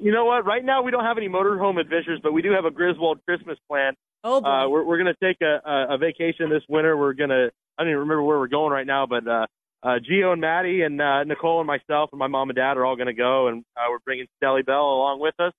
You 0.00 0.12
know 0.12 0.24
what? 0.24 0.46
Right 0.46 0.64
now 0.64 0.82
we 0.82 0.90
don't 0.90 1.04
have 1.04 1.18
any 1.18 1.28
motorhome 1.28 1.78
adventures, 1.78 2.20
but 2.22 2.32
we 2.32 2.40
do 2.40 2.52
have 2.52 2.64
a 2.64 2.70
Griswold 2.70 3.20
Christmas 3.26 3.58
plan. 3.68 3.92
Oh 4.24 4.40
boy. 4.40 4.48
Uh, 4.48 4.68
we're 4.68 4.84
we're 4.84 4.98
going 4.98 5.12
to 5.14 5.26
take 5.26 5.36
a, 5.42 5.60
a, 5.68 5.94
a 5.94 5.98
vacation 5.98 6.48
this 6.50 6.62
winter. 6.68 6.96
We're 6.96 7.12
going 7.12 7.30
to 7.30 7.50
I 7.76 7.82
don't 7.82 7.88
even 7.88 8.00
remember 8.00 8.22
where 8.22 8.38
we're 8.38 8.48
going 8.48 8.72
right 8.72 8.86
now, 8.86 9.06
but 9.06 9.26
uh, 9.28 9.46
uh, 9.82 9.98
Gio 9.98 10.32
and 10.32 10.40
Maddie 10.40 10.82
and 10.82 11.00
uh, 11.00 11.24
Nicole 11.24 11.60
and 11.60 11.66
myself 11.66 12.10
and 12.12 12.18
my 12.18 12.26
mom 12.28 12.48
and 12.48 12.56
dad 12.56 12.76
are 12.76 12.86
all 12.86 12.96
going 12.96 13.06
to 13.08 13.12
go, 13.12 13.48
and 13.48 13.62
uh, 13.76 13.82
we're 13.90 13.98
bringing 14.04 14.26
Stelly 14.42 14.64
Bell 14.64 14.80
along 14.82 15.20
with 15.20 15.34
us. 15.38 15.52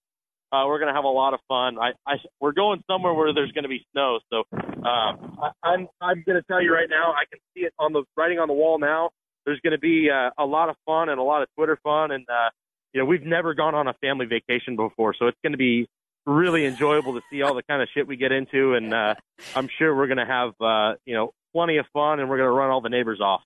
Uh, 0.52 0.64
we're 0.66 0.80
going 0.80 0.90
to 0.90 0.96
have 0.96 1.04
a 1.04 1.08
lot 1.08 1.34
of 1.34 1.40
fun. 1.48 1.78
I, 1.78 1.92
I 2.08 2.16
we're 2.40 2.54
going 2.54 2.84
somewhere 2.90 3.14
where 3.14 3.34
there's 3.34 3.52
going 3.52 3.64
to 3.64 3.70
be 3.70 3.86
snow, 3.92 4.20
so 4.32 4.44
um, 4.54 5.38
I, 5.42 5.52
I'm 5.64 5.88
I'm 6.02 6.24
going 6.26 6.42
to 6.42 6.44
tell 6.48 6.62
you 6.62 6.74
right 6.74 6.90
now. 6.90 7.12
I 7.12 7.26
can 7.30 7.40
see 7.54 7.62
it 7.62 7.74
on 7.78 7.94
the 7.94 8.04
writing 8.18 8.40
on 8.40 8.48
the 8.48 8.54
wall 8.54 8.80
now. 8.80 9.12
There's 9.46 9.60
going 9.62 9.72
to 9.72 9.80
be 9.80 10.10
uh, 10.10 10.32
a 10.38 10.46
lot 10.46 10.70
of 10.70 10.76
fun 10.86 11.10
and 11.10 11.20
a 11.20 11.24
lot 11.24 11.44
of 11.44 11.50
Twitter 11.56 11.78
fun, 11.84 12.12
and 12.12 12.26
uh, 12.28 12.50
you 12.94 13.00
know 13.00 13.06
we've 13.06 13.24
never 13.24 13.54
gone 13.54 13.76
on 13.76 13.88
a 13.88 13.94
family 14.02 14.26
vacation 14.26 14.76
before, 14.76 15.14
so 15.18 15.28
it's 15.28 15.38
going 15.44 15.54
to 15.54 15.58
be 15.58 15.88
really 16.26 16.66
enjoyable 16.66 17.14
to 17.14 17.22
see 17.32 17.42
all 17.42 17.54
the 17.54 17.64
kind 17.64 17.82
of 17.82 17.90
shit 17.94 18.08
we 18.08 18.18
get 18.18 18.32
into, 18.32 18.74
and 18.74 18.94
uh, 18.94 19.16
I'm 19.56 19.70
sure 19.78 19.96
we're 19.96 20.08
going 20.08 20.18
to 20.18 20.26
have 20.26 20.54
uh, 20.60 20.96
you 21.06 21.14
know 21.14 21.32
plenty 21.54 21.78
of 21.78 21.86
fun, 21.94 22.20
and 22.20 22.30
we're 22.30 22.38
going 22.38 22.50
to 22.50 22.54
run 22.56 22.70
all 22.72 22.82
the 22.82 22.90
neighbors 22.90 23.20
off. 23.22 23.42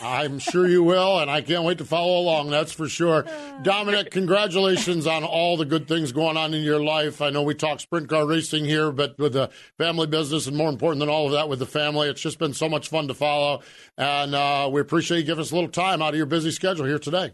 I'm 0.00 0.38
sure 0.38 0.66
you 0.66 0.82
will, 0.82 1.18
and 1.18 1.30
I 1.30 1.40
can't 1.40 1.64
wait 1.64 1.78
to 1.78 1.84
follow 1.84 2.20
along. 2.20 2.50
That's 2.50 2.72
for 2.72 2.88
sure. 2.88 3.24
Dominic, 3.62 4.10
congratulations 4.10 5.06
on 5.06 5.24
all 5.24 5.56
the 5.56 5.64
good 5.64 5.88
things 5.88 6.12
going 6.12 6.36
on 6.36 6.52
in 6.52 6.62
your 6.62 6.82
life. 6.82 7.22
I 7.22 7.30
know 7.30 7.42
we 7.42 7.54
talk 7.54 7.80
sprint 7.80 8.08
car 8.08 8.26
racing 8.26 8.64
here, 8.64 8.90
but 8.92 9.18
with 9.18 9.32
the 9.32 9.50
family 9.78 10.06
business, 10.06 10.46
and 10.46 10.56
more 10.56 10.68
important 10.68 11.00
than 11.00 11.08
all 11.08 11.26
of 11.26 11.32
that, 11.32 11.48
with 11.48 11.58
the 11.58 11.66
family, 11.66 12.08
it's 12.08 12.20
just 12.20 12.38
been 12.38 12.54
so 12.54 12.68
much 12.68 12.88
fun 12.88 13.08
to 13.08 13.14
follow. 13.14 13.62
And 13.96 14.34
uh, 14.34 14.68
we 14.70 14.80
appreciate 14.80 15.18
you 15.18 15.24
giving 15.24 15.42
us 15.42 15.52
a 15.52 15.54
little 15.54 15.70
time 15.70 16.02
out 16.02 16.10
of 16.10 16.16
your 16.16 16.26
busy 16.26 16.50
schedule 16.50 16.84
here 16.84 16.98
today. 16.98 17.32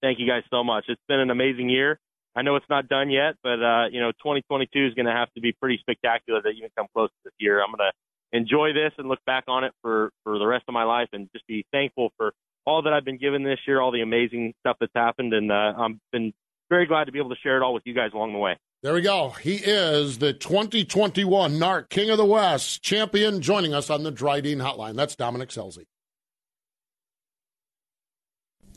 Thank 0.00 0.18
you 0.18 0.26
guys 0.26 0.42
so 0.50 0.64
much. 0.64 0.84
It's 0.88 1.02
been 1.08 1.20
an 1.20 1.30
amazing 1.30 1.68
year. 1.68 1.98
I 2.34 2.42
know 2.42 2.56
it's 2.56 2.66
not 2.70 2.88
done 2.88 3.10
yet, 3.10 3.34
but 3.42 3.62
uh, 3.62 3.88
you 3.90 4.00
know, 4.00 4.10
2022 4.12 4.86
is 4.86 4.94
going 4.94 5.06
to 5.06 5.12
have 5.12 5.32
to 5.34 5.40
be 5.40 5.52
pretty 5.52 5.78
spectacular 5.78 6.40
to 6.40 6.48
even 6.48 6.70
come 6.76 6.86
close 6.94 7.10
to 7.10 7.16
this 7.24 7.34
year. 7.38 7.62
I'm 7.62 7.70
going 7.70 7.90
to 7.90 7.92
enjoy 8.32 8.72
this 8.72 8.92
and 8.98 9.08
look 9.08 9.20
back 9.26 9.44
on 9.48 9.64
it 9.64 9.72
for 9.82 10.10
for 10.24 10.38
the 10.38 10.46
rest 10.46 10.64
of 10.68 10.74
my 10.74 10.84
life, 10.84 11.08
and 11.12 11.28
just 11.32 11.46
be 11.46 11.64
thankful 11.72 12.10
for 12.16 12.32
all 12.64 12.82
that 12.82 12.92
I've 12.92 13.04
been 13.04 13.18
given 13.18 13.42
this 13.42 13.58
year, 13.66 13.80
all 13.80 13.92
the 13.92 14.02
amazing 14.02 14.54
stuff 14.60 14.76
that's 14.80 14.92
happened, 14.94 15.32
and 15.34 15.50
uh, 15.50 15.72
I've 15.76 15.96
been 16.12 16.32
very 16.70 16.86
glad 16.86 17.04
to 17.04 17.12
be 17.12 17.18
able 17.18 17.30
to 17.30 17.40
share 17.42 17.56
it 17.56 17.62
all 17.62 17.74
with 17.74 17.82
you 17.84 17.94
guys 17.94 18.10
along 18.14 18.32
the 18.32 18.38
way. 18.38 18.56
There 18.82 18.94
we 18.94 19.02
go. 19.02 19.30
He 19.30 19.56
is 19.56 20.18
the 20.18 20.32
2021 20.32 21.52
NARC 21.52 21.88
King 21.88 22.10
of 22.10 22.18
the 22.18 22.24
West 22.24 22.82
champion 22.82 23.40
joining 23.40 23.74
us 23.74 23.90
on 23.90 24.02
the 24.02 24.10
Drydene 24.10 24.56
Hotline. 24.56 24.96
That's 24.96 25.14
Dominic 25.14 25.50
Scelzi. 25.50 25.84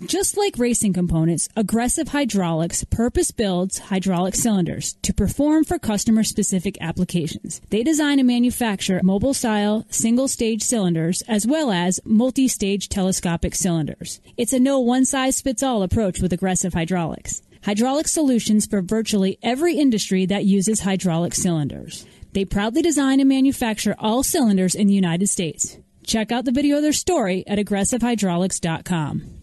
Just 0.03 0.35
like 0.35 0.57
racing 0.57 0.91
components, 0.91 1.47
Aggressive 1.55 2.09
Hydraulics 2.09 2.83
purpose 2.83 3.31
builds 3.31 3.79
hydraulic 3.79 4.35
cylinders 4.35 4.97
to 5.03 5.13
perform 5.13 5.63
for 5.63 5.79
customer 5.79 6.21
specific 6.23 6.77
applications. 6.81 7.61
They 7.69 7.81
design 7.81 8.19
and 8.19 8.27
manufacture 8.27 8.99
mobile 9.03 9.33
style 9.33 9.85
single 9.89 10.27
stage 10.27 10.63
cylinders 10.63 11.21
as 11.29 11.47
well 11.47 11.71
as 11.71 12.01
multi 12.03 12.49
stage 12.49 12.89
telescopic 12.89 13.55
cylinders. 13.55 14.19
It's 14.35 14.51
a 14.51 14.59
no 14.59 14.79
one 14.79 15.05
size 15.05 15.39
fits 15.39 15.63
all 15.63 15.81
approach 15.81 16.21
with 16.21 16.33
Aggressive 16.33 16.73
Hydraulics. 16.73 17.41
Hydraulic 17.63 18.09
solutions 18.09 18.65
for 18.65 18.81
virtually 18.81 19.39
every 19.41 19.77
industry 19.77 20.25
that 20.25 20.43
uses 20.43 20.81
hydraulic 20.81 21.33
cylinders. 21.33 22.05
They 22.33 22.43
proudly 22.43 22.81
design 22.81 23.21
and 23.21 23.29
manufacture 23.29 23.95
all 23.97 24.23
cylinders 24.23 24.75
in 24.75 24.87
the 24.87 24.93
United 24.93 25.29
States. 25.29 25.77
Check 26.05 26.33
out 26.33 26.43
the 26.43 26.51
video 26.51 26.77
of 26.77 26.83
their 26.83 26.91
story 26.91 27.47
at 27.47 27.59
aggressivehydraulics.com. 27.59 29.34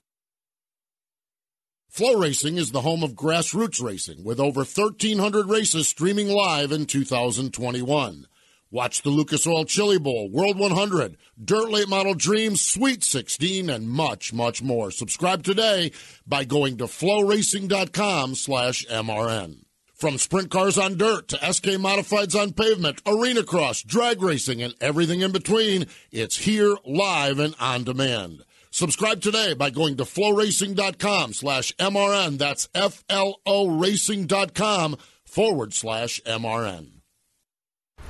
FloRacing 1.95 2.57
is 2.57 2.71
the 2.71 2.81
home 2.81 3.03
of 3.03 3.13
grassroots 3.13 3.83
racing 3.83 4.25
with 4.25 4.41
over 4.41 4.61
1,300 4.61 5.47
races 5.47 5.87
streaming 5.87 6.27
live 6.27 6.73
in 6.73 6.87
2021. 6.87 8.27
Watch 8.71 9.03
the 9.03 9.11
Lucas 9.11 9.47
Oil 9.47 9.67
Chili 9.67 9.99
Bowl, 9.99 10.31
World 10.31 10.59
100, 10.59 11.19
Dirt 11.45 11.69
Late 11.69 11.91
Model 11.91 12.15
Dreams, 12.15 12.63
Sweet 12.63 13.05
16, 13.05 13.69
and 13.69 13.91
much, 13.91 14.33
much 14.33 14.63
more. 14.63 14.91
Subscribe 14.91 15.43
today 15.43 15.93
by 16.27 16.45
going 16.45 16.79
to 16.79 16.85
floracing.com 16.85 18.37
slash 18.37 18.87
MRN. 18.87 19.67
From 19.93 20.17
sprint 20.17 20.51
cars 20.51 20.79
on 20.79 20.97
dirt 20.97 21.29
to 21.29 21.53
SK 21.53 21.77
modifieds 21.77 22.35
on 22.35 22.55
pavement, 22.55 23.03
arena 23.05 23.43
cross, 23.43 23.83
drag 23.83 24.23
racing, 24.23 24.63
and 24.63 24.75
everything 24.81 25.21
in 25.21 25.31
between, 25.31 25.85
it's 26.11 26.39
here 26.39 26.75
live 26.87 27.39
and 27.39 27.55
on 27.61 27.85
demand. 27.85 28.45
Subscribe 28.75 29.21
today 29.21 29.53
by 29.53 29.69
going 29.69 29.99
to 29.99 30.05
floracing.com 30.05 31.35
slash 31.35 31.73
MRN. 31.77 32.39
That's 32.39 32.71
F-L-O 32.75 33.69
racing.com 33.69 34.97
forward 35.27 35.75
slash 35.75 36.23
MRN. 36.23 37.02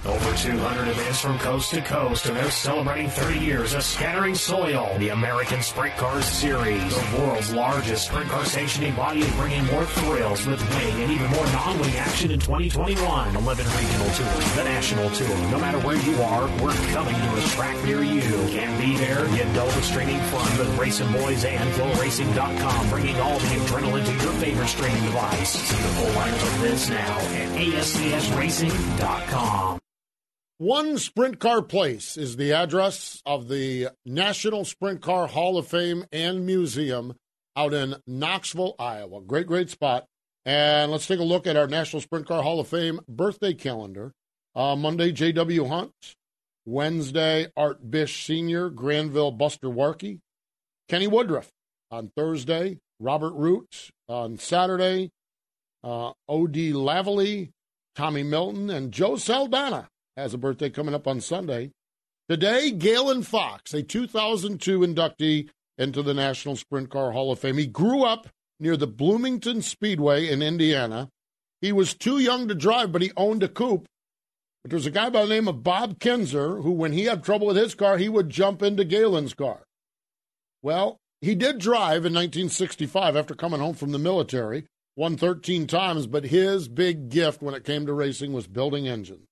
Over 0.04 0.36
200 0.36 0.88
events 0.88 1.20
from 1.20 1.38
coast 1.38 1.70
to 1.70 1.80
coast, 1.80 2.26
and 2.26 2.36
they're 2.36 2.50
celebrating 2.50 3.08
30 3.08 3.38
years 3.38 3.72
of 3.72 3.84
scattering 3.84 4.34
soil. 4.34 4.92
The 4.98 5.10
American 5.10 5.62
Sprint 5.62 5.96
Cars 5.96 6.24
Series, 6.24 6.92
the 6.92 7.18
world's 7.20 7.52
largest 7.52 8.08
sprint 8.08 8.28
car 8.28 8.44
sanctioning 8.44 8.96
body, 8.96 9.20
is 9.20 9.32
bringing 9.36 9.64
more 9.66 9.84
thrills 9.84 10.44
with 10.44 10.60
wing 10.74 11.02
and 11.02 11.12
even 11.12 11.30
more 11.30 11.46
non-wing 11.46 11.94
action 11.94 12.32
in 12.32 12.40
2021. 12.40 13.36
11 13.36 13.64
regional 13.64 14.06
tours, 14.06 14.54
the 14.56 14.64
national 14.64 15.08
tour. 15.10 15.38
No 15.52 15.60
matter 15.60 15.78
where 15.78 15.98
you 15.98 16.20
are, 16.20 16.48
we're 16.60 16.74
coming 16.90 17.14
to 17.14 17.36
a 17.36 17.40
track 17.50 17.76
near 17.84 18.02
you. 18.02 18.22
Can't 18.50 18.76
be 18.80 18.96
there? 18.96 19.24
Get 19.28 19.54
double 19.54 19.70
streaming 19.82 20.18
fun 20.22 20.58
with 20.58 20.76
Racing 20.80 21.12
Boys 21.12 21.44
and 21.44 21.70
FloRacing.com, 21.74 22.88
bringing 22.90 23.20
all 23.20 23.38
the 23.38 23.46
adrenaline 23.46 24.04
to 24.04 24.12
your 24.14 24.32
favorite 24.32 24.66
streaming 24.66 25.04
device. 25.04 25.50
See 25.50 25.76
the 25.76 25.88
full 25.90 26.10
lineup 26.10 26.42
of 26.42 26.60
this 26.60 26.88
now 26.88 27.18
at 27.18 27.56
ASCSRacing.com. 27.56 29.78
One 30.62 30.96
Sprint 30.96 31.40
Car 31.40 31.60
Place 31.60 32.16
is 32.16 32.36
the 32.36 32.52
address 32.52 33.20
of 33.26 33.48
the 33.48 33.88
National 34.06 34.64
Sprint 34.64 35.02
Car 35.02 35.26
Hall 35.26 35.58
of 35.58 35.66
Fame 35.66 36.04
and 36.12 36.46
Museum 36.46 37.14
out 37.56 37.74
in 37.74 37.96
Knoxville, 38.06 38.76
Iowa. 38.78 39.22
Great, 39.22 39.48
great 39.48 39.70
spot. 39.70 40.04
And 40.46 40.92
let's 40.92 41.08
take 41.08 41.18
a 41.18 41.24
look 41.24 41.48
at 41.48 41.56
our 41.56 41.66
National 41.66 42.00
Sprint 42.00 42.28
Car 42.28 42.44
Hall 42.44 42.60
of 42.60 42.68
Fame 42.68 43.00
birthday 43.08 43.54
calendar. 43.54 44.12
Uh, 44.54 44.76
Monday, 44.76 45.10
J.W. 45.10 45.64
Hunt. 45.64 45.90
Wednesday, 46.64 47.48
Art 47.56 47.90
Bish 47.90 48.24
Sr., 48.24 48.70
Granville 48.70 49.32
Buster 49.32 49.66
Warkey. 49.66 50.20
Kenny 50.88 51.08
Woodruff. 51.08 51.50
On 51.90 52.12
Thursday, 52.16 52.78
Robert 53.00 53.32
Root. 53.32 53.90
On 54.08 54.38
Saturday, 54.38 55.10
uh, 55.82 56.12
O.D. 56.28 56.72
Lavely, 56.72 57.50
Tommy 57.96 58.22
Milton, 58.22 58.70
and 58.70 58.92
Joe 58.92 59.16
Saldana 59.16 59.88
has 60.16 60.34
a 60.34 60.38
birthday 60.38 60.70
coming 60.70 60.94
up 60.94 61.06
on 61.06 61.20
Sunday. 61.20 61.70
Today, 62.28 62.70
Galen 62.70 63.22
Fox, 63.22 63.74
a 63.74 63.82
2002 63.82 64.80
inductee 64.80 65.48
into 65.78 66.02
the 66.02 66.14
National 66.14 66.56
Sprint 66.56 66.90
Car 66.90 67.12
Hall 67.12 67.32
of 67.32 67.38
Fame. 67.38 67.58
He 67.58 67.66
grew 67.66 68.04
up 68.04 68.28
near 68.60 68.76
the 68.76 68.86
Bloomington 68.86 69.62
Speedway 69.62 70.28
in 70.28 70.42
Indiana. 70.42 71.08
He 71.60 71.72
was 71.72 71.94
too 71.94 72.18
young 72.18 72.48
to 72.48 72.54
drive, 72.54 72.92
but 72.92 73.02
he 73.02 73.12
owned 73.16 73.42
a 73.42 73.48
coupe. 73.48 73.86
But 74.62 74.70
there's 74.70 74.86
a 74.86 74.90
guy 74.90 75.10
by 75.10 75.22
the 75.22 75.28
name 75.28 75.48
of 75.48 75.64
Bob 75.64 75.98
Kinser 75.98 76.62
who, 76.62 76.70
when 76.70 76.92
he 76.92 77.04
had 77.04 77.24
trouble 77.24 77.48
with 77.48 77.56
his 77.56 77.74
car, 77.74 77.98
he 77.98 78.08
would 78.08 78.30
jump 78.30 78.62
into 78.62 78.84
Galen's 78.84 79.34
car. 79.34 79.64
Well, 80.62 80.98
he 81.20 81.34
did 81.34 81.58
drive 81.58 82.04
in 82.04 82.14
1965 82.14 83.16
after 83.16 83.34
coming 83.34 83.60
home 83.60 83.74
from 83.74 83.90
the 83.90 83.98
military, 83.98 84.66
won 84.94 85.16
13 85.16 85.66
times, 85.66 86.06
but 86.06 86.24
his 86.24 86.68
big 86.68 87.08
gift 87.08 87.42
when 87.42 87.54
it 87.54 87.64
came 87.64 87.86
to 87.86 87.92
racing 87.92 88.32
was 88.32 88.46
building 88.46 88.86
engines 88.86 89.26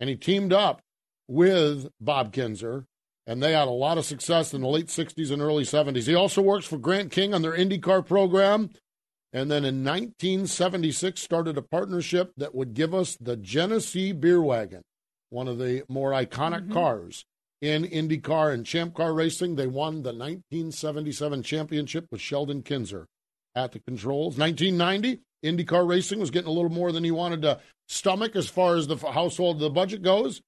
and 0.00 0.08
he 0.10 0.16
teamed 0.16 0.52
up 0.52 0.80
with 1.28 1.88
Bob 2.00 2.32
Kinser, 2.32 2.84
and 3.26 3.42
they 3.42 3.52
had 3.52 3.68
a 3.68 3.72
lot 3.72 3.98
of 3.98 4.04
success 4.04 4.54
in 4.54 4.60
the 4.60 4.68
late 4.68 4.86
60s 4.86 5.30
and 5.30 5.42
early 5.42 5.64
70s. 5.64 6.06
He 6.06 6.14
also 6.14 6.42
works 6.42 6.66
for 6.66 6.78
Grant 6.78 7.10
King 7.10 7.34
on 7.34 7.42
their 7.42 7.56
IndyCar 7.56 8.06
program, 8.06 8.70
and 9.32 9.50
then 9.50 9.64
in 9.64 9.84
1976 9.84 11.20
started 11.20 11.58
a 11.58 11.62
partnership 11.62 12.32
that 12.36 12.54
would 12.54 12.74
give 12.74 12.94
us 12.94 13.16
the 13.20 13.36
Genesee 13.36 14.12
Beer 14.12 14.40
Wagon, 14.40 14.82
one 15.30 15.48
of 15.48 15.58
the 15.58 15.82
more 15.88 16.12
iconic 16.12 16.62
mm-hmm. 16.62 16.72
cars 16.72 17.24
in 17.60 17.84
IndyCar 17.84 18.52
and 18.52 18.64
Champ 18.64 18.94
Car 18.94 19.12
racing. 19.12 19.56
They 19.56 19.66
won 19.66 20.02
the 20.02 20.12
1977 20.12 21.42
championship 21.42 22.06
with 22.10 22.20
Sheldon 22.20 22.62
Kinser 22.62 23.06
at 23.54 23.72
the 23.72 23.80
controls. 23.80 24.38
1990, 24.38 25.22
IndyCar 25.44 25.88
racing 25.88 26.18
was 26.18 26.30
getting 26.30 26.48
a 26.48 26.52
little 26.52 26.70
more 26.70 26.92
than 26.92 27.04
he 27.04 27.10
wanted 27.10 27.42
to 27.42 27.60
stomach 27.88 28.36
as 28.36 28.48
far 28.48 28.76
as 28.76 28.86
the 28.86 28.96
household 28.96 29.58
the 29.58 29.70
budget 29.70 30.02
goes. 30.02 30.40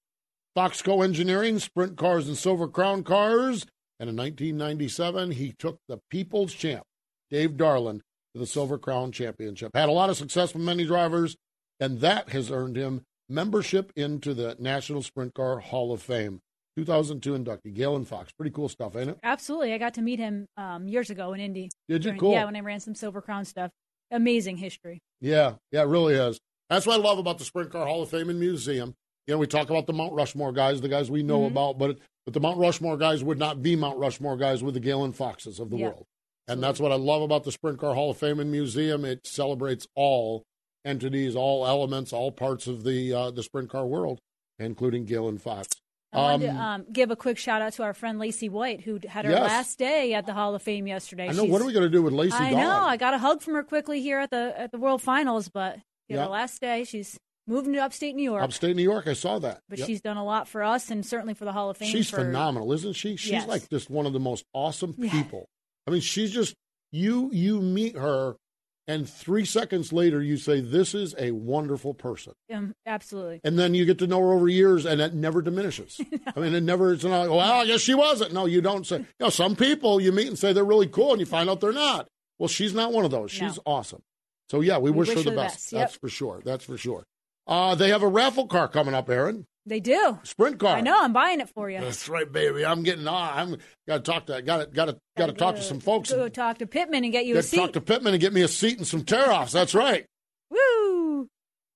Foxco 0.57 1.03
Engineering, 1.03 1.59
Sprint 1.59 1.97
Cars 1.97 2.27
and 2.27 2.37
Silver 2.37 2.67
Crown 2.67 3.03
Cars. 3.03 3.65
And 3.99 4.09
in 4.09 4.15
1997, 4.15 5.31
he 5.31 5.53
took 5.57 5.79
the 5.87 5.99
People's 6.09 6.53
Champ, 6.53 6.83
Dave 7.29 7.51
Darland, 7.51 7.99
to 8.33 8.39
the 8.39 8.47
Silver 8.47 8.77
Crown 8.77 9.11
Championship. 9.11 9.71
Had 9.75 9.89
a 9.89 9.93
lot 9.93 10.09
of 10.09 10.17
success 10.17 10.53
with 10.53 10.63
many 10.63 10.85
drivers, 10.85 11.35
and 11.79 11.99
that 11.99 12.29
has 12.29 12.49
earned 12.49 12.77
him 12.77 13.01
membership 13.27 13.91
into 13.95 14.33
the 14.33 14.55
National 14.59 15.01
Sprint 15.01 15.33
Car 15.33 15.59
Hall 15.59 15.93
of 15.93 16.01
Fame. 16.01 16.41
2002 16.77 17.33
inductee, 17.33 17.73
Galen 17.73 18.05
Fox. 18.05 18.31
Pretty 18.31 18.51
cool 18.51 18.69
stuff, 18.69 18.95
ain't 18.95 19.09
it? 19.09 19.19
Absolutely. 19.23 19.73
I 19.73 19.77
got 19.77 19.95
to 19.95 20.01
meet 20.01 20.19
him 20.19 20.45
um, 20.55 20.87
years 20.87 21.09
ago 21.09 21.33
in 21.33 21.41
Indy. 21.41 21.69
Did 21.89 22.05
you? 22.05 22.13
Cool. 22.13 22.31
Yeah, 22.31 22.45
when 22.45 22.55
I 22.55 22.61
ran 22.61 22.79
some 22.79 22.95
Silver 22.95 23.21
Crown 23.21 23.43
stuff. 23.43 23.71
Amazing 24.11 24.57
history. 24.57 25.01
Yeah, 25.21 25.55
yeah, 25.71 25.81
it 25.81 25.87
really 25.87 26.15
is. 26.15 26.39
That's 26.69 26.85
what 26.85 26.99
I 26.99 27.03
love 27.03 27.17
about 27.17 27.37
the 27.37 27.45
Sprint 27.45 27.71
Car 27.71 27.85
Hall 27.85 28.01
of 28.01 28.09
Fame 28.09 28.29
and 28.29 28.39
Museum. 28.39 28.95
You 29.27 29.35
know, 29.35 29.39
we 29.39 29.47
talk 29.47 29.69
about 29.69 29.85
the 29.85 29.93
Mount 29.93 30.13
Rushmore 30.13 30.51
guys, 30.51 30.81
the 30.81 30.89
guys 30.89 31.11
we 31.11 31.23
know 31.23 31.39
mm-hmm. 31.39 31.51
about, 31.51 31.77
but 31.77 31.97
but 32.25 32.33
the 32.33 32.39
Mount 32.39 32.57
Rushmore 32.57 32.97
guys 32.97 33.23
would 33.23 33.39
not 33.39 33.61
be 33.61 33.75
Mount 33.75 33.97
Rushmore 33.97 34.37
guys 34.37 34.63
with 34.63 34.73
the 34.73 34.79
Galen 34.79 35.13
Foxes 35.13 35.59
of 35.59 35.69
the 35.69 35.77
world. 35.77 36.05
And 36.47 36.63
that's 36.63 36.79
what 36.79 36.91
I 36.91 36.95
love 36.95 37.21
about 37.21 37.43
the 37.43 37.51
Sprint 37.51 37.79
Car 37.79 37.93
Hall 37.93 38.11
of 38.11 38.17
Fame 38.17 38.39
and 38.39 38.51
Museum. 38.51 39.05
It 39.05 39.25
celebrates 39.25 39.87
all 39.95 40.43
entities, 40.85 41.35
all 41.35 41.65
elements, 41.65 42.13
all 42.13 42.31
parts 42.31 42.67
of 42.67 42.83
the 42.83 43.13
uh, 43.13 43.31
the 43.31 43.43
sprint 43.43 43.69
car 43.69 43.85
world, 43.85 44.19
including 44.57 45.05
Galen 45.05 45.37
Fox. 45.37 45.69
I 46.11 46.17
wanted 46.17 46.47
to 46.47 46.51
um, 46.53 46.57
um, 46.57 46.85
give 46.91 47.11
a 47.11 47.15
quick 47.15 47.37
shout 47.37 47.61
out 47.61 47.73
to 47.73 47.83
our 47.83 47.93
friend 47.93 48.17
Lacey 48.17 48.49
White, 48.49 48.81
who 48.81 48.99
had 49.07 49.25
her 49.25 49.31
yes. 49.31 49.41
last 49.41 49.77
day 49.77 50.15
at 50.15 50.25
the 50.25 50.33
Hall 50.33 50.55
of 50.55 50.61
Fame 50.61 50.87
yesterday. 50.87 51.25
I 51.25 51.33
know. 51.33 51.43
She's, 51.43 51.51
what 51.51 51.61
are 51.61 51.65
we 51.65 51.73
going 51.73 51.83
to 51.83 51.89
do 51.89 52.01
with 52.01 52.13
Lacey? 52.13 52.35
I 52.35 52.51
know. 52.51 52.81
I 52.81 52.97
got 52.97 53.13
a 53.13 53.19
hug 53.19 53.41
from 53.41 53.53
her 53.53 53.63
quickly 53.63 54.01
here 54.01 54.19
at 54.19 54.31
the 54.31 54.53
at 54.57 54.71
the 54.71 54.79
World 54.79 55.01
Finals, 55.03 55.49
but 55.49 55.77
yeah, 56.07 56.23
her 56.23 56.27
last 56.27 56.59
day. 56.61 56.83
She's 56.83 57.19
moving 57.45 57.73
to 57.73 57.79
upstate 57.79 58.15
New 58.15 58.23
York. 58.23 58.43
Upstate 58.43 58.75
New 58.75 58.83
York, 58.83 59.07
I 59.07 59.13
saw 59.13 59.37
that. 59.39 59.61
But 59.69 59.79
yep. 59.79 59.87
she's 59.87 60.01
done 60.01 60.17
a 60.17 60.25
lot 60.25 60.47
for 60.47 60.63
us, 60.63 60.89
and 60.89 61.05
certainly 61.05 61.35
for 61.35 61.45
the 61.45 61.51
Hall 61.51 61.69
of 61.69 61.77
Fame. 61.77 61.91
She's 61.91 62.09
for, 62.09 62.17
phenomenal, 62.17 62.71
isn't 62.73 62.93
she? 62.93 63.15
She's 63.15 63.31
yes. 63.31 63.47
like 63.47 63.69
just 63.69 63.89
one 63.89 64.07
of 64.07 64.13
the 64.13 64.19
most 64.19 64.45
awesome 64.53 64.93
people. 64.93 65.47
Yeah. 65.47 65.89
I 65.89 65.91
mean, 65.91 66.01
she's 66.01 66.31
just 66.31 66.55
you. 66.91 67.29
You 67.31 67.61
meet 67.61 67.95
her 67.95 68.35
and 68.89 69.07
three 69.07 69.45
seconds 69.45 69.93
later 69.93 70.19
you 70.19 70.35
say 70.35 70.61
this 70.61 70.95
is 70.95 71.13
a 71.19 71.29
wonderful 71.29 71.93
person. 71.93 72.33
Um, 72.51 72.73
absolutely. 72.87 73.39
And 73.43 73.57
then 73.57 73.75
you 73.75 73.85
get 73.85 73.99
to 73.99 74.07
know 74.07 74.19
her 74.19 74.33
over 74.33 74.49
years 74.49 74.83
and 74.83 74.99
it 74.99 75.13
never 75.13 75.43
diminishes. 75.43 76.01
No. 76.11 76.17
i 76.35 76.39
mean 76.39 76.55
it 76.55 76.63
never 76.63 76.91
it's 76.93 77.03
not 77.03 77.19
like 77.21 77.29
well 77.29 77.39
i 77.39 77.65
guess 77.67 77.81
she 77.81 77.93
wasn't. 77.93 78.33
No 78.33 78.47
you 78.47 78.61
don't 78.61 78.87
say 78.87 78.97
you 78.97 79.05
know 79.19 79.29
some 79.29 79.55
people 79.55 80.01
you 80.01 80.11
meet 80.11 80.27
and 80.27 80.39
say 80.39 80.53
they're 80.53 80.65
really 80.65 80.87
cool 80.87 81.11
and 81.11 81.19
you 81.19 81.27
find 81.27 81.49
out 81.49 81.61
they're 81.61 81.71
not. 81.71 82.07
Well 82.39 82.49
she's 82.49 82.73
not 82.73 82.91
one 82.91 83.05
of 83.05 83.11
those. 83.11 83.29
She's 83.29 83.57
no. 83.57 83.63
awesome. 83.67 84.01
So 84.49 84.61
yeah 84.61 84.79
we, 84.79 84.89
we 84.89 84.97
wish, 84.97 85.09
wish, 85.09 85.17
her 85.19 85.23
the 85.29 85.35
best, 85.35 85.55
best. 85.55 85.71
Yep. 85.71 85.81
that's 85.81 85.95
for 85.95 86.09
sure. 86.09 86.41
That's 86.43 86.65
for 86.65 86.77
sure. 86.77 87.03
Uh, 87.45 87.75
they 87.75 87.89
have 87.89 88.01
a 88.01 88.07
raffle 88.07 88.47
car 88.47 88.67
coming 88.67 88.95
up 88.95 89.07
aaron 89.09 89.45
they 89.69 89.79
do 89.79 90.19
sprint 90.23 90.59
car. 90.59 90.77
I 90.77 90.81
know. 90.81 91.01
I'm 91.01 91.13
buying 91.13 91.39
it 91.39 91.49
for 91.49 91.69
you. 91.69 91.79
That's 91.79 92.09
right, 92.09 92.29
baby. 92.29 92.65
I'm 92.65 92.83
getting 92.83 93.07
on. 93.07 93.37
I'm 93.37 93.57
got 93.87 94.03
to 94.03 94.11
talk 94.11 94.25
to. 94.25 94.41
Got 94.41 94.57
to. 94.57 94.65
Got 94.67 94.85
to. 94.85 94.97
Got 95.17 95.27
to 95.27 95.33
talk 95.33 95.55
to 95.55 95.61
some 95.61 95.79
folks. 95.79 96.11
Go 96.11 96.27
talk 96.29 96.57
to 96.59 96.67
Pittman 96.67 97.03
and 97.03 97.13
get 97.13 97.25
you 97.25 97.37
a 97.37 97.43
seat. 97.43 97.57
Talk 97.57 97.73
to 97.73 97.81
Pittman 97.81 98.13
and 98.13 98.21
get 98.21 98.33
me 98.33 98.41
a 98.41 98.47
seat 98.47 98.77
and 98.77 98.87
some 98.87 99.03
tear 99.03 99.31
offs. 99.31 99.53
That's 99.53 99.73
right. 99.73 100.05
Woo! 100.49 101.27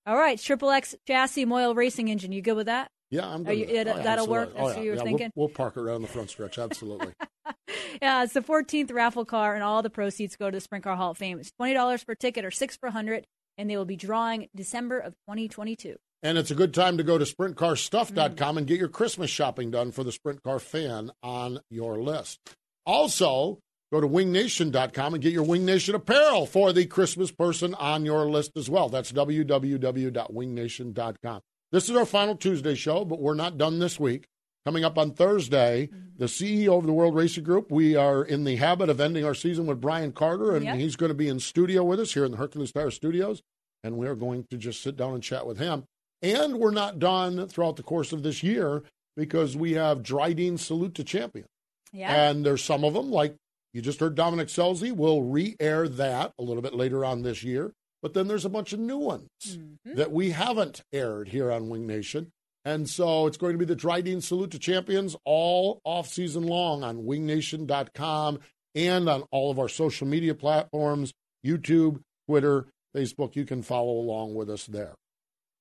All 0.05 0.15
right, 0.15 0.39
triple 0.39 0.69
X 0.69 0.95
chassis 1.07 1.45
Moyle 1.45 1.75
racing 1.75 2.09
engine. 2.09 2.31
You 2.31 2.41
good 2.41 2.55
with 2.55 2.65
that? 2.65 2.89
Yeah, 3.11 3.27
I'm 3.27 3.43
good. 3.43 3.57
You, 3.57 3.65
it, 3.65 3.87
oh, 3.87 3.95
yeah, 3.95 4.01
that'll 4.01 4.27
work. 4.27 4.49
That's 4.53 4.59
oh, 4.59 4.63
what 4.65 4.83
you 4.83 4.91
were 4.91 4.97
yeah, 4.97 5.03
thinking. 5.03 5.31
We'll, 5.35 5.47
we'll, 5.47 5.55
park 5.55 5.77
around 5.77 6.01
the 6.01 6.07
front 6.07 6.29
stretch. 6.29 6.57
Absolutely. 6.57 7.13
yeah, 8.01 8.23
it's 8.23 8.33
the 8.33 8.41
14th 8.41 8.91
raffle 8.91 9.25
car, 9.25 9.53
and 9.53 9.63
all 9.63 9.81
the 9.83 9.89
proceeds 9.89 10.35
go 10.35 10.49
to 10.49 10.57
the 10.57 10.61
Sprint 10.61 10.83
Car 10.83 10.95
Hall 10.95 11.11
of 11.11 11.17
Fame. 11.17 11.39
It's 11.39 11.51
$20 11.61 12.05
per 12.05 12.15
ticket 12.15 12.43
or 12.43 12.51
6 12.51 12.77
for 12.77 12.87
100 12.87 13.25
and 13.57 13.69
they 13.69 13.77
will 13.77 13.85
be 13.85 13.95
drawing 13.95 14.47
December 14.55 14.99
of 14.99 15.13
2022. 15.27 15.95
And 16.23 16.37
it's 16.37 16.51
a 16.51 16.55
good 16.55 16.73
time 16.73 16.97
to 16.97 17.03
go 17.03 17.17
to 17.17 17.25
sprintcarstuff.com 17.25 18.55
mm. 18.55 18.57
and 18.57 18.65
get 18.65 18.79
your 18.79 18.87
Christmas 18.87 19.29
shopping 19.29 19.71
done 19.71 19.91
for 19.91 20.05
the 20.05 20.13
Sprint 20.13 20.41
Car 20.41 20.57
fan 20.57 21.11
on 21.21 21.59
your 21.69 22.01
list. 22.01 22.39
Also, 22.85 23.59
go 23.91 23.99
to 23.99 24.07
wingnation.com 24.07 25.13
and 25.13 25.21
get 25.21 25.33
your 25.33 25.43
Wing 25.43 25.65
Nation 25.65 25.95
apparel 25.95 26.45
for 26.45 26.71
the 26.71 26.85
Christmas 26.85 27.29
person 27.29 27.75
on 27.75 28.05
your 28.05 28.29
list 28.29 28.51
as 28.55 28.69
well. 28.69 28.87
That's 28.87 29.11
www.wingnation.com. 29.11 31.41
This 31.73 31.89
is 31.89 31.95
our 31.95 32.05
final 32.05 32.37
Tuesday 32.37 32.75
show, 32.75 33.03
but 33.03 33.19
we're 33.19 33.33
not 33.33 33.57
done 33.57 33.79
this 33.79 33.99
week. 33.99 34.27
Coming 34.65 34.85
up 34.85 34.97
on 34.97 35.11
Thursday, 35.11 35.89
the 36.17 36.27
CEO 36.27 36.77
of 36.77 36.85
the 36.85 36.93
World 36.93 37.15
Racing 37.15 37.43
Group. 37.43 37.69
We 37.69 37.97
are 37.97 38.23
in 38.23 38.45
the 38.45 38.55
habit 38.55 38.89
of 38.89 39.01
ending 39.01 39.25
our 39.25 39.35
season 39.35 39.65
with 39.65 39.81
Brian 39.81 40.13
Carter, 40.13 40.55
and 40.55 40.63
yep. 40.63 40.77
he's 40.77 40.95
going 40.95 41.09
to 41.09 41.15
be 41.15 41.27
in 41.27 41.41
studio 41.41 41.83
with 41.83 41.99
us 41.99 42.13
here 42.13 42.23
in 42.23 42.31
the 42.31 42.37
Hercules 42.37 42.71
Tire 42.71 42.91
Studios. 42.91 43.41
And 43.83 43.97
we're 43.97 44.15
going 44.15 44.45
to 44.51 44.57
just 44.57 44.81
sit 44.81 44.95
down 44.95 45.15
and 45.15 45.21
chat 45.21 45.45
with 45.45 45.57
him. 45.57 45.83
And 46.23 46.57
we're 46.57 46.71
not 46.71 46.99
done 46.99 47.47
throughout 47.47 47.75
the 47.75 47.83
course 47.83 48.13
of 48.13 48.23
this 48.23 48.41
year 48.41 48.83
because 49.15 49.55
we 49.55 49.73
have 49.73 50.01
Drydene 50.01 50.57
Salute 50.57 50.95
to 50.95 51.03
Champion. 51.03 51.45
Yeah. 51.91 52.11
And 52.11 52.45
there's 52.45 52.63
some 52.63 52.83
of 52.83 52.93
them, 52.93 53.11
like 53.11 53.35
you 53.73 53.81
just 53.81 53.99
heard 53.99 54.15
Dominic 54.15 54.47
Scelzi. 54.47 54.91
We'll 54.91 55.21
re 55.21 55.55
air 55.59 55.87
that 55.87 56.31
a 56.39 56.43
little 56.43 56.63
bit 56.63 56.73
later 56.73 57.03
on 57.03 57.21
this 57.21 57.43
year. 57.43 57.73
But 58.01 58.13
then 58.13 58.27
there's 58.27 58.45
a 58.45 58.49
bunch 58.49 58.73
of 58.73 58.79
new 58.79 58.97
ones 58.97 59.29
mm-hmm. 59.47 59.95
that 59.95 60.11
we 60.11 60.31
haven't 60.31 60.81
aired 60.91 61.29
here 61.29 61.51
on 61.51 61.69
Wing 61.69 61.87
Nation. 61.87 62.31
And 62.65 62.89
so 62.89 63.27
it's 63.27 63.37
going 63.37 63.53
to 63.53 63.57
be 63.57 63.65
the 63.65 63.75
Drydene 63.75 64.21
Salute 64.23 64.51
to 64.51 64.59
Champions 64.59 65.15
all 65.25 65.81
off 65.83 66.07
season 66.07 66.43
long 66.43 66.83
on 66.83 67.03
wingnation.com 67.03 68.39
and 68.75 69.09
on 69.09 69.23
all 69.31 69.51
of 69.51 69.59
our 69.59 69.69
social 69.69 70.07
media 70.07 70.33
platforms 70.33 71.13
YouTube, 71.45 71.99
Twitter, 72.27 72.67
Facebook. 72.95 73.35
You 73.35 73.45
can 73.45 73.61
follow 73.61 73.93
along 73.93 74.35
with 74.35 74.49
us 74.49 74.65
there. 74.65 74.95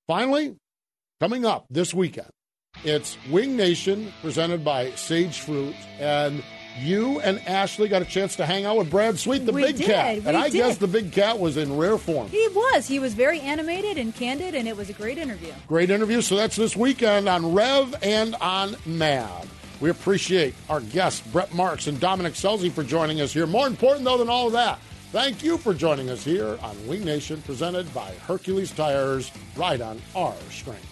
Finally, 0.06 0.56
coming 1.20 1.44
up 1.44 1.66
this 1.70 1.94
weekend, 1.94 2.28
it's 2.84 3.16
Wing 3.30 3.56
Nation 3.56 4.12
presented 4.22 4.64
by 4.64 4.90
Sage 4.92 5.40
Fruit. 5.40 5.74
And 5.98 6.42
you 6.80 7.20
and 7.20 7.38
Ashley 7.46 7.88
got 7.88 8.02
a 8.02 8.06
chance 8.06 8.36
to 8.36 8.46
hang 8.46 8.64
out 8.64 8.78
with 8.78 8.90
Brad 8.90 9.18
Sweet, 9.18 9.44
the 9.44 9.52
we 9.52 9.62
big 9.62 9.76
did. 9.76 9.86
cat. 9.86 10.16
We 10.16 10.26
and 10.26 10.36
I 10.36 10.44
did. 10.48 10.54
guess 10.58 10.78
the 10.78 10.88
big 10.88 11.12
cat 11.12 11.38
was 11.38 11.56
in 11.56 11.76
rare 11.76 11.98
form. 11.98 12.28
He 12.28 12.48
was. 12.48 12.86
He 12.86 12.98
was 12.98 13.14
very 13.14 13.40
animated 13.40 13.98
and 13.98 14.14
candid, 14.14 14.54
and 14.54 14.66
it 14.66 14.76
was 14.76 14.88
a 14.90 14.94
great 14.94 15.18
interview. 15.18 15.52
Great 15.68 15.90
interview. 15.90 16.20
So 16.22 16.36
that's 16.36 16.56
this 16.56 16.74
weekend 16.76 17.28
on 17.28 17.52
Rev 17.52 17.94
and 18.02 18.34
on 18.36 18.76
Mad. 18.86 19.46
We 19.80 19.90
appreciate 19.90 20.54
our 20.70 20.80
guests, 20.80 21.20
Brent 21.32 21.52
Marks 21.54 21.88
and 21.88 21.98
Dominic 22.00 22.34
Scelzi, 22.34 22.70
for 22.72 22.82
joining 22.84 23.20
us 23.20 23.32
here. 23.32 23.46
More 23.46 23.66
important, 23.66 24.04
though, 24.04 24.16
than 24.16 24.28
all 24.28 24.46
of 24.46 24.52
that, 24.54 24.78
thank 25.12 25.44
you 25.44 25.58
for 25.58 25.74
joining 25.74 26.08
us 26.08 26.24
here 26.24 26.58
on 26.62 26.86
Wing 26.88 27.04
Nation, 27.04 27.40
presented 27.42 27.92
by 27.94 28.12
Hercules 28.26 28.72
Tires. 28.72 29.30
Ride 29.56 29.82
on 29.82 30.00
our 30.16 30.34
strength. 30.50 30.88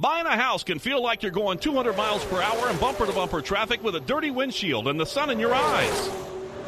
Buying 0.00 0.24
a 0.24 0.34
house 0.34 0.64
can 0.64 0.78
feel 0.78 1.02
like 1.02 1.22
you're 1.22 1.30
going 1.30 1.58
200 1.58 1.94
miles 1.94 2.24
per 2.24 2.40
hour 2.40 2.70
in 2.70 2.76
bumper 2.78 3.04
to 3.04 3.12
bumper 3.12 3.42
traffic 3.42 3.84
with 3.84 3.96
a 3.96 4.00
dirty 4.00 4.30
windshield 4.30 4.88
and 4.88 4.98
the 4.98 5.04
sun 5.04 5.28
in 5.28 5.38
your 5.38 5.54
eyes. 5.54 6.10